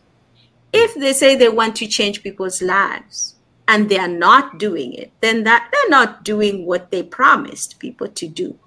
If 0.72 0.94
they 0.94 1.14
say 1.14 1.34
they 1.34 1.48
want 1.48 1.76
to 1.76 1.86
change 1.86 2.22
people's 2.22 2.60
lives, 2.60 3.35
and 3.68 3.88
they 3.88 3.98
are 3.98 4.08
not 4.08 4.58
doing 4.58 4.92
it, 4.94 5.12
then 5.20 5.44
that 5.44 5.68
they're 5.72 5.90
not 5.90 6.24
doing 6.24 6.66
what 6.66 6.90
they 6.90 7.02
promised 7.02 7.78
people 7.78 8.08
to 8.08 8.28
do. 8.28 8.58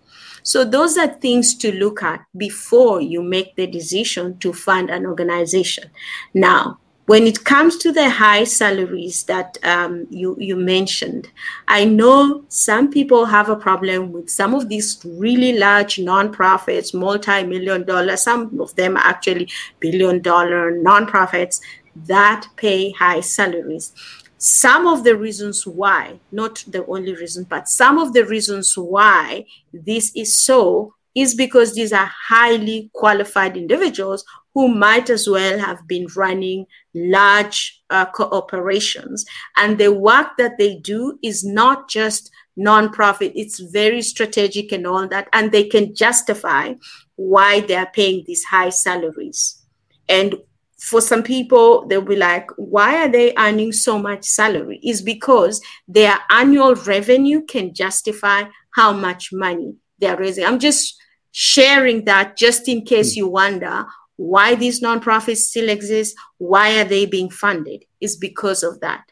So 0.43 0.63
those 0.63 0.97
are 0.97 1.07
things 1.07 1.55
to 1.55 1.71
look 1.71 2.01
at 2.01 2.25
before 2.35 3.01
you 3.01 3.21
make 3.21 3.55
the 3.55 3.67
decision 3.67 4.37
to 4.39 4.53
fund 4.53 4.89
an 4.89 5.05
organization. 5.05 5.91
Now, 6.33 6.79
when 7.05 7.25
it 7.25 7.43
comes 7.43 7.75
to 7.77 7.91
the 7.91 8.07
high 8.07 8.43
salaries 8.43 9.23
that 9.23 9.57
um, 9.63 10.05
you, 10.11 10.35
you 10.39 10.55
mentioned, 10.55 11.27
I 11.67 11.83
know 11.85 12.45
some 12.49 12.91
people 12.91 13.25
have 13.25 13.49
a 13.49 13.55
problem 13.55 14.11
with 14.11 14.29
some 14.29 14.53
of 14.53 14.69
these 14.69 15.03
really 15.03 15.57
large 15.57 15.95
nonprofits, 15.95 16.93
multi 16.93 17.43
million 17.43 17.83
dollar, 17.83 18.15
some 18.15 18.59
of 18.59 18.75
them 18.75 18.95
actually 18.95 19.49
billion 19.79 20.21
dollar 20.21 20.71
nonprofits 20.71 21.61
that 21.95 22.45
pay 22.55 22.91
high 22.91 23.21
salaries 23.21 23.91
some 24.39 24.87
of 24.87 25.03
the 25.03 25.17
reasons 25.17 25.67
why, 25.67 26.17
not 26.31 26.63
the 26.65 26.85
only 26.85 27.13
reason, 27.13 27.43
but 27.43 27.67
some 27.67 27.97
of 27.97 28.13
the 28.13 28.25
reasons 28.25 28.77
why 28.77 29.45
this 29.73 30.13
is 30.15 30.37
so 30.37 30.95
is 31.13 31.35
because 31.35 31.75
these 31.75 31.91
are 31.91 32.09
highly 32.29 32.89
qualified 32.93 33.57
individuals 33.57 34.23
who 34.53 34.69
might 34.69 35.09
as 35.09 35.27
well 35.27 35.59
have 35.59 35.85
been 35.87 36.07
running 36.15 36.65
large 36.93 37.81
uh, 37.89 38.05
cooperations. 38.11 39.21
And 39.57 39.77
the 39.77 39.91
work 39.91 40.37
that 40.37 40.57
they 40.57 40.77
do 40.77 41.19
is 41.21 41.43
not 41.43 41.89
just 41.89 42.31
nonprofit, 42.57 43.33
it's 43.35 43.59
very 43.59 44.01
strategic 44.01 44.71
and 44.71 44.87
all 44.87 45.07
that. 45.09 45.27
And 45.33 45.51
they 45.51 45.65
can 45.65 45.93
justify 45.93 46.75
why 47.17 47.59
they 47.59 47.75
are 47.75 47.91
paying 47.93 48.23
these 48.25 48.45
high 48.45 48.69
salaries. 48.69 49.61
And 50.07 50.35
for 50.79 51.01
some 51.01 51.23
people, 51.23 51.85
they'll 51.87 52.01
be 52.01 52.15
like, 52.15 52.49
why 52.57 53.03
are 53.03 53.09
they 53.09 53.33
earning 53.37 53.71
so 53.71 53.99
much 53.99 54.23
salary? 54.23 54.79
Is 54.83 55.01
because 55.01 55.61
their 55.87 56.17
annual 56.29 56.75
revenue 56.75 57.43
can 57.45 57.73
justify 57.73 58.43
how 58.71 58.93
much 58.93 59.33
money 59.33 59.75
they're 59.99 60.17
raising. 60.17 60.45
I'm 60.45 60.59
just 60.59 61.01
sharing 61.31 62.05
that 62.05 62.37
just 62.37 62.67
in 62.67 62.85
case 62.85 63.15
you 63.15 63.27
wonder 63.27 63.85
why 64.15 64.55
these 64.55 64.81
nonprofits 64.81 65.37
still 65.37 65.69
exist, 65.69 66.15
why 66.37 66.79
are 66.79 66.85
they 66.85 67.05
being 67.05 67.29
funded? 67.29 67.85
Is 68.01 68.17
because 68.17 68.63
of 68.63 68.79
that. 68.81 69.11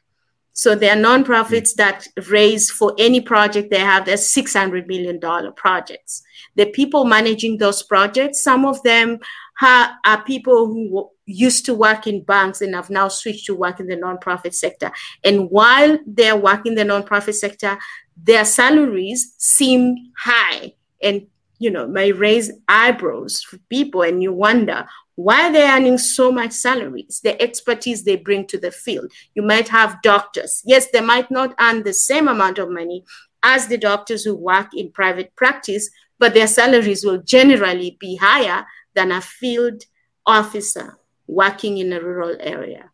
So 0.57 0.73
there 0.73 0.91
are 0.91 0.99
nonprofits 0.99 1.73
mm. 1.73 1.75
that 1.75 2.07
raise 2.29 2.71
for 2.71 2.95
any 2.97 3.21
project 3.21 3.69
they 3.69 3.79
have, 3.79 4.05
there's 4.05 4.33
$600 4.33 4.87
million 4.87 5.19
projects. 5.55 6.23
The 6.55 6.65
people 6.65 7.05
managing 7.05 7.59
those 7.59 7.83
projects, 7.83 8.41
some 8.41 8.65
of 8.65 8.81
them 8.81 9.19
are 9.61 10.23
people 10.23 10.67
who 10.67 11.09
used 11.25 11.65
to 11.65 11.73
work 11.73 12.07
in 12.07 12.23
banks 12.23 12.61
and 12.61 12.75
have 12.75 12.89
now 12.89 13.07
switched 13.07 13.45
to 13.47 13.55
work 13.55 13.79
in 13.79 13.87
the 13.87 13.95
nonprofit 13.95 14.53
sector. 14.53 14.91
And 15.23 15.49
while 15.49 15.97
they're 16.05 16.37
working 16.37 16.75
the 16.75 16.83
nonprofit 16.83 17.35
sector, 17.35 17.77
their 18.15 18.45
salaries 18.45 19.33
seem 19.37 20.11
high. 20.17 20.73
And 21.01 21.27
you 21.59 21.71
know 21.71 21.87
may 21.87 22.11
raise 22.11 22.51
eyebrows 22.67 23.41
for 23.41 23.57
people 23.69 24.03
and 24.03 24.21
you 24.21 24.31
wonder 24.31 24.85
why 25.15 25.51
they're 25.51 25.75
earning 25.75 25.97
so 25.97 26.31
much 26.31 26.51
salaries? 26.51 27.21
The 27.23 27.41
expertise 27.41 28.03
they 28.03 28.17
bring 28.17 28.45
to 28.47 28.59
the 28.59 28.69
field. 28.69 29.11
You 29.33 29.41
might 29.41 29.67
have 29.69 30.01
doctors. 30.03 30.61
Yes 30.65 30.91
they 30.91 31.01
might 31.01 31.31
not 31.31 31.55
earn 31.59 31.83
the 31.83 31.93
same 31.93 32.27
amount 32.27 32.59
of 32.59 32.69
money 32.69 33.03
as 33.41 33.67
the 33.67 33.77
doctors 33.77 34.23
who 34.23 34.35
work 34.35 34.67
in 34.75 34.91
private 34.91 35.35
practice 35.35 35.89
but 36.19 36.33
their 36.33 36.47
salaries 36.47 37.05
will 37.05 37.19
generally 37.19 37.97
be 37.99 38.15
higher 38.15 38.65
than 38.97 39.11
a 39.11 39.21
field 39.21 39.83
officer 40.25 40.97
working 41.27 41.77
in 41.77 41.93
a 41.93 42.01
rural 42.01 42.35
area. 42.39 42.89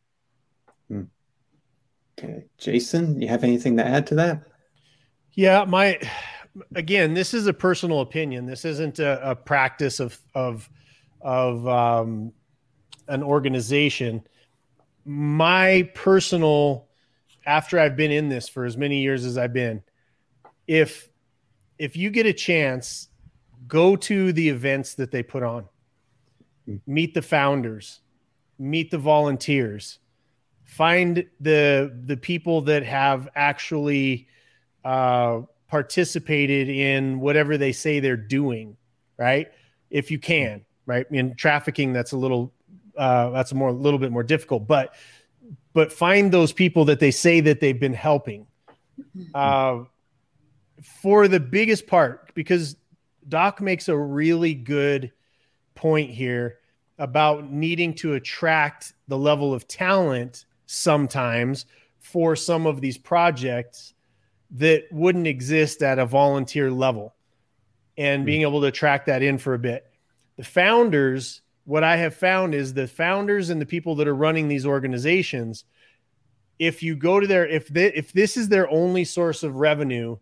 Hmm. 0.90 1.04
Okay. 2.20 2.44
Jason, 2.58 3.22
you 3.22 3.30
have 3.30 3.46
anything 3.46 3.78
to 3.78 3.88
add 3.88 4.06
to 4.08 4.16
that? 4.16 4.44
Yeah, 5.32 5.64
my 5.64 5.98
again, 6.76 7.14
this 7.14 7.34
is 7.34 7.48
a 7.48 7.54
personal 7.54 8.02
opinion. 8.02 8.46
This 8.46 8.66
isn't 8.66 9.00
a, 9.00 9.32
a 9.32 9.36
practice 9.36 10.02
of 10.02 10.20
of 10.36 10.70
of 11.22 11.66
um, 11.68 12.34
an 13.08 13.24
organization. 13.24 14.28
My 15.06 15.90
personal, 15.96 16.90
after 17.46 17.80
I've 17.80 17.96
been 17.96 18.12
in 18.12 18.28
this 18.28 18.50
for 18.50 18.66
as 18.66 18.76
many 18.76 19.00
years 19.00 19.24
as 19.24 19.38
I've 19.38 19.54
been, 19.54 19.82
if 20.68 21.10
if 21.80 21.96
you 21.96 22.10
get 22.10 22.26
a 22.26 22.34
chance, 22.34 23.08
go 23.68 23.96
to 23.96 24.34
the 24.34 24.50
events 24.50 24.96
that 24.96 25.10
they 25.10 25.24
put 25.24 25.44
on. 25.44 25.70
Meet 26.86 27.14
the 27.14 27.22
founders, 27.22 28.02
meet 28.60 28.92
the 28.92 28.98
volunteers, 28.98 30.00
find 30.64 31.26
the 31.40 31.94
the 32.06 32.18
people 32.18 32.62
that 32.62 32.84
have 32.84 33.30
actually 33.36 34.28
uh, 34.84 35.42
participated 35.68 36.70
in 36.70 37.20
whatever 37.20 37.58
they 37.58 37.72
say 37.72 38.00
they're 38.00 38.18
doing, 38.18 38.78
right? 39.18 39.52
If 39.90 40.12
you 40.12 40.20
can, 40.20 40.66
right? 40.86 41.06
In 41.12 41.36
trafficking, 41.36 41.94
that's 41.94 42.12
a 42.12 42.18
little 42.18 42.54
uh, 42.98 43.30
that's 43.32 43.52
a 43.52 43.56
more 43.56 43.70
a 43.70 43.74
little 43.74 44.00
bit 44.00 44.12
more 44.12 44.24
difficult, 44.24 44.68
but 44.68 44.94
but 45.74 45.92
find 45.92 46.32
those 46.32 46.54
people 46.54 46.86
that 46.86 47.00
they 47.00 47.12
say 47.12 47.40
that 47.42 47.60
they've 47.60 47.80
been 47.80 47.94
helping. 47.94 48.48
Uh, 49.34 49.84
for 51.02 51.28
the 51.28 51.40
biggest 51.40 51.88
part, 51.88 52.34
because 52.36 52.76
Doc 53.28 53.62
makes 53.62 53.88
a 53.88 53.98
really 53.98 54.54
good 54.54 55.12
point 55.84 56.10
here 56.10 56.60
about 56.98 57.52
needing 57.52 57.94
to 57.94 58.14
attract 58.14 58.94
the 59.10 59.18
level 59.18 59.54
of 59.54 59.68
talent 59.68 60.46
sometimes 60.66 61.66
for 62.00 62.38
some 62.38 62.66
of 62.66 62.80
these 62.80 62.98
projects 62.98 63.94
that 64.52 64.86
wouldn't 64.92 65.28
exist 65.28 65.84
at 65.84 66.00
a 66.00 66.06
volunteer 66.06 66.72
level 66.72 67.14
and 67.98 68.22
hmm. 68.22 68.26
being 68.26 68.42
able 68.44 68.62
to 68.62 68.68
attract 68.68 69.08
that 69.08 69.22
in 69.22 69.38
for 69.38 69.56
a 69.56 69.60
bit. 69.60 69.86
The 70.38 70.46
founders, 70.46 71.42
what 71.66 71.84
I 71.84 71.98
have 71.98 72.16
found 72.16 72.56
is 72.56 72.74
the 72.74 72.88
founders 72.88 73.50
and 73.50 73.60
the 73.60 73.66
people 73.66 73.96
that 73.96 74.08
are 74.08 74.16
running 74.16 74.48
these 74.48 74.66
organizations, 74.66 75.66
if 76.60 76.82
you 76.82 76.96
go 76.96 77.20
to 77.20 77.28
their 77.28 77.46
if 77.46 77.68
they, 77.68 77.88
if 77.88 78.14
this 78.14 78.38
is 78.38 78.48
their 78.48 78.70
only 78.70 79.04
source 79.04 79.44
of 79.44 79.58
revenue 79.58 80.16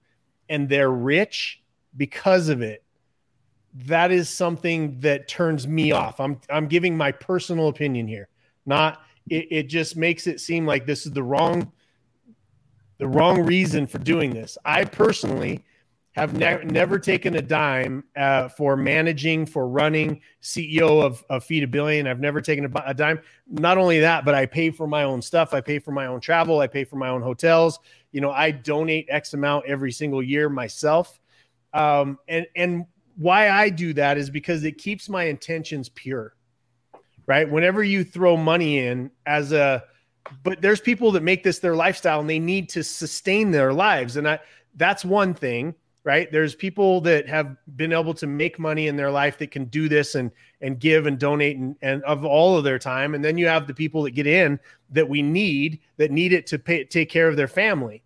and 0.49 0.67
they're 0.67 0.89
rich 0.89 1.61
because 1.95 2.49
of 2.49 2.63
it, 2.63 2.83
that 3.73 4.11
is 4.11 4.29
something 4.29 4.99
that 4.99 5.27
turns 5.27 5.67
me 5.67 5.91
off. 5.91 6.19
I'm 6.19 6.39
I'm 6.49 6.67
giving 6.67 6.97
my 6.97 7.11
personal 7.11 7.69
opinion 7.69 8.07
here. 8.07 8.27
Not 8.65 9.01
it, 9.29 9.47
it 9.49 9.63
just 9.63 9.95
makes 9.95 10.27
it 10.27 10.39
seem 10.39 10.65
like 10.65 10.85
this 10.85 11.05
is 11.05 11.11
the 11.11 11.23
wrong 11.23 11.71
the 12.97 13.07
wrong 13.07 13.41
reason 13.41 13.87
for 13.87 13.97
doing 13.97 14.31
this. 14.31 14.57
I 14.63 14.85
personally 14.85 15.63
have 16.13 16.33
ne- 16.37 16.63
never 16.65 16.99
taken 16.99 17.35
a 17.35 17.41
dime 17.41 18.03
uh, 18.17 18.49
for 18.49 18.75
managing, 18.75 19.45
for 19.45 19.67
running, 19.67 20.21
CEO 20.41 21.01
of, 21.01 21.23
of 21.29 21.43
Feed 21.43 21.63
a 21.63 21.67
Billion. 21.67 22.05
I've 22.05 22.19
never 22.19 22.41
taken 22.41 22.65
a, 22.65 22.83
a, 22.85 22.93
dime. 22.93 23.21
Not 23.47 23.77
only 23.77 24.01
that, 24.01 24.25
but 24.25 24.35
I 24.35 24.45
pay 24.45 24.71
for 24.71 24.87
my 24.87 25.03
own 25.03 25.21
stuff. 25.21 25.53
I 25.53 25.61
pay 25.61 25.79
for 25.79 25.91
my 25.91 26.07
own 26.07 26.19
travel. 26.19 26.59
I 26.59 26.67
pay 26.67 26.83
for 26.83 26.97
my 26.97 27.09
own 27.09 27.21
hotels. 27.21 27.79
You 28.11 28.19
know, 28.19 28.31
I 28.31 28.51
donate 28.51 29.07
X 29.09 29.33
amount 29.33 29.65
every 29.67 29.91
single 29.93 30.21
year 30.21 30.49
myself. 30.49 31.19
Um, 31.73 32.19
and 32.27 32.45
and 32.57 32.85
why 33.17 33.49
I 33.49 33.69
do 33.69 33.93
that 33.93 34.17
is 34.17 34.29
because 34.29 34.63
it 34.63 34.77
keeps 34.77 35.09
my 35.09 35.25
intentions 35.25 35.89
pure. 35.89 36.35
Right. 37.27 37.49
Whenever 37.49 37.83
you 37.83 38.03
throw 38.03 38.35
money 38.35 38.79
in 38.79 39.11
as 39.25 39.51
a, 39.51 39.83
but 40.43 40.61
there's 40.61 40.81
people 40.81 41.11
that 41.13 41.23
make 41.23 41.43
this 41.43 41.59
their 41.59 41.75
lifestyle 41.75 42.19
and 42.19 42.29
they 42.29 42.39
need 42.39 42.67
to 42.69 42.83
sustain 42.83 43.51
their 43.51 43.73
lives, 43.73 44.17
and 44.17 44.27
I 44.27 44.39
that's 44.75 45.05
one 45.05 45.33
thing 45.33 45.75
right 46.03 46.31
there's 46.31 46.55
people 46.55 47.01
that 47.01 47.27
have 47.27 47.55
been 47.75 47.93
able 47.93 48.13
to 48.13 48.27
make 48.27 48.57
money 48.57 48.87
in 48.87 48.95
their 48.95 49.11
life 49.11 49.37
that 49.37 49.51
can 49.51 49.65
do 49.65 49.87
this 49.87 50.15
and 50.15 50.31
and 50.61 50.79
give 50.79 51.05
and 51.05 51.19
donate 51.19 51.57
and, 51.57 51.75
and 51.81 52.03
of 52.03 52.25
all 52.25 52.57
of 52.57 52.63
their 52.63 52.79
time 52.79 53.13
and 53.13 53.23
then 53.23 53.37
you 53.37 53.47
have 53.47 53.67
the 53.67 53.73
people 53.73 54.03
that 54.03 54.11
get 54.11 54.27
in 54.27 54.59
that 54.89 55.07
we 55.07 55.21
need 55.21 55.79
that 55.97 56.11
need 56.11 56.33
it 56.33 56.47
to 56.47 56.57
pay, 56.57 56.83
take 56.83 57.09
care 57.09 57.27
of 57.27 57.35
their 57.35 57.47
family 57.47 58.01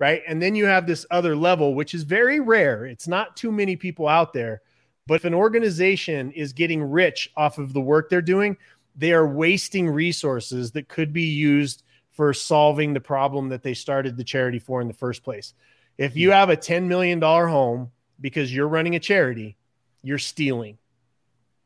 right 0.00 0.22
and 0.26 0.42
then 0.42 0.56
you 0.56 0.66
have 0.66 0.86
this 0.86 1.06
other 1.12 1.36
level 1.36 1.74
which 1.74 1.94
is 1.94 2.02
very 2.02 2.40
rare 2.40 2.84
it's 2.86 3.06
not 3.06 3.36
too 3.36 3.52
many 3.52 3.76
people 3.76 4.08
out 4.08 4.32
there 4.32 4.60
but 5.06 5.14
if 5.14 5.24
an 5.24 5.34
organization 5.34 6.32
is 6.32 6.52
getting 6.52 6.82
rich 6.82 7.30
off 7.36 7.58
of 7.58 7.72
the 7.72 7.80
work 7.80 8.10
they're 8.10 8.20
doing 8.20 8.56
they 8.96 9.12
are 9.12 9.28
wasting 9.28 9.88
resources 9.88 10.72
that 10.72 10.88
could 10.88 11.12
be 11.12 11.26
used 11.26 11.84
for 12.10 12.34
solving 12.34 12.92
the 12.92 13.00
problem 13.00 13.48
that 13.48 13.62
they 13.62 13.74
started 13.74 14.16
the 14.16 14.24
charity 14.24 14.58
for 14.58 14.80
in 14.80 14.88
the 14.88 14.94
first 14.94 15.22
place 15.22 15.54
if 16.00 16.16
you 16.16 16.30
have 16.30 16.48
a 16.48 16.56
$10 16.56 16.86
million 16.86 17.20
home 17.20 17.90
because 18.20 18.54
you're 18.54 18.68
running 18.68 18.94
a 18.94 19.00
charity, 19.00 19.58
you're 20.02 20.16
stealing. 20.16 20.78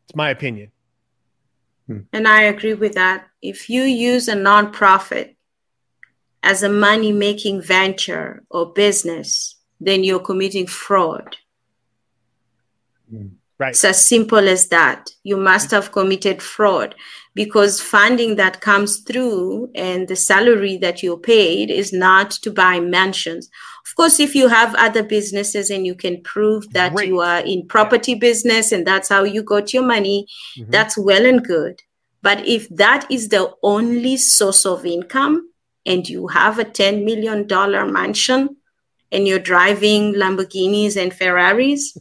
It's 0.06 0.16
my 0.16 0.30
opinion. 0.30 0.72
Hmm. 1.86 2.00
And 2.12 2.26
I 2.26 2.42
agree 2.42 2.74
with 2.74 2.94
that. 2.94 3.28
If 3.42 3.70
you 3.70 3.82
use 3.82 4.26
a 4.26 4.34
nonprofit 4.34 5.33
as 6.44 6.62
a 6.62 6.68
money 6.68 7.10
making 7.10 7.62
venture 7.62 8.44
or 8.50 8.72
business, 8.72 9.56
then 9.80 10.04
you're 10.04 10.20
committing 10.20 10.66
fraud. 10.66 11.36
Hmm. 13.10 13.28
Right. 13.56 13.70
It's 13.70 13.84
as 13.84 14.04
simple 14.04 14.48
as 14.48 14.68
that. 14.68 15.10
You 15.22 15.36
must 15.36 15.70
have 15.70 15.92
committed 15.92 16.42
fraud 16.42 16.96
because 17.34 17.80
funding 17.80 18.34
that 18.34 18.60
comes 18.60 18.98
through 18.98 19.70
and 19.76 20.08
the 20.08 20.16
salary 20.16 20.76
that 20.78 21.04
you're 21.04 21.16
paid 21.16 21.70
is 21.70 21.92
not 21.92 22.32
to 22.32 22.50
buy 22.50 22.80
mansions. 22.80 23.48
Of 23.86 23.94
course, 23.94 24.18
if 24.18 24.34
you 24.34 24.48
have 24.48 24.74
other 24.74 25.04
businesses 25.04 25.70
and 25.70 25.86
you 25.86 25.94
can 25.94 26.20
prove 26.22 26.68
that 26.72 26.94
Great. 26.94 27.08
you 27.08 27.20
are 27.20 27.40
in 27.40 27.68
property 27.68 28.16
business 28.16 28.72
and 28.72 28.84
that's 28.84 29.08
how 29.08 29.22
you 29.22 29.42
got 29.44 29.72
your 29.72 29.84
money, 29.84 30.26
mm-hmm. 30.58 30.70
that's 30.72 30.98
well 30.98 31.24
and 31.24 31.44
good. 31.44 31.80
But 32.22 32.44
if 32.46 32.68
that 32.70 33.06
is 33.08 33.28
the 33.28 33.52
only 33.62 34.16
source 34.16 34.66
of 34.66 34.84
income 34.84 35.48
and 35.86 36.08
you 36.08 36.28
have 36.28 36.58
a 36.58 36.64
$10 36.64 37.04
million 37.04 37.46
mansion 37.92 38.56
and 39.12 39.28
you're 39.28 39.38
driving 39.38 40.14
Lamborghinis 40.14 41.00
and 41.00 41.12
Ferraris, 41.12 41.96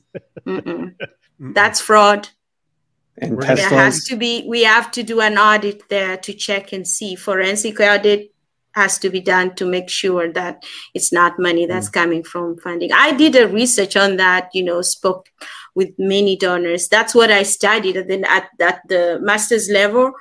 that's 1.40 1.82
fraud. 1.82 2.30
And 3.18 3.40
there 3.40 3.70
has 3.70 4.06
to 4.06 4.16
be, 4.16 4.44
we 4.48 4.64
have 4.64 4.90
to 4.92 5.04
do 5.04 5.22
an 5.22 5.38
audit 5.38 5.88
there 5.90 6.18
to 6.18 6.34
check 6.34 6.74
and 6.74 6.88
see. 6.88 7.16
Forensic 7.16 7.80
audit 7.80 8.34
has 8.74 8.98
to 9.00 9.10
be 9.10 9.20
done 9.20 9.54
to 9.56 9.66
make 9.66 9.90
sure 9.90 10.32
that 10.32 10.64
it's 10.96 11.14
not 11.14 11.38
money 11.38 11.68
that's 11.68 11.90
mm. 11.90 11.94
coming 11.94 12.24
from 12.24 12.58
funding. 12.58 12.92
I 12.92 13.12
did 13.12 13.36
a 13.36 13.48
research 13.48 13.96
on 13.96 14.18
that, 14.18 14.50
you 14.54 14.64
know, 14.64 14.82
spoke 14.82 15.30
with 15.76 15.90
many 15.98 16.36
donors. 16.36 16.88
That's 16.88 17.14
what 17.14 17.32
I 17.32 17.44
studied. 17.44 17.98
And 17.98 18.10
then 18.10 18.26
at, 18.26 18.50
at 18.60 18.82
the 18.88 19.20
master's 19.22 19.70
level, 19.70 20.14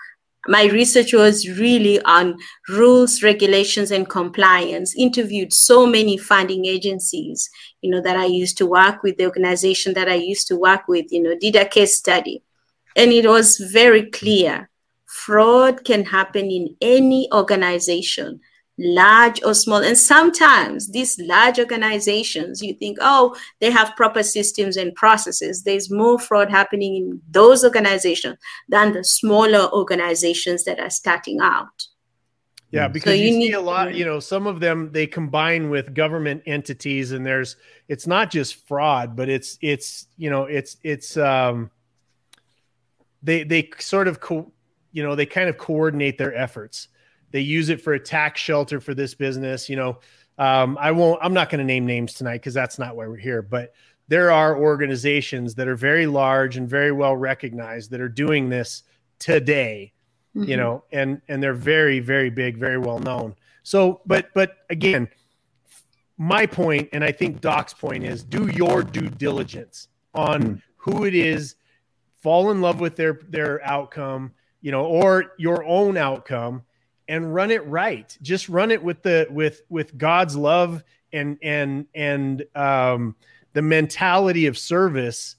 my 0.49 0.65
research 0.65 1.13
was 1.13 1.49
really 1.49 2.01
on 2.03 2.37
rules, 2.69 3.23
regulations, 3.23 3.91
and 3.91 4.09
compliance. 4.09 4.95
Interviewed 4.97 5.53
so 5.53 5.87
many 5.87 6.17
funding 6.17 6.67
agencies, 6.67 7.49
you 7.81 7.91
know, 7.91 8.01
that 8.01 8.17
I 8.17 8.27
used 8.27 8.59
to 8.59 8.67
work 8.67 9.03
with, 9.03 9.17
the 9.17 9.27
organization 9.27 9.95
that 9.95 10.09
I 10.09 10.15
used 10.15 10.49
to 10.49 10.57
work 10.57 10.89
with, 10.89 11.13
you 11.13 11.23
know, 11.23 11.37
did 11.39 11.57
a 11.57 11.65
case 11.65 11.97
study 11.97 12.43
and 12.97 13.13
it 13.13 13.27
was 13.27 13.59
very 13.59 14.11
clear 14.11 14.69
fraud 15.07 15.85
can 15.85 16.05
happen 16.05 16.51
in 16.51 16.75
any 16.81 17.29
organization, 17.33 18.41
large 18.79 19.43
or 19.45 19.55
small. 19.55 19.83
And 19.83 19.97
sometimes 19.97 20.91
these 20.91 21.19
large 21.21 21.59
organizations, 21.59 22.63
you 22.63 22.75
think, 22.75 22.99
oh, 23.01 23.37
they 23.61 23.71
have 23.71 23.95
proper 23.97 24.23
systems 24.23 24.77
and 24.77 24.95
processes. 24.95 25.63
There's 25.63 25.91
more 25.91 26.19
fraud 26.19 26.51
happening 26.51 26.97
in 26.97 27.21
those 27.31 27.65
organizations 27.65 28.39
than 28.69 28.93
the 28.93 29.05
smaller 29.05 29.71
organizations 29.73 30.65
that 30.65 30.81
are 30.81 30.91
starting 30.91 31.41
out. 31.41 31.87
Yeah, 32.71 32.89
because 32.89 33.13
so 33.13 33.17
you, 33.17 33.27
you, 33.27 33.33
see 33.33 33.39
need, 33.39 33.55
a 33.55 33.61
lot, 33.61 33.95
you 33.95 34.07
know, 34.07 34.19
some 34.19 34.47
of 34.47 34.59
them 34.59 34.93
they 34.93 35.07
combine 35.07 35.69
with 35.69 35.93
government 35.93 36.43
entities 36.47 37.13
and 37.13 37.25
there's 37.25 37.57
it's 37.87 38.07
not 38.07 38.31
just 38.31 38.67
fraud, 38.67 39.15
but 39.15 39.29
it's 39.29 39.59
it's 39.61 40.07
you 40.17 40.31
know, 40.31 40.45
it's 40.45 40.79
it's 40.83 41.19
um 41.19 41.71
they 43.23 43.45
they 43.45 43.69
sort 43.79 44.09
of 44.09 44.21
co- 44.21 44.51
you 44.91 45.03
know 45.03 45.15
they 45.15 45.27
kind 45.27 45.51
of 45.51 45.59
coordinate 45.59 46.17
their 46.17 46.35
efforts 46.35 46.89
they 47.33 47.41
use 47.41 47.69
it 47.69 47.81
for 47.81 47.95
a 47.95 48.01
tax 48.01 48.41
shelter 48.41 48.81
for 48.81 48.95
this 48.95 49.15
business 49.15 49.69
you 49.69 49.77
know 49.77 49.99
um, 50.39 50.79
i 50.81 50.91
won't 50.91 51.19
i'm 51.23 51.35
not 51.35 51.51
going 51.51 51.59
to 51.59 51.65
name 51.65 51.87
names 51.87 52.15
tonight 52.15 52.39
because 52.39 52.55
that's 52.55 52.79
not 52.79 52.97
why 52.97 53.07
we're 53.07 53.17
here 53.17 53.43
but 53.43 53.75
there 54.09 54.31
are 54.31 54.57
organizations 54.57 55.55
that 55.55 55.69
are 55.69 55.77
very 55.77 56.07
large 56.07 56.57
and 56.57 56.69
very 56.69 56.93
well 56.93 57.17
recognized 57.17 57.91
that 57.91 58.01
are 58.01 58.09
doing 58.09 58.49
this 58.49 58.85
today 59.19 59.93
mm-hmm. 60.37 60.49
you 60.49 60.57
know 60.57 60.85
and 60.93 61.21
and 61.29 61.43
they're 61.43 61.55
very 61.55 62.01
very 62.01 62.31
big 62.31 62.57
very 62.57 62.79
well 62.79 62.99
known 62.99 63.35
so 63.63 64.01
but 64.07 64.29
but 64.35 64.59
again 64.71 65.09
my 66.19 66.47
point 66.47 66.89
and 66.93 67.03
i 67.03 67.11
think 67.11 67.41
doc's 67.41 67.75
point 67.75 68.05
is 68.05 68.23
do 68.23 68.49
your 68.49 68.83
due 68.83 69.09
diligence 69.09 69.89
on 70.15 70.43
mm. 70.43 70.63
who 70.77 71.05
it 71.05 71.15
is 71.15 71.57
fall 72.23 72.51
in 72.53 72.61
love 72.61 72.81
with 72.81 72.97
their 72.97 73.19
their 73.29 73.65
outcome, 73.65 74.33
you 74.61 74.71
know, 74.71 74.85
or 74.85 75.33
your 75.39 75.65
own 75.65 75.97
outcome 75.97 76.63
and 77.13 77.35
run 77.35 77.51
it 77.51 77.65
right. 77.67 78.17
Just 78.23 78.49
run 78.49 78.71
it 78.71 78.83
with 78.83 79.03
the 79.03 79.27
with 79.31 79.61
with 79.69 79.99
God's 79.99 80.35
love 80.35 80.83
and 81.13 81.37
and 81.43 81.87
and 81.95 82.43
um 82.55 83.15
the 83.53 83.61
mentality 83.61 84.47
of 84.47 84.57
service 84.57 85.37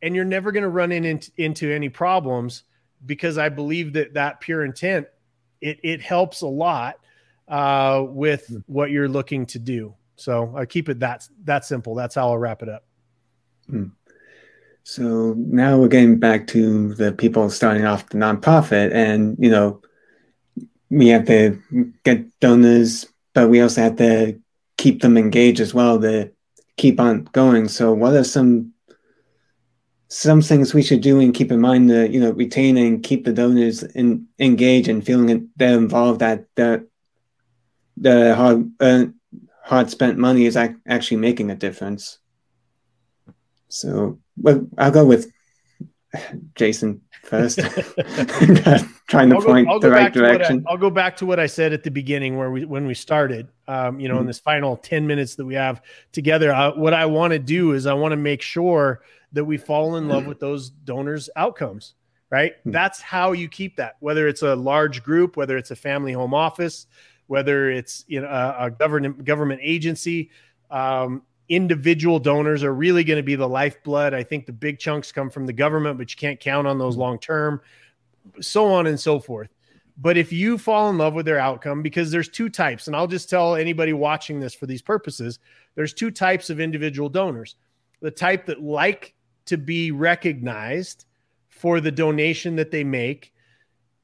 and 0.00 0.16
you're 0.16 0.24
never 0.24 0.50
going 0.50 0.62
to 0.62 0.70
run 0.70 0.92
in, 0.92 1.04
into, 1.04 1.30
into 1.36 1.70
any 1.70 1.90
problems 1.90 2.62
because 3.04 3.36
I 3.36 3.50
believe 3.50 3.92
that 3.92 4.14
that 4.14 4.40
pure 4.40 4.64
intent 4.64 5.08
it 5.60 5.78
it 5.82 6.00
helps 6.00 6.40
a 6.40 6.46
lot 6.46 6.96
uh, 7.48 8.02
with 8.08 8.46
hmm. 8.46 8.58
what 8.66 8.90
you're 8.90 9.08
looking 9.08 9.44
to 9.46 9.58
do. 9.58 9.94
So 10.16 10.54
I 10.56 10.64
keep 10.64 10.88
it 10.88 11.00
that 11.00 11.28
that 11.44 11.66
simple. 11.66 11.94
That's 11.94 12.14
how 12.14 12.28
I'll 12.28 12.38
wrap 12.38 12.62
it 12.62 12.70
up. 12.70 12.86
Hmm. 13.68 13.88
So 14.84 15.34
now 15.36 15.78
we're 15.78 15.88
getting 15.88 16.18
back 16.18 16.46
to 16.48 16.94
the 16.94 17.12
people 17.12 17.50
starting 17.50 17.84
off 17.84 18.08
the 18.08 18.16
nonprofit, 18.16 18.94
and 18.94 19.36
you 19.38 19.50
know, 19.50 19.82
we 20.90 21.08
have 21.08 21.26
to 21.26 21.60
get 22.04 22.26
donors, 22.40 23.06
but 23.32 23.48
we 23.48 23.60
also 23.60 23.82
have 23.82 23.96
to 23.96 24.38
keep 24.76 25.02
them 25.02 25.16
engaged 25.16 25.60
as 25.60 25.72
well 25.72 26.00
to 26.00 26.30
keep 26.76 26.98
on 27.00 27.28
going. 27.32 27.68
So, 27.68 27.92
what 27.92 28.14
are 28.14 28.24
some 28.24 28.72
some 30.08 30.42
things 30.42 30.74
we 30.74 30.82
should 30.82 31.00
do 31.00 31.20
and 31.20 31.32
keep 31.32 31.52
in 31.52 31.60
mind 31.60 31.88
to 31.88 32.10
you 32.10 32.20
know 32.20 32.32
retain 32.32 32.76
and 32.76 33.02
keep 33.02 33.24
the 33.24 33.32
donors 33.32 33.84
in, 33.84 34.26
engaged 34.40 34.88
and 34.88 35.06
feeling 35.06 35.26
that 35.26 35.48
they're 35.56 35.78
involved 35.78 36.20
that 36.20 36.44
the 36.56 36.84
the 37.96 38.34
hard 38.34 38.70
uh, 38.80 39.04
hard 39.64 39.90
spent 39.90 40.18
money 40.18 40.46
is 40.46 40.56
ac- 40.56 40.74
actually 40.88 41.18
making 41.18 41.50
a 41.50 41.54
difference. 41.54 42.18
So 43.68 44.18
well, 44.36 44.66
I'll 44.76 44.90
go 44.90 45.06
with 45.06 45.30
Jason 46.54 47.00
first. 47.22 47.58
Trying 49.08 49.30
to 49.30 49.36
I'll 49.36 49.42
point 49.42 49.68
go, 49.68 49.78
the 49.78 49.90
right 49.90 50.12
direction. 50.12 50.64
I, 50.68 50.72
will 50.72 50.78
go 50.78 50.90
back 50.90 51.16
to 51.18 51.26
what 51.26 51.40
I 51.40 51.46
said 51.46 51.72
at 51.72 51.82
the 51.82 51.90
beginning, 51.90 52.36
where 52.36 52.50
we 52.50 52.64
when 52.64 52.86
we 52.86 52.94
started. 52.94 53.48
Um, 53.68 54.00
you 54.00 54.08
know, 54.08 54.14
mm-hmm. 54.14 54.22
in 54.22 54.26
this 54.26 54.38
final 54.38 54.76
ten 54.76 55.06
minutes 55.06 55.36
that 55.36 55.44
we 55.44 55.54
have 55.54 55.82
together, 56.12 56.52
uh, 56.52 56.72
what 56.72 56.94
I 56.94 57.06
want 57.06 57.32
to 57.32 57.38
do 57.38 57.72
is 57.72 57.86
I 57.86 57.94
want 57.94 58.12
to 58.12 58.16
make 58.16 58.42
sure 58.42 59.02
that 59.32 59.44
we 59.44 59.56
fall 59.56 59.96
in 59.96 60.08
love 60.08 60.26
with 60.28 60.40
those 60.40 60.70
donors' 60.70 61.30
outcomes. 61.36 61.94
Right. 62.30 62.52
Mm-hmm. 62.58 62.70
That's 62.70 63.00
how 63.00 63.32
you 63.32 63.48
keep 63.48 63.76
that. 63.76 63.96
Whether 64.00 64.28
it's 64.28 64.42
a 64.42 64.54
large 64.54 65.02
group, 65.02 65.36
whether 65.36 65.56
it's 65.56 65.72
a 65.72 65.76
family 65.76 66.12
home 66.12 66.34
office, 66.34 66.86
whether 67.26 67.70
it's 67.70 68.04
you 68.06 68.20
know 68.20 68.28
a, 68.28 68.66
a 68.66 68.70
government 68.70 69.24
government 69.24 69.60
agency. 69.62 70.30
Um, 70.70 71.22
individual 71.50 72.20
donors 72.20 72.62
are 72.62 72.72
really 72.72 73.04
going 73.04 73.18
to 73.18 73.22
be 73.22 73.34
the 73.34 73.48
lifeblood. 73.48 74.14
I 74.14 74.22
think 74.22 74.46
the 74.46 74.52
big 74.52 74.78
chunks 74.78 75.12
come 75.12 75.28
from 75.28 75.46
the 75.46 75.52
government, 75.52 75.98
but 75.98 76.10
you 76.10 76.16
can't 76.16 76.40
count 76.40 76.66
on 76.66 76.78
those 76.78 76.96
long 76.96 77.18
term, 77.18 77.60
so 78.40 78.72
on 78.72 78.86
and 78.86 78.98
so 78.98 79.18
forth. 79.18 79.50
But 79.98 80.16
if 80.16 80.32
you 80.32 80.56
fall 80.56 80.88
in 80.88 80.96
love 80.96 81.12
with 81.12 81.26
their 81.26 81.40
outcome, 81.40 81.82
because 81.82 82.10
there's 82.10 82.28
two 82.28 82.48
types, 82.48 82.86
and 82.86 82.96
I'll 82.96 83.08
just 83.08 83.28
tell 83.28 83.56
anybody 83.56 83.92
watching 83.92 84.40
this 84.40 84.54
for 84.54 84.64
these 84.64 84.80
purposes, 84.80 85.40
there's 85.74 85.92
two 85.92 86.10
types 86.10 86.48
of 86.48 86.60
individual 86.60 87.10
donors. 87.10 87.56
The 88.00 88.10
type 88.10 88.46
that 88.46 88.62
like 88.62 89.14
to 89.46 89.58
be 89.58 89.90
recognized 89.90 91.04
for 91.48 91.80
the 91.80 91.90
donation 91.90 92.56
that 92.56 92.70
they 92.70 92.84
make, 92.84 93.34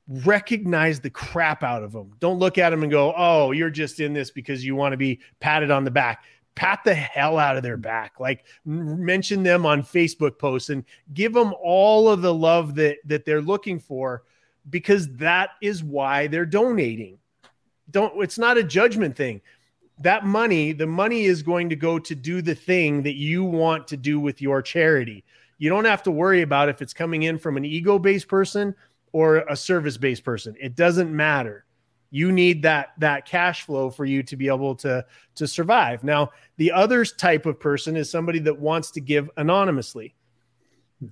recognize 0.08 1.00
the 1.00 1.10
crap 1.10 1.62
out 1.62 1.82
of 1.82 1.92
them. 1.92 2.12
Don't 2.20 2.38
look 2.38 2.58
at 2.58 2.70
them 2.70 2.82
and 2.82 2.92
go, 2.92 3.14
oh, 3.16 3.52
you're 3.52 3.70
just 3.70 4.00
in 4.00 4.12
this 4.12 4.30
because 4.30 4.64
you 4.64 4.76
want 4.76 4.92
to 4.92 4.98
be 4.98 5.20
patted 5.40 5.70
on 5.70 5.84
the 5.84 5.90
back. 5.90 6.24
Pat 6.56 6.80
the 6.84 6.94
hell 6.94 7.38
out 7.38 7.56
of 7.56 7.62
their 7.62 7.76
back. 7.76 8.18
Like 8.18 8.44
mention 8.64 9.44
them 9.44 9.64
on 9.64 9.82
Facebook 9.82 10.38
posts 10.38 10.70
and 10.70 10.84
give 11.14 11.32
them 11.32 11.54
all 11.62 12.08
of 12.08 12.22
the 12.22 12.34
love 12.34 12.74
that 12.74 12.96
that 13.04 13.24
they're 13.24 13.40
looking 13.40 13.78
for 13.78 14.24
because 14.68 15.06
that 15.16 15.50
is 15.62 15.84
why 15.84 16.26
they're 16.26 16.46
donating. 16.46 17.18
Don't 17.90 18.20
it's 18.22 18.38
not 18.38 18.58
a 18.58 18.64
judgment 18.64 19.14
thing. 19.14 19.42
That 20.00 20.26
money, 20.26 20.72
the 20.72 20.86
money 20.86 21.24
is 21.24 21.42
going 21.42 21.68
to 21.68 21.76
go 21.76 21.98
to 21.98 22.14
do 22.14 22.42
the 22.42 22.54
thing 22.54 23.02
that 23.02 23.16
you 23.16 23.44
want 23.44 23.86
to 23.88 23.96
do 23.96 24.18
with 24.18 24.42
your 24.42 24.60
charity. 24.62 25.24
You 25.58 25.70
don't 25.70 25.84
have 25.84 26.02
to 26.04 26.10
worry 26.10 26.42
about 26.42 26.68
if 26.68 26.82
it's 26.82 26.92
coming 26.92 27.22
in 27.22 27.38
from 27.38 27.56
an 27.56 27.64
ego-based 27.64 28.28
person 28.28 28.74
or 29.12 29.36
a 29.36 29.56
service-based 29.56 30.24
person. 30.24 30.54
It 30.60 30.74
doesn't 30.74 31.14
matter. 31.14 31.65
You 32.10 32.32
need 32.32 32.62
that 32.62 32.92
that 32.98 33.26
cash 33.26 33.62
flow 33.62 33.90
for 33.90 34.04
you 34.04 34.22
to 34.24 34.36
be 34.36 34.48
able 34.48 34.74
to 34.76 35.04
to 35.34 35.46
survive. 35.46 36.04
Now, 36.04 36.30
the 36.56 36.72
other 36.72 37.04
type 37.04 37.46
of 37.46 37.58
person 37.60 37.96
is 37.96 38.10
somebody 38.10 38.38
that 38.40 38.58
wants 38.58 38.90
to 38.92 39.00
give 39.00 39.30
anonymously. 39.36 40.14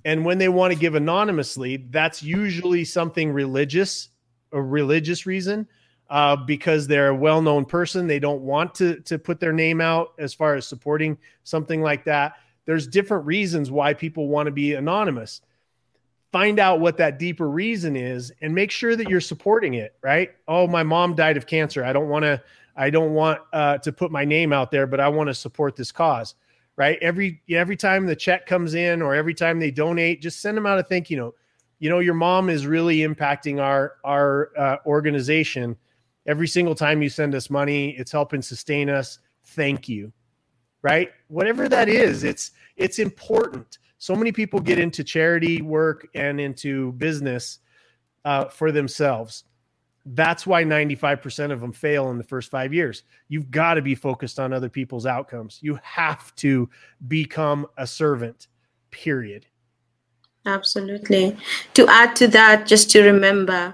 And 0.03 0.25
when 0.25 0.39
they 0.39 0.49
want 0.49 0.73
to 0.73 0.79
give 0.79 0.95
anonymously, 0.95 1.77
that's 1.91 2.23
usually 2.23 2.85
something 2.85 3.31
religious, 3.31 4.09
a 4.51 4.59
religious 4.61 5.27
reason, 5.27 5.67
uh, 6.09 6.35
because 6.35 6.87
they're 6.87 7.09
a 7.09 7.15
well-known 7.15 7.65
person. 7.65 8.07
They 8.07 8.19
don't 8.19 8.41
want 8.41 8.73
to 8.75 8.99
to 9.01 9.19
put 9.19 9.39
their 9.39 9.53
name 9.53 9.81
out 9.81 10.13
as 10.17 10.33
far 10.33 10.55
as 10.55 10.65
supporting 10.65 11.17
something 11.43 11.81
like 11.81 12.05
that. 12.05 12.33
There's 12.65 12.87
different 12.87 13.25
reasons 13.25 13.69
why 13.69 13.93
people 13.93 14.27
want 14.27 14.47
to 14.47 14.51
be 14.51 14.73
anonymous. 14.73 15.41
Find 16.35 16.59
out 16.59 16.81
what 16.81 16.97
that 16.97 17.17
deeper 17.17 17.49
reason 17.49 17.95
is, 17.95 18.33
and 18.41 18.53
make 18.53 18.69
sure 18.69 18.97
that 18.97 19.07
you're 19.09 19.21
supporting 19.21 19.75
it. 19.75 19.95
Right? 20.01 20.31
Oh, 20.49 20.67
my 20.67 20.83
mom 20.83 21.15
died 21.15 21.37
of 21.37 21.47
cancer. 21.47 21.85
I 21.85 21.93
don't 21.93 22.09
want 22.09 22.23
to. 22.23 22.41
I 22.75 22.89
don't 22.89 23.13
want 23.13 23.39
uh, 23.53 23.77
to 23.77 23.93
put 23.93 24.11
my 24.11 24.25
name 24.25 24.51
out 24.51 24.69
there, 24.69 24.85
but 24.85 24.99
I 24.99 25.07
want 25.07 25.27
to 25.29 25.33
support 25.33 25.77
this 25.77 25.93
cause 25.93 26.35
right? 26.75 26.97
Every 27.01 27.41
every 27.49 27.77
time 27.77 28.05
the 28.05 28.15
check 28.15 28.45
comes 28.45 28.73
in 28.73 29.01
or 29.01 29.15
every 29.15 29.33
time 29.33 29.59
they 29.59 29.71
donate, 29.71 30.21
just 30.21 30.41
send 30.41 30.57
them 30.57 30.65
out 30.65 30.79
a 30.79 30.83
thank 30.83 31.09
you 31.09 31.17
note. 31.17 31.35
You 31.79 31.89
know, 31.89 31.99
your 31.99 32.13
mom 32.13 32.49
is 32.49 32.65
really 32.65 32.99
impacting 32.99 33.61
our 33.61 33.95
our 34.03 34.51
uh, 34.57 34.77
organization. 34.85 35.75
Every 36.27 36.47
single 36.47 36.75
time 36.75 37.01
you 37.01 37.09
send 37.09 37.35
us 37.35 37.49
money, 37.49 37.91
it's 37.91 38.11
helping 38.11 38.41
sustain 38.41 38.89
us. 38.89 39.19
Thank 39.43 39.87
you. 39.87 40.11
Right? 40.81 41.11
Whatever 41.27 41.69
that 41.69 41.89
is, 41.89 42.23
it's 42.23 42.51
it's 42.75 42.99
important. 42.99 43.79
So 43.97 44.15
many 44.15 44.31
people 44.31 44.59
get 44.59 44.79
into 44.79 45.03
charity 45.03 45.61
work 45.61 46.07
and 46.13 46.39
into 46.39 46.91
business 46.93 47.59
uh, 48.23 48.45
for 48.45 48.71
themselves 48.71 49.45
that's 50.05 50.45
why 50.45 50.63
95% 50.63 51.51
of 51.51 51.59
them 51.59 51.71
fail 51.71 52.11
in 52.11 52.17
the 52.17 52.23
first 52.23 52.51
five 52.51 52.73
years. 52.73 53.03
You've 53.27 53.49
got 53.49 53.75
to 53.75 53.81
be 53.81 53.95
focused 53.95 54.39
on 54.39 54.53
other 54.53 54.69
people's 54.69 55.05
outcomes. 55.05 55.59
You 55.61 55.79
have 55.81 56.35
to 56.35 56.69
become 57.07 57.65
a 57.77 57.87
servant, 57.87 58.47
period. 58.91 59.47
Absolutely. 60.45 61.35
To 61.73 61.87
add 61.87 62.15
to 62.17 62.27
that, 62.29 62.67
just 62.67 62.91
to 62.91 63.01
remember 63.01 63.73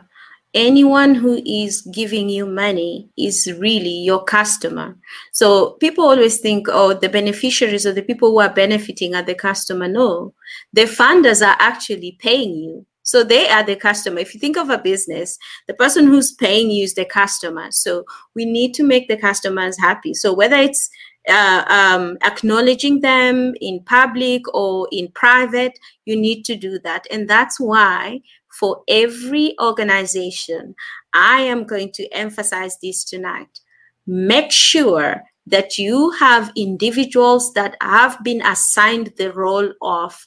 anyone 0.54 1.16
who 1.16 1.42
is 1.46 1.82
giving 1.94 2.30
you 2.30 2.46
money 2.46 3.10
is 3.18 3.52
really 3.60 3.90
your 3.90 4.24
customer. 4.24 4.98
So 5.32 5.72
people 5.80 6.04
always 6.04 6.40
think, 6.40 6.68
oh, 6.70 6.94
the 6.94 7.10
beneficiaries 7.10 7.86
or 7.86 7.94
the 7.94 8.02
people 8.02 8.32
who 8.32 8.40
are 8.40 8.54
benefiting 8.54 9.16
are 9.16 9.24
the 9.24 9.36
customer. 9.36 9.88
No, 9.88 10.34
the 10.74 10.84
funders 10.84 11.46
are 11.46 11.56
actually 11.60 12.18
paying 12.20 12.56
you. 12.56 12.86
So 13.04 13.24
they 13.24 13.50
are 13.50 13.64
the 13.64 13.76
customer. 13.76 14.20
If 14.20 14.34
you 14.34 14.40
think 14.40 14.58
of 14.58 14.70
a 14.70 14.78
business, 14.78 15.38
the 15.68 15.74
person 15.74 16.06
who's 16.06 16.34
paying 16.34 16.70
you 16.70 16.84
is 16.84 16.94
the 16.94 17.06
customer. 17.06 17.72
So 17.72 18.06
we 18.36 18.46
need 18.46 18.74
to 18.76 18.84
make 18.84 19.08
the 19.08 19.18
customers 19.18 19.80
happy. 19.80 20.14
So 20.14 20.34
whether 20.34 20.56
it's 20.56 20.90
uh, 21.28 21.64
um, 21.68 22.18
acknowledging 22.24 23.02
them 23.02 23.54
in 23.60 23.84
public 23.86 24.42
or 24.54 24.88
in 24.92 25.10
private, 25.14 25.78
you 26.06 26.16
need 26.16 26.44
to 26.46 26.56
do 26.56 26.80
that. 26.80 27.06
And 27.12 27.28
that's 27.28 27.60
why 27.60 28.22
for 28.60 28.84
every 28.88 29.56
organization, 29.62 30.76
I 31.14 31.42
am 31.42 31.66
going 31.66 31.92
to 31.94 32.08
emphasize 32.10 32.78
this 32.82 33.04
tonight. 33.04 33.60
Make 34.06 34.52
sure 34.52 35.24
that 35.48 35.78
you 35.78 36.12
have 36.12 36.52
individuals 36.56 37.54
that 37.54 37.76
have 37.82 38.24
been 38.24 38.42
assigned 38.42 39.14
the 39.18 39.32
role 39.34 39.74
of 39.82 40.26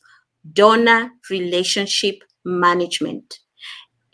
donor 0.53 1.11
relationship 1.31 2.23
management 2.45 3.41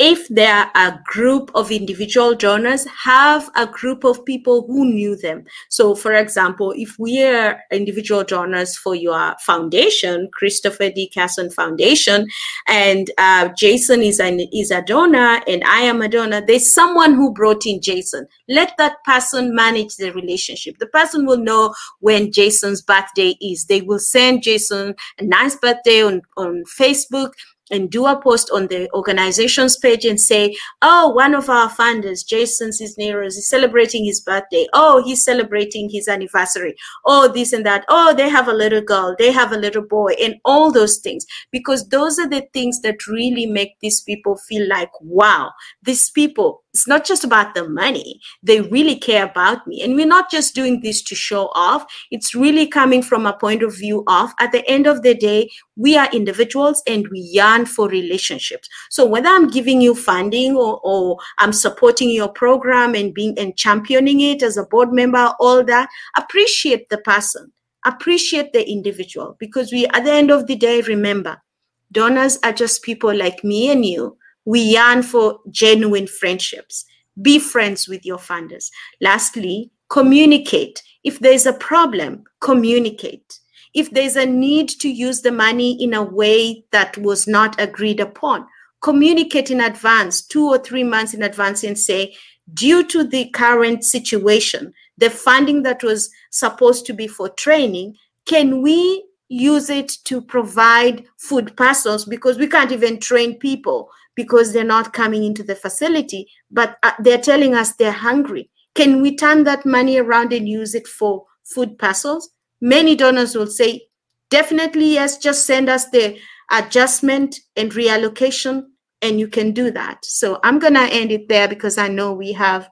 if 0.00 0.26
there 0.28 0.54
are 0.54 0.70
a 0.74 0.98
group 1.04 1.50
of 1.54 1.70
individual 1.70 2.34
donors, 2.34 2.86
have 3.04 3.50
a 3.54 3.66
group 3.66 4.02
of 4.02 4.24
people 4.24 4.66
who 4.66 4.86
knew 4.86 5.14
them. 5.14 5.44
So, 5.68 5.94
for 5.94 6.14
example, 6.14 6.72
if 6.74 6.98
we 6.98 7.22
are 7.22 7.60
individual 7.70 8.24
donors 8.24 8.78
for 8.78 8.94
your 8.94 9.36
foundation, 9.40 10.30
Christopher 10.32 10.88
D. 10.88 11.06
Casson 11.06 11.50
Foundation, 11.50 12.26
and 12.66 13.10
uh, 13.18 13.50
Jason 13.58 14.00
is 14.00 14.20
an 14.20 14.40
is 14.40 14.70
a 14.70 14.80
donor 14.80 15.42
and 15.46 15.62
I 15.64 15.80
am 15.80 16.00
a 16.00 16.08
donor, 16.08 16.40
there's 16.40 16.72
someone 16.72 17.12
who 17.12 17.34
brought 17.34 17.66
in 17.66 17.82
Jason. 17.82 18.26
Let 18.48 18.72
that 18.78 19.04
person 19.04 19.54
manage 19.54 19.96
the 19.96 20.12
relationship. 20.12 20.78
The 20.78 20.86
person 20.86 21.26
will 21.26 21.36
know 21.36 21.74
when 21.98 22.32
Jason's 22.32 22.80
birthday 22.80 23.36
is. 23.42 23.66
They 23.66 23.82
will 23.82 23.98
send 23.98 24.44
Jason 24.44 24.94
a 25.18 25.24
nice 25.24 25.56
birthday 25.56 26.02
on, 26.02 26.22
on 26.38 26.64
Facebook 26.64 27.32
and 27.70 27.90
do 27.90 28.06
a 28.06 28.20
post 28.20 28.50
on 28.52 28.66
the 28.66 28.90
organization's 28.92 29.76
page 29.76 30.04
and 30.04 30.20
say, 30.20 30.56
oh, 30.82 31.10
one 31.10 31.34
of 31.34 31.48
our 31.48 31.70
funders, 31.70 32.26
Jason 32.26 32.72
Cisneros, 32.72 33.36
is 33.36 33.48
celebrating 33.48 34.04
his 34.04 34.20
birthday. 34.20 34.66
Oh, 34.72 35.02
he's 35.02 35.24
celebrating 35.24 35.88
his 35.90 36.08
anniversary. 36.08 36.74
Oh, 37.06 37.28
this 37.28 37.52
and 37.52 37.64
that. 37.66 37.84
Oh, 37.88 38.14
they 38.14 38.28
have 38.28 38.48
a 38.48 38.52
little 38.52 38.80
girl. 38.80 39.14
They 39.18 39.32
have 39.32 39.52
a 39.52 39.58
little 39.58 39.82
boy 39.82 40.12
and 40.22 40.36
all 40.44 40.72
those 40.72 40.98
things. 40.98 41.26
Because 41.50 41.88
those 41.88 42.18
are 42.18 42.28
the 42.28 42.46
things 42.52 42.80
that 42.82 43.06
really 43.06 43.46
make 43.46 43.78
these 43.80 44.00
people 44.00 44.36
feel 44.36 44.68
like, 44.68 44.90
wow, 45.00 45.52
these 45.82 46.10
people, 46.10 46.62
it's 46.72 46.86
not 46.86 47.04
just 47.04 47.24
about 47.24 47.54
the 47.54 47.68
money. 47.68 48.20
They 48.42 48.60
really 48.60 48.96
care 48.96 49.24
about 49.24 49.66
me. 49.66 49.82
And 49.82 49.94
we're 49.94 50.06
not 50.06 50.30
just 50.30 50.54
doing 50.54 50.80
this 50.80 51.02
to 51.02 51.14
show 51.14 51.50
off. 51.54 51.84
It's 52.10 52.34
really 52.34 52.66
coming 52.66 53.02
from 53.02 53.26
a 53.26 53.36
point 53.36 53.62
of 53.62 53.76
view 53.76 54.04
of, 54.06 54.30
at 54.38 54.52
the 54.52 54.66
end 54.68 54.86
of 54.86 55.02
the 55.02 55.14
day, 55.14 55.50
we 55.76 55.96
are 55.96 56.08
individuals 56.12 56.82
and 56.86 57.08
we 57.08 57.20
yearn 57.20 57.66
for 57.66 57.88
relationships. 57.88 58.68
So 58.90 59.04
whether 59.04 59.28
I'm 59.28 59.48
giving 59.48 59.80
you 59.80 59.94
funding 59.94 60.54
or, 60.54 60.80
or 60.84 61.18
I'm 61.38 61.52
supporting 61.52 62.10
your 62.10 62.28
program 62.28 62.94
and 62.94 63.12
being 63.12 63.38
and 63.38 63.56
championing 63.56 64.20
it 64.20 64.42
as 64.42 64.56
a 64.56 64.64
board 64.64 64.92
member, 64.92 65.32
all 65.40 65.64
that, 65.64 65.88
appreciate 66.16 66.88
the 66.88 66.98
person, 66.98 67.52
appreciate 67.84 68.52
the 68.52 68.68
individual 68.68 69.36
because 69.40 69.72
we, 69.72 69.86
at 69.88 70.04
the 70.04 70.12
end 70.12 70.30
of 70.30 70.46
the 70.46 70.56
day, 70.56 70.82
remember, 70.82 71.42
donors 71.90 72.38
are 72.44 72.52
just 72.52 72.82
people 72.82 73.14
like 73.14 73.42
me 73.42 73.70
and 73.70 73.84
you 73.84 74.16
we 74.50 74.58
yearn 74.58 75.00
for 75.00 75.38
genuine 75.52 76.08
friendships. 76.08 76.84
Be 77.22 77.38
friends 77.38 77.86
with 77.86 78.04
your 78.04 78.18
funders. 78.18 78.68
Lastly, 79.00 79.70
communicate. 79.90 80.82
If 81.04 81.20
there's 81.20 81.46
a 81.46 81.52
problem, 81.52 82.24
communicate. 82.40 83.38
If 83.74 83.92
there's 83.92 84.16
a 84.16 84.26
need 84.26 84.68
to 84.80 84.88
use 84.88 85.22
the 85.22 85.30
money 85.30 85.80
in 85.80 85.94
a 85.94 86.02
way 86.02 86.64
that 86.72 86.98
was 86.98 87.28
not 87.28 87.60
agreed 87.60 88.00
upon, 88.00 88.44
communicate 88.82 89.52
in 89.52 89.60
advance, 89.60 90.20
two 90.20 90.48
or 90.48 90.58
three 90.58 90.82
months 90.82 91.14
in 91.14 91.22
advance, 91.22 91.62
and 91.62 91.78
say, 91.78 92.16
due 92.52 92.82
to 92.88 93.04
the 93.04 93.30
current 93.30 93.84
situation, 93.84 94.74
the 94.98 95.10
funding 95.10 95.62
that 95.62 95.84
was 95.84 96.10
supposed 96.32 96.86
to 96.86 96.92
be 96.92 97.06
for 97.06 97.28
training, 97.28 97.94
can 98.26 98.62
we 98.62 99.04
use 99.28 99.70
it 99.70 99.92
to 100.06 100.20
provide 100.20 101.04
food 101.18 101.56
parcels 101.56 102.04
because 102.04 102.36
we 102.36 102.48
can't 102.48 102.72
even 102.72 102.98
train 102.98 103.38
people 103.38 103.88
because 104.22 104.52
they're 104.52 104.74
not 104.76 104.92
coming 104.92 105.24
into 105.24 105.42
the 105.42 105.54
facility, 105.54 106.28
but 106.50 106.76
uh, 106.82 106.92
they're 106.98 107.26
telling 107.30 107.54
us 107.54 107.72
they're 107.72 108.02
hungry. 108.08 108.50
Can 108.74 109.00
we 109.00 109.16
turn 109.16 109.44
that 109.44 109.64
money 109.64 109.96
around 109.96 110.34
and 110.34 110.46
use 110.46 110.74
it 110.74 110.86
for 110.86 111.24
food 111.54 111.78
parcels? 111.78 112.28
Many 112.60 112.96
donors 112.96 113.34
will 113.34 113.46
say, 113.46 113.86
definitely 114.28 114.92
yes, 114.92 115.16
just 115.16 115.46
send 115.46 115.70
us 115.70 115.88
the 115.88 116.18
adjustment 116.50 117.40
and 117.56 117.72
reallocation, 117.72 118.64
and 119.00 119.18
you 119.18 119.26
can 119.26 119.52
do 119.52 119.70
that. 119.70 120.04
So 120.04 120.38
I'm 120.44 120.58
going 120.58 120.74
to 120.74 120.92
end 121.00 121.10
it 121.12 121.28
there 121.30 121.48
because 121.48 121.78
I 121.78 121.88
know 121.88 122.12
we 122.12 122.32
have 122.32 122.68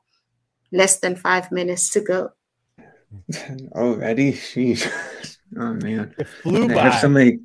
less 0.71 1.01
than 1.01 1.17
five 1.17 1.51
minutes 1.51 1.89
to 1.95 2.01
go. 2.03 2.31
Already? 3.75 4.33
Sheesh. 4.33 4.87
Oh 5.57 5.73
man, 5.73 6.15
it 6.19 6.29
flew 6.29 6.65
I 6.65 6.75
by. 6.75 6.83
have 6.83 7.01
so 7.01 7.09
many. 7.09 7.39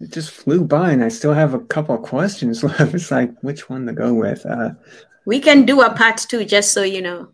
It 0.00 0.12
just 0.12 0.30
flew 0.30 0.64
by, 0.64 0.90
and 0.92 1.02
I 1.02 1.08
still 1.08 1.32
have 1.32 1.54
a 1.54 1.58
couple 1.60 1.94
of 1.94 2.02
questions 2.02 2.62
left. 2.64 2.94
It's 2.94 3.10
like 3.10 3.32
which 3.42 3.68
one 3.70 3.86
to 3.86 3.92
go 3.92 4.12
with. 4.14 4.44
Uh, 4.44 4.70
We 5.24 5.40
can 5.40 5.64
do 5.64 5.80
a 5.80 5.92
part 5.92 6.18
two, 6.18 6.44
just 6.44 6.72
so 6.72 6.82
you 6.82 7.02
know. 7.02 7.28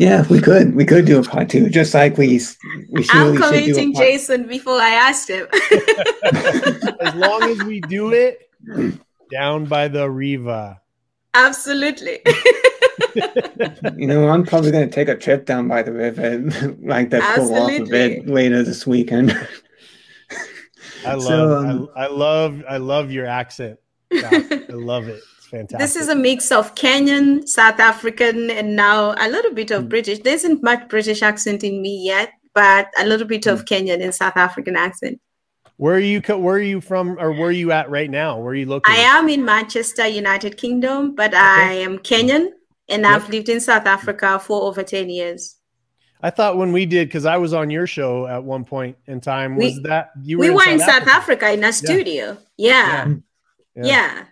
yeah, 0.00 0.26
we 0.28 0.40
could 0.40 0.74
we 0.74 0.84
could 0.84 1.04
do 1.06 1.18
a 1.20 1.22
part 1.22 1.48
two, 1.50 1.68
just 1.68 1.94
like 1.94 2.16
we 2.18 2.40
we 2.90 3.04
I'm 3.10 3.36
surely 3.36 3.36
should 3.36 3.36
do 3.36 3.44
a 3.44 3.50
committing 3.60 3.92
part. 3.92 4.06
Jason 4.06 4.46
before 4.48 4.80
I 4.80 4.90
asked 4.90 5.28
him. 5.28 5.46
as 7.00 7.14
long 7.14 7.42
as 7.44 7.62
we 7.64 7.80
do 7.80 8.12
it 8.12 8.50
down 9.30 9.66
by 9.66 9.88
the 9.88 10.08
Riva. 10.10 10.80
Absolutely. 11.34 12.20
You 13.96 14.06
know, 14.06 14.28
I'm 14.28 14.44
probably 14.44 14.70
going 14.70 14.88
to 14.88 14.94
take 14.94 15.08
a 15.08 15.16
trip 15.16 15.44
down 15.44 15.68
by 15.68 15.82
the 15.82 15.92
river, 15.92 16.38
like 16.82 17.10
that 17.10 17.36
pull 17.36 17.54
off 17.54 17.70
a 17.70 17.84
bit 17.84 18.26
later 18.26 18.62
this 18.62 18.86
weekend. 18.86 19.36
I 21.04 21.14
love, 21.14 21.22
So, 21.22 21.56
um, 21.56 21.88
I, 21.96 22.04
I 22.04 22.08
love, 22.08 22.62
I 22.68 22.76
love 22.78 23.10
your 23.10 23.26
accent. 23.26 23.78
I 24.12 24.64
love 24.68 25.08
it. 25.08 25.22
It's 25.38 25.46
fantastic. 25.46 25.78
This 25.80 25.96
is 25.96 26.08
a 26.08 26.14
mix 26.14 26.52
of 26.52 26.74
Kenyan, 26.74 27.48
South 27.48 27.80
African, 27.80 28.50
and 28.50 28.76
now 28.76 29.14
a 29.18 29.28
little 29.28 29.54
bit 29.54 29.70
of 29.70 29.88
British. 29.88 30.20
There 30.20 30.34
isn't 30.34 30.62
much 30.62 30.88
British 30.88 31.22
accent 31.22 31.64
in 31.64 31.80
me 31.80 32.04
yet, 32.04 32.32
but 32.54 32.88
a 32.98 33.06
little 33.06 33.26
bit 33.26 33.46
of 33.46 33.64
Kenyan 33.64 34.02
and 34.02 34.14
South 34.14 34.36
African 34.36 34.76
accent. 34.76 35.20
where 35.76 35.96
are 35.96 35.98
you? 35.98 36.20
Where 36.20 36.56
are 36.56 36.60
you 36.60 36.80
from, 36.80 37.18
or 37.18 37.32
where 37.32 37.48
are 37.48 37.50
you 37.62 37.72
at 37.72 37.90
right 37.90 38.10
now? 38.10 38.38
Where 38.38 38.52
are 38.52 38.54
you 38.54 38.66
located? 38.66 38.96
I 38.98 39.00
am 39.00 39.28
in 39.28 39.44
Manchester, 39.44 40.06
United 40.06 40.56
Kingdom, 40.56 41.14
but 41.14 41.34
I 41.34 41.72
am 41.72 41.98
Kenyan 41.98 42.50
and 42.88 43.06
I've 43.06 43.28
lived 43.28 43.48
in 43.48 43.60
South 43.60 43.86
Africa 43.86 44.38
for 44.38 44.62
over 44.62 44.82
10 44.82 45.08
years. 45.08 45.56
I 46.22 46.30
thought 46.30 46.56
when 46.56 46.72
we 46.72 46.86
did, 46.86 47.08
because 47.08 47.26
I 47.26 47.36
was 47.36 47.52
on 47.52 47.68
your 47.70 47.86
show 47.86 48.26
at 48.26 48.44
one 48.44 48.64
point 48.64 48.96
in 49.06 49.20
time, 49.20 49.56
We- 49.56 49.66
was 49.66 49.82
that 49.82 50.10
you 50.22 50.38
were 50.38 50.44
we 50.44 50.50
were 50.50 50.68
in 50.68 50.78
South 50.78 51.06
Africa? 51.08 51.46
Africa 51.46 51.52
in 51.52 51.64
a 51.64 51.72
studio. 51.72 52.38
Yeah. 52.56 53.14
Yeah. 53.74 53.84
Yeah. 53.84 54.24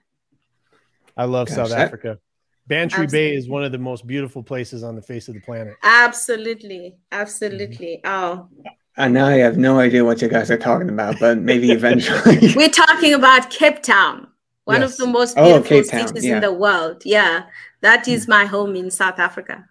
I 1.17 1.25
love 1.25 1.49
Gosh, 1.49 1.57
South 1.57 1.71
that- 1.71 1.81
Africa. 1.81 2.19
Bantry 2.67 3.09
Bay 3.09 3.35
is 3.35 3.49
one 3.49 3.65
of 3.65 3.73
the 3.73 3.79
most 3.79 4.07
beautiful 4.07 4.45
places 4.45 4.85
on 4.85 4.95
the 4.95 5.03
face 5.03 5.27
of 5.27 5.35
the 5.35 5.41
planet. 5.41 5.75
Absolutely. 5.83 6.95
Absolutely. 7.11 8.01
Mm-hmm. 8.05 8.31
Oh, 8.31 8.49
and 8.97 9.13
now 9.13 9.27
I 9.27 9.39
have 9.39 9.57
no 9.59 9.81
idea 9.81 10.05
what 10.05 10.23
you 10.23 10.29
guys 10.29 10.53
are 10.53 10.57
talking 10.57 10.89
about, 10.89 11.19
but 11.19 11.39
maybe 11.39 11.73
eventually. 11.79 12.53
we're 12.57 12.69
talking 12.69 13.13
about 13.15 13.51
Cape 13.51 13.83
Town, 13.83 14.29
one 14.67 14.83
Yes. 14.83 14.93
of 14.93 14.99
the 14.99 15.07
most 15.09 15.37
Oh, 15.37 15.61
beautiful 15.61 15.69
Cape 15.69 15.91
Town, 15.91 16.09
cities 16.09 16.25
yeah. 16.27 16.35
in 16.37 16.41
the 16.43 16.53
world. 16.53 17.03
Yeah. 17.05 17.47
That 17.81 18.07
is 18.07 18.27
mm. 18.27 18.29
my 18.29 18.45
home 18.45 18.77
in 18.77 18.93
South 18.93 19.19
Africa. 19.19 19.67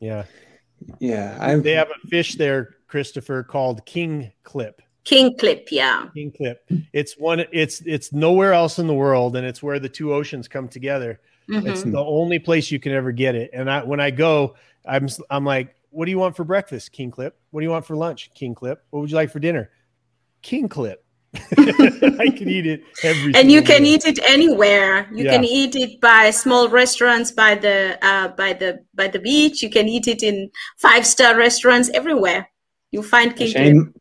Yeah. 0.00 0.24
Yeah, 0.98 1.36
I 1.40 1.56
They 1.56 1.72
have 1.72 1.90
a 1.90 2.06
fish 2.08 2.36
there, 2.36 2.76
Christopher, 2.88 3.42
called 3.42 3.84
king 3.86 4.32
clip. 4.44 4.82
Kingklip. 5.04 5.68
Yeah. 5.70 6.08
Kingklip. 6.16 6.56
It's 6.92 7.18
one. 7.18 7.44
It's 7.52 7.80
it's 7.80 8.12
nowhere 8.12 8.52
else 8.52 8.78
in 8.78 8.86
the 8.86 8.94
world, 8.94 9.34
and 9.36 9.46
it's 9.46 9.62
where 9.62 9.80
the 9.80 9.88
two 9.88 10.14
oceans 10.14 10.46
come 10.46 10.68
together. 10.68 11.20
Mhm. 11.48 11.68
It's 11.68 11.82
the 11.82 11.98
only 11.98 12.38
place 12.38 12.70
you 12.70 12.78
can 12.78 12.92
ever 12.92 13.10
get 13.10 13.34
it. 13.34 13.50
And 13.52 13.68
I 13.68 13.82
when 13.82 13.98
I 14.00 14.10
go, 14.12 14.54
I'm 14.86 15.08
I'm 15.28 15.44
like, 15.44 15.74
what 15.90 16.04
do 16.04 16.12
you 16.12 16.18
want 16.18 16.36
for 16.36 16.44
breakfast? 16.44 16.92
Kingklip. 16.92 17.32
What 17.50 17.60
do 17.60 17.64
you 17.64 17.70
want 17.70 17.84
for 17.84 17.96
lunch? 17.96 18.30
Kingklip. 18.38 18.76
What 18.90 19.00
would 19.00 19.10
you 19.10 19.16
like 19.16 19.30
for 19.30 19.40
dinner? 19.40 19.70
Kingklip. 20.42 20.96
I 21.56 22.28
can 22.36 22.48
eat 22.48 22.66
it 22.66 22.82
every. 23.02 23.34
and 23.34 23.50
you 23.50 23.62
can 23.62 23.82
meal. 23.82 23.94
eat 23.94 24.04
it 24.06 24.18
anywhere 24.28 25.08
you 25.14 25.24
Yeah. 25.24 25.32
can 25.32 25.44
eat 25.44 25.74
it 25.74 25.98
by 26.00 26.30
small 26.30 26.68
restaurants 26.68 27.30
by 27.32 27.54
the 27.54 27.98
uh, 28.02 28.28
by 28.28 28.52
the 28.52 28.84
by 28.94 29.08
the 29.08 29.18
beach 29.18 29.62
you 29.62 29.70
can 29.70 29.88
eat 29.88 30.06
it 30.08 30.22
in 30.22 30.50
five 30.76 31.06
star 31.06 31.36
restaurants 31.36 31.88
everywhere 31.94 32.50
you 32.90 33.02
find 33.02 33.32
a 33.32 33.34
king 33.34 33.48
shame. 33.48 33.94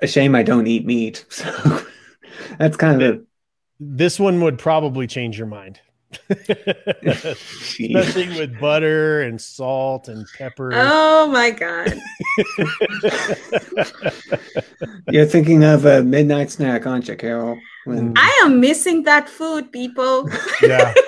A 0.00 0.06
shame 0.06 0.36
I 0.36 0.44
don't 0.44 0.66
eat 0.68 0.86
meat. 0.86 1.24
So 1.38 1.82
that's 2.58 2.76
kind 2.76 3.02
of 3.02 3.26
This 3.80 4.20
one 4.20 4.40
would 4.42 4.58
probably 4.58 5.06
change 5.08 5.36
your 5.36 5.48
mind. 5.48 5.80
A. 6.30 7.36
Especially 7.62 8.28
with 8.38 8.58
butter 8.60 9.22
and 9.22 9.40
salt 9.40 10.08
and 10.08 10.26
pepper. 10.36 10.70
oh 10.74 11.26
my 11.28 11.50
god 11.50 11.94
You're 15.10 15.26
thinking 15.26 15.64
of 15.64 15.84
a 15.84 16.02
midnight 16.02 16.50
snack, 16.50 16.86
aren't 16.86 17.08
you, 17.08 17.16
Carol? 17.16 17.58
When 17.84 18.12
i 18.16 18.42
am 18.44 18.60
missing 18.60 19.02
that 19.04 19.28
food 19.28 19.72
people 19.72 20.28
yeah. 20.62 20.92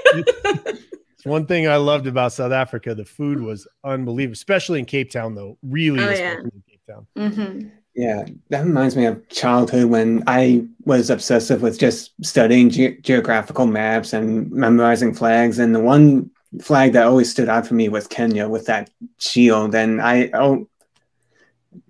It's 1.21 1.27
one 1.27 1.45
thing 1.45 1.69
I 1.69 1.77
loved 1.77 2.07
about 2.07 2.33
South 2.33 2.51
Africa. 2.53 2.95
The 2.95 3.05
food 3.05 3.43
was 3.43 3.69
unbelievable, 3.85 4.33
especially 4.33 4.79
in 4.79 4.87
Cape 4.87 5.11
Town, 5.11 5.35
though. 5.35 5.59
Really, 5.63 6.03
Oh, 6.03 6.09
especially 6.09 6.51
in 6.55 6.63
Cape 6.67 6.81
Town. 6.89 7.07
hmm 7.15 7.69
Yeah, 8.01 8.25
that 8.49 8.65
reminds 8.65 8.97
me 8.97 9.05
of 9.05 9.29
childhood 9.29 9.91
when 9.91 10.25
I 10.27 10.65
was 10.87 11.11
obsessive 11.11 11.61
with 11.61 11.79
just 11.79 12.13
studying 12.25 12.71
ge- 12.71 12.99
geographical 13.03 13.67
maps 13.67 14.15
and 14.15 14.51
memorizing 14.51 15.13
flags. 15.13 15.59
And 15.59 15.75
the 15.75 15.81
one 15.81 16.31
flag 16.63 16.95
that 16.95 17.07
always 17.07 17.31
stood 17.31 17.51
out 17.51 17.67
for 17.67 17.75
me 17.75 17.91
was 17.91 18.07
Kenya 18.07 18.49
with 18.49 18.65
that 18.67 18.89
shield. 19.19 19.75
And 19.75 20.01
I, 20.01 20.31
oh, 20.33 20.67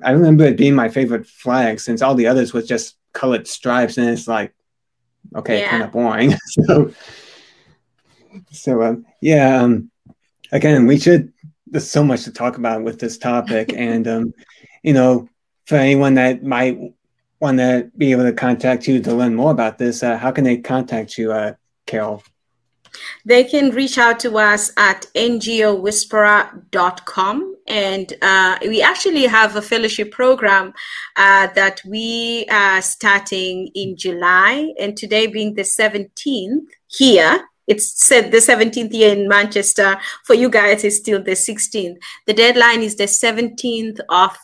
I 0.03 0.11
remember 0.11 0.45
it 0.45 0.57
being 0.57 0.75
my 0.75 0.89
favorite 0.89 1.29
flag 1.29 1.79
since 1.79 2.03
all 2.03 2.17
the 2.17 2.27
others 2.27 2.53
was 2.53 2.67
just 2.67 2.97
colored 3.13 3.47
stripes, 3.47 3.97
and 3.97 4.09
it's 4.11 4.27
like, 4.27 4.53
okay, 5.37 5.61
Yeah. 5.61 5.71
kind 5.71 5.83
of 5.85 5.93
boring. 5.93 6.35
so, 6.47 6.93
so 8.51 8.83
um, 8.83 9.07
yeah. 9.21 9.63
Um, 9.63 9.93
again, 10.51 10.87
we 10.89 10.99
should. 10.99 11.33
There's 11.69 11.89
so 11.89 12.03
much 12.03 12.25
to 12.25 12.33
talk 12.33 12.59
about 12.59 12.83
with 12.83 12.99
this 12.99 13.17
topic, 13.17 13.73
and 13.77 14.09
um, 14.09 14.35
you 14.83 14.93
know, 14.93 15.29
for 15.71 15.77
anyone 15.77 16.15
that 16.15 16.43
might 16.43 16.77
want 17.39 17.59
to 17.59 17.89
be 17.97 18.11
able 18.11 18.25
to 18.25 18.33
contact 18.33 18.89
you 18.89 19.01
to 19.01 19.15
learn 19.15 19.37
more 19.37 19.53
about 19.53 19.79
this, 19.79 20.03
uh, 20.03 20.19
how 20.19 20.33
can 20.33 20.43
they 20.45 20.59
contact 20.59 21.17
you, 21.17 21.33
uh, 21.33 21.55
Carol? 21.87 22.23
they 23.25 23.45
can 23.45 23.71
reach 23.71 23.97
out 23.99 24.19
to 24.21 24.37
us 24.37 24.73
at 24.77 25.07
ngowhisperer.com 25.15 27.57
and 27.69 28.15
uh, 28.21 28.59
we 28.63 28.83
actually 28.83 29.27
have 29.27 29.55
a 29.55 29.63
fellowship 29.63 30.11
program 30.11 30.75
uh, 31.17 31.47
that 31.55 31.81
we 31.87 32.47
are 32.51 32.83
starting 32.83 33.71
in 33.77 33.97
july. 33.97 34.75
And 34.81 34.97
today 34.97 35.29
being 35.29 35.55
the 35.55 35.63
17th 35.63 36.67
here 36.89 37.47
it's 37.67 38.05
said 38.05 38.33
the 38.33 38.39
17th 38.39 38.93
year 38.93 39.13
in 39.13 39.29
manchester. 39.29 40.01
For 40.25 40.35
you 40.35 40.51
guys 40.51 40.83
is 40.83 40.97
still 40.97 41.23
the 41.23 41.33
16th 41.33 41.99
the 42.27 42.35
deadline 42.35 42.83
is 42.83 42.97
the 42.97 43.05
17th 43.05 44.01
of 44.09 44.37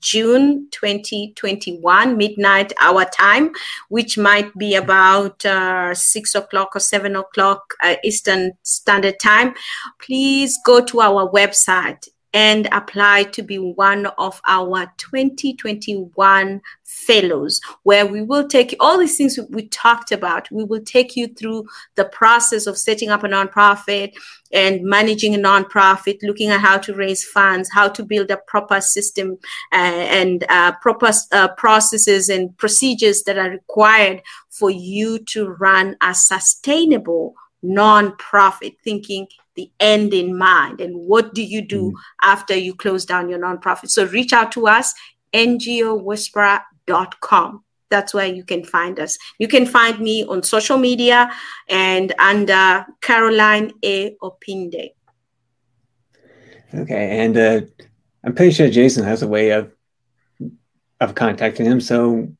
June 0.00 0.68
2021, 0.70 2.16
midnight 2.16 2.72
our 2.80 3.04
time, 3.04 3.52
which 3.88 4.18
might 4.18 4.56
be 4.56 4.74
about 4.74 5.44
uh, 5.44 5.94
six 5.94 6.34
o'clock 6.34 6.70
or 6.74 6.80
seven 6.80 7.16
o'clock 7.16 7.74
uh, 7.82 7.96
Eastern 8.04 8.52
Standard 8.62 9.18
Time. 9.20 9.54
Please 10.00 10.58
go 10.64 10.84
to 10.84 11.00
our 11.00 11.30
website 11.30 12.08
and 12.32 12.68
apply 12.72 13.24
to 13.24 13.42
be 13.42 13.58
one 13.58 14.06
of 14.18 14.40
our 14.46 14.86
2021 14.98 16.60
fellows, 16.84 17.60
where 17.82 18.06
we 18.06 18.22
will 18.22 18.46
take 18.46 18.76
all 18.78 18.98
these 18.98 19.16
things 19.16 19.38
we 19.50 19.66
talked 19.68 20.12
about. 20.12 20.50
We 20.50 20.64
will 20.64 20.82
take 20.82 21.16
you 21.16 21.28
through 21.28 21.66
the 21.96 22.04
process 22.04 22.66
of 22.66 22.78
setting 22.78 23.08
up 23.08 23.24
a 23.24 23.28
nonprofit 23.28 24.12
and 24.52 24.82
managing 24.82 25.34
a 25.34 25.38
nonprofit, 25.38 26.18
looking 26.22 26.50
at 26.50 26.60
how 26.60 26.78
to 26.78 26.94
raise 26.94 27.24
funds, 27.24 27.70
how 27.72 27.88
to 27.88 28.02
build 28.04 28.30
a 28.30 28.36
proper 28.46 28.80
system 28.80 29.38
uh, 29.72 29.76
and 29.76 30.44
uh, 30.48 30.72
proper 30.80 31.10
uh, 31.32 31.48
processes 31.56 32.28
and 32.28 32.56
procedures 32.58 33.22
that 33.24 33.38
are 33.38 33.50
required 33.50 34.22
for 34.50 34.70
you 34.70 35.18
to 35.18 35.48
run 35.48 35.96
a 36.00 36.14
sustainable 36.14 37.34
nonprofit, 37.64 38.76
thinking 38.82 39.26
the 39.60 39.70
end 39.80 40.14
in 40.14 40.38
mind 40.38 40.80
and 40.80 40.96
what 40.96 41.34
do 41.34 41.42
you 41.42 41.60
do 41.60 41.92
after 42.22 42.56
you 42.56 42.74
close 42.74 43.04
down 43.04 43.28
your 43.28 43.38
nonprofit. 43.38 43.90
So 43.90 44.06
reach 44.06 44.32
out 44.32 44.50
to 44.52 44.66
us, 44.66 44.94
ngowhisperer.com. 45.34 47.64
That's 47.90 48.14
where 48.14 48.26
you 48.26 48.44
can 48.44 48.64
find 48.64 48.98
us. 48.98 49.18
You 49.38 49.48
can 49.48 49.66
find 49.66 50.00
me 50.00 50.24
on 50.24 50.42
social 50.42 50.78
media 50.78 51.30
and 51.68 52.14
under 52.18 52.86
Caroline 53.02 53.72
A. 53.84 54.16
Opinde. 54.22 54.94
Okay, 56.72 57.18
and 57.18 57.36
uh, 57.36 57.62
I'm 58.22 58.32
pretty 58.34 58.52
sure 58.52 58.70
Jason 58.70 59.02
has 59.04 59.22
a 59.22 59.28
way 59.28 59.50
of 59.50 59.74
of 61.00 61.16
contacting 61.16 61.66
him. 61.66 61.80
So 61.80 62.32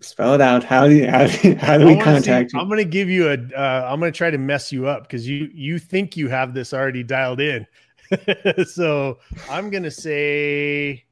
spell 0.00 0.34
it 0.34 0.40
out. 0.40 0.64
How 0.64 0.86
do 0.88 0.94
you, 0.94 1.06
how, 1.10 1.26
do- 1.26 1.54
how 1.56 1.78
do 1.78 1.86
we 1.86 1.98
contact 2.00 2.50
see- 2.50 2.56
you? 2.56 2.60
I'm 2.60 2.68
going 2.68 2.78
to 2.78 2.84
give 2.84 3.08
you 3.10 3.28
a. 3.28 3.34
Uh, 3.34 3.88
I'm 3.90 4.00
going 4.00 4.12
to 4.12 4.16
try 4.16 4.30
to 4.30 4.38
mess 4.38 4.72
you 4.72 4.86
up 4.86 5.02
because 5.02 5.28
you 5.28 5.48
you 5.52 5.78
think 5.78 6.16
you 6.16 6.28
have 6.28 6.54
this 6.54 6.72
already 6.74 7.02
dialed 7.02 7.40
in. 7.40 7.66
so 8.66 9.18
I'm 9.50 9.70
going 9.70 9.82
to 9.84 9.90
say 9.90 11.04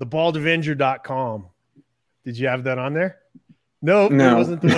thebaldavenger.com. 0.00 1.46
Did 2.24 2.38
you 2.38 2.48
have 2.48 2.64
that 2.64 2.78
on 2.78 2.94
there? 2.94 3.18
Nope, 3.82 4.12
No. 4.12 4.34
it 4.34 4.36
wasn't 4.36 4.60
the 4.62 4.68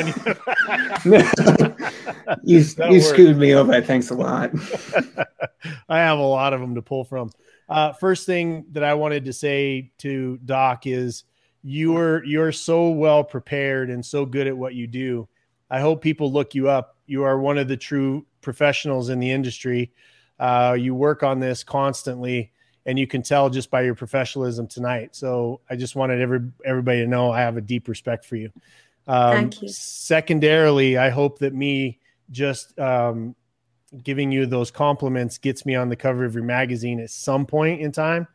one. 2.44 2.46
You- 2.46 2.58
you 2.60 2.64
you 2.90 3.00
screwed 3.00 3.36
me 3.36 3.54
over. 3.54 3.80
Thanks 3.80 4.10
a 4.10 4.14
lot. 4.14 4.52
I 5.88 5.98
have 5.98 6.18
a 6.18 6.22
lot 6.22 6.52
of 6.52 6.60
them 6.60 6.74
to 6.76 6.82
pull 6.82 7.04
from. 7.04 7.30
Uh, 7.68 7.92
first 7.94 8.26
thing 8.26 8.66
that 8.72 8.84
I 8.84 8.94
wanted 8.94 9.24
to 9.24 9.32
say 9.32 9.90
to 9.98 10.38
Doc 10.44 10.86
is 10.86 11.24
you're 11.62 12.24
you're 12.24 12.52
so 12.52 12.90
well 12.90 13.24
prepared 13.24 13.90
and 13.90 14.04
so 14.04 14.26
good 14.26 14.46
at 14.46 14.56
what 14.56 14.74
you 14.74 14.86
do. 14.86 15.28
I 15.70 15.80
hope 15.80 16.02
people 16.02 16.30
look 16.32 16.54
you 16.54 16.68
up. 16.68 16.96
You 17.06 17.24
are 17.24 17.38
one 17.38 17.58
of 17.58 17.68
the 17.68 17.76
true 17.76 18.26
professionals 18.40 19.08
in 19.08 19.20
the 19.20 19.30
industry. 19.30 19.92
Uh, 20.38 20.76
you 20.78 20.94
work 20.94 21.22
on 21.22 21.40
this 21.40 21.62
constantly, 21.62 22.52
and 22.84 22.98
you 22.98 23.06
can 23.06 23.22
tell 23.22 23.48
just 23.48 23.70
by 23.70 23.82
your 23.82 23.94
professionalism 23.94 24.66
tonight. 24.66 25.14
So 25.14 25.60
I 25.70 25.76
just 25.76 25.94
wanted 25.94 26.20
every 26.20 26.40
everybody 26.64 27.00
to 27.00 27.06
know 27.06 27.30
I 27.30 27.40
have 27.40 27.56
a 27.56 27.62
deep 27.62 27.88
respect 27.88 28.24
for 28.24 28.36
you. 28.36 28.50
Um, 29.06 29.32
Thank 29.32 29.62
you. 29.62 29.68
Secondarily, 29.68 30.98
I 30.98 31.10
hope 31.10 31.38
that 31.38 31.54
me 31.54 32.00
just 32.30 32.78
um, 32.78 33.34
giving 34.02 34.32
you 34.32 34.46
those 34.46 34.70
compliments 34.70 35.38
gets 35.38 35.66
me 35.66 35.74
on 35.74 35.88
the 35.88 35.96
cover 35.96 36.24
of 36.24 36.34
your 36.34 36.44
magazine 36.44 36.98
at 37.00 37.10
some 37.10 37.46
point 37.46 37.80
in 37.80 37.92
time. 37.92 38.26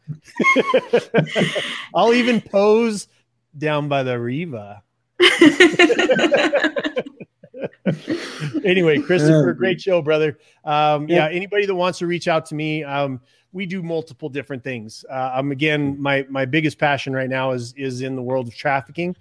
I'll 1.96 2.14
even 2.14 2.42
pose 2.42 3.08
down 3.58 3.88
by 3.88 4.04
the 4.04 4.20
Riva. 4.20 4.84
anyway, 8.64 9.00
Christopher, 9.00 9.54
great 9.54 9.82
show, 9.82 10.02
brother. 10.02 10.38
Um, 10.64 11.08
yeah. 11.08 11.28
yeah. 11.28 11.30
anybody 11.30 11.66
that 11.66 11.76
wants 11.76 12.00
to 12.00 12.08
reach 12.08 12.28
out 12.28 12.46
to 12.48 12.56
me, 12.56 12.84
um, 12.84 13.22
we 13.52 13.66
do 13.66 13.82
multiple 13.82 14.30
different 14.30 14.64
things. 14.64 15.06
Uh, 15.10 15.32
um, 15.36 15.52
again, 15.52 16.00
my 16.00 16.26
my 16.30 16.46
biggest 16.46 16.78
passion 16.78 17.14
right 17.14 17.30
now 17.30 17.52
is 17.52 17.74
is 17.78 18.02
in 18.02 18.16
the 18.16 18.22
world 18.22 18.48
of 18.48 18.56
trafficking, 18.56 19.16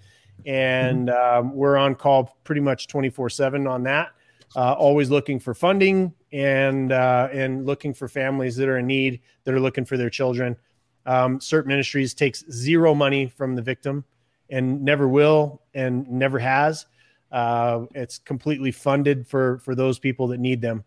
and 0.44 1.10
um, 1.10 1.54
we're 1.54 1.76
on 1.76 1.94
call 1.94 2.36
pretty 2.44 2.60
much 2.60 2.88
twenty 2.88 3.08
four 3.08 3.30
seven 3.30 3.66
on 3.66 3.82
that. 3.84 4.10
Uh, 4.54 4.72
always 4.72 5.10
looking 5.10 5.38
for 5.38 5.54
funding 5.54 6.12
and 6.32 6.92
uh, 6.92 7.28
and 7.32 7.66
looking 7.66 7.94
for 7.94 8.08
families 8.08 8.56
that 8.56 8.68
are 8.68 8.78
in 8.78 8.86
need 8.86 9.20
that 9.44 9.54
are 9.54 9.60
looking 9.60 9.84
for 9.84 9.96
their 9.96 10.10
children. 10.10 10.56
Um, 11.04 11.38
CERT 11.38 11.66
Ministries 11.66 12.14
takes 12.14 12.44
zero 12.50 12.94
money 12.94 13.28
from 13.28 13.54
the 13.54 13.62
victim 13.62 14.04
and 14.50 14.82
never 14.82 15.08
will 15.08 15.62
and 15.74 16.08
never 16.08 16.38
has. 16.38 16.86
Uh, 17.30 17.86
it's 17.94 18.18
completely 18.18 18.70
funded 18.70 19.26
for 19.26 19.58
for 19.58 19.74
those 19.74 19.98
people 19.98 20.28
that 20.28 20.38
need 20.38 20.60
them. 20.60 20.84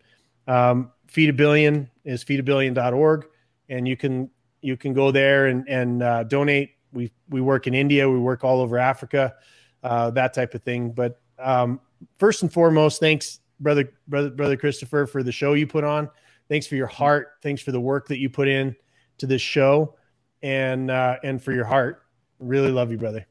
Um, 0.48 0.92
Feed 1.08 1.30
a 1.30 1.34
Billion 1.34 1.90
is 2.06 2.24
feedabillion.org, 2.24 3.26
and 3.68 3.88
you 3.88 3.98
can 3.98 4.30
you 4.62 4.78
can 4.78 4.94
go 4.94 5.12
there 5.12 5.48
and 5.48 5.68
and 5.68 6.04
uh, 6.04 6.24
donate. 6.24 6.72
We 6.94 7.12
we 7.30 7.42
work 7.42 7.68
in 7.68 7.74
India, 7.74 8.10
we 8.10 8.20
work 8.20 8.44
all 8.44 8.62
over 8.62 8.78
Africa, 8.78 9.36
uh, 9.84 10.12
that 10.12 10.34
type 10.34 10.54
of 10.54 10.64
thing. 10.64 10.92
But 10.92 11.20
um, 11.38 11.80
first 12.18 12.42
and 12.42 12.52
foremost, 12.52 13.00
thanks, 13.00 13.40
brother 13.60 13.92
brother 14.08 14.30
brother 14.30 14.58
Christopher, 14.58 15.06
for 15.06 15.24
the 15.24 15.32
show 15.32 15.54
you 15.54 15.68
put 15.68 15.84
on. 15.84 16.10
Thanks 16.48 16.66
for 16.66 16.76
your 16.76 16.88
heart. 16.88 17.34
Thanks 17.42 17.62
for 17.62 17.72
the 17.72 17.82
work 17.82 18.08
that 18.08 18.20
you 18.20 18.30
put 18.30 18.48
in 18.48 18.76
to 19.20 19.28
this 19.28 19.42
show, 19.42 19.96
and 20.42 20.90
uh, 20.90 21.18
and 21.24 21.42
for 21.42 21.52
your 21.52 21.66
heart. 21.66 22.04
Really 22.40 22.72
love 22.72 22.92
you, 22.92 22.98
brother. 22.98 23.28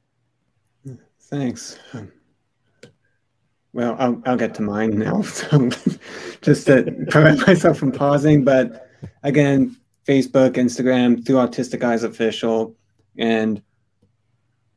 Thanks. 1.31 1.79
Well, 3.75 3.97
I'll, 3.99 4.23
I'll 4.25 4.37
get 4.37 4.55
to 4.57 4.63
mine 4.63 4.99
now. 4.99 5.23
So 5.39 5.71
just 6.41 6.67
to 6.67 6.83
prevent 7.11 7.41
myself 7.47 7.79
from 7.79 7.93
pausing. 7.93 8.45
But 8.45 8.89
again, 9.23 9.77
Facebook, 10.07 10.53
Instagram, 10.53 11.25
through 11.25 11.37
Autistic 11.37 11.83
Eyes 11.85 12.03
Official, 12.03 12.75
and 13.19 13.61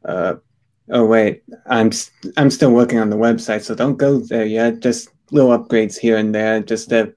uh, 0.04 0.36
oh 0.90 1.06
wait, 1.06 1.44
I'm 1.68 1.92
I'm 2.36 2.50
still 2.50 2.72
working 2.72 3.00
on 3.00 3.10
the 3.10 3.16
website, 3.16 3.62
so 3.62 3.76
don't 3.76 3.98
go 3.98 4.20
there 4.20 4.46
yet. 4.46 4.82
Just 4.82 5.10
little 5.32 5.58
upgrades 5.58 5.98
here 5.98 6.18
and 6.18 6.36
there, 6.36 6.60
just 6.62 6.90
to 6.90 7.14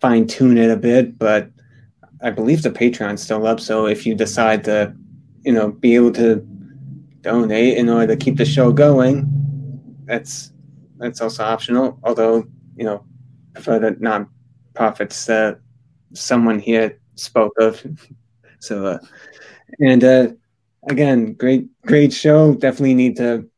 fine 0.00 0.26
tune 0.26 0.56
it 0.56 0.70
a 0.70 0.76
bit. 0.76 1.18
But 1.18 1.50
I 2.22 2.30
believe 2.30 2.62
the 2.62 2.70
Patreon's 2.70 3.22
still 3.22 3.46
up, 3.46 3.60
so 3.60 3.86
if 3.86 4.06
you 4.06 4.14
decide 4.14 4.64
to, 4.64 4.94
you 5.44 5.52
know, 5.52 5.72
be 5.72 5.94
able 5.94 6.12
to 6.12 6.36
donate 7.22 7.78
in 7.78 7.88
order 7.88 8.14
to 8.14 8.16
keep 8.16 8.36
the 8.36 8.44
show 8.44 8.72
going, 8.72 9.28
that's 10.04 10.52
that's 10.98 11.20
also 11.20 11.44
optional. 11.44 11.98
Although 12.04 12.44
you 12.76 12.84
know, 12.84 13.04
for 13.60 13.78
the 13.78 13.96
non-profits 14.00 15.26
that 15.26 15.58
someone 16.14 16.58
here 16.58 16.98
spoke 17.14 17.52
of. 17.58 17.84
so, 18.58 18.86
uh, 18.86 18.98
and 19.80 20.04
uh, 20.04 20.28
again, 20.88 21.34
great 21.34 21.68
great 21.82 22.12
show. 22.12 22.54
Definitely 22.54 22.94
need 22.94 23.16
to 23.16 23.48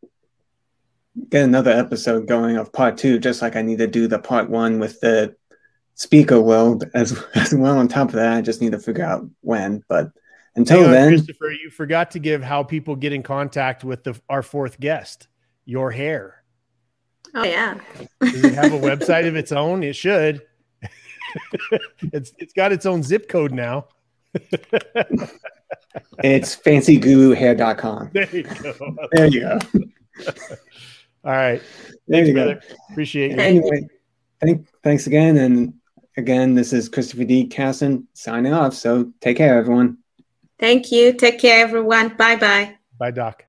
get 1.28 1.44
another 1.44 1.70
episode 1.70 2.26
going 2.26 2.56
of 2.56 2.72
part 2.72 2.96
two, 2.98 3.18
just 3.18 3.42
like 3.42 3.56
I 3.56 3.62
need 3.62 3.78
to 3.78 3.86
do 3.86 4.06
the 4.06 4.18
part 4.18 4.50
one 4.50 4.78
with 4.78 5.00
the 5.00 5.34
speaker 5.94 6.40
world 6.40 6.84
as 6.94 7.22
as 7.34 7.54
well. 7.54 7.78
On 7.78 7.88
top 7.88 8.08
of 8.08 8.14
that, 8.14 8.36
I 8.36 8.40
just 8.40 8.60
need 8.60 8.72
to 8.72 8.78
figure 8.78 9.04
out 9.04 9.28
when. 9.40 9.82
But 9.88 10.10
until 10.57 10.80
on, 10.80 10.86
uh, 10.86 10.92
then, 10.92 11.09
Christopher, 11.09 11.50
you 11.50 11.70
forgot 11.70 12.11
to 12.12 12.18
give 12.18 12.42
how 12.42 12.62
people 12.62 12.96
get 12.96 13.12
in 13.12 13.22
contact 13.22 13.84
with 13.84 14.05
the 14.05 14.20
our 14.28 14.42
fourth 14.42 14.78
guest. 14.78 15.28
Your 15.64 15.90
hair. 15.90 16.44
Oh 17.34 17.44
yeah. 17.44 17.78
Does 18.20 18.44
it 18.44 18.55
have 18.55 18.72
a 18.72 18.78
website 18.78 19.26
of 19.26 19.34
its 19.34 19.50
own? 19.50 19.82
It 19.82 19.96
should. 19.96 20.42
it's 22.12 22.32
it's 22.38 22.52
got 22.52 22.72
its 22.72 22.86
own 22.86 23.02
zip 23.02 23.28
code 23.28 23.52
now. 23.52 23.86
it's 26.22 26.57
fancyguruhair.com. 26.57 28.11
There 28.12 28.36
you 28.36 28.42
go. 28.42 28.96
There 29.12 29.26
you 29.26 29.40
go. 29.40 29.59
All 31.24 31.32
right. 31.32 31.62
There 32.07 32.24
thanks, 32.24 32.28
you 32.28 32.34
brother. 32.34 32.55
go. 32.55 32.74
Appreciate 32.90 33.30
you. 33.32 33.38
Anyway, 33.38 33.88
thank, 34.40 34.68
thanks 34.82 35.07
again. 35.07 35.38
And 35.38 35.74
again, 36.16 36.55
this 36.55 36.72
is 36.72 36.88
Christopher 36.88 37.24
D. 37.24 37.46
Casson 37.46 38.07
signing 38.12 38.52
off. 38.52 38.74
So 38.74 39.12
take 39.20 39.36
care, 39.36 39.59
everyone. 39.59 39.98
Thank 40.64 40.90
you. 40.90 41.12
Take 41.12 41.40
care, 41.40 41.58
everyone. 41.60 42.16
Bye 42.16 42.36
bye. 42.36 42.78
Bye, 42.98 43.10
Doc. 43.10 43.42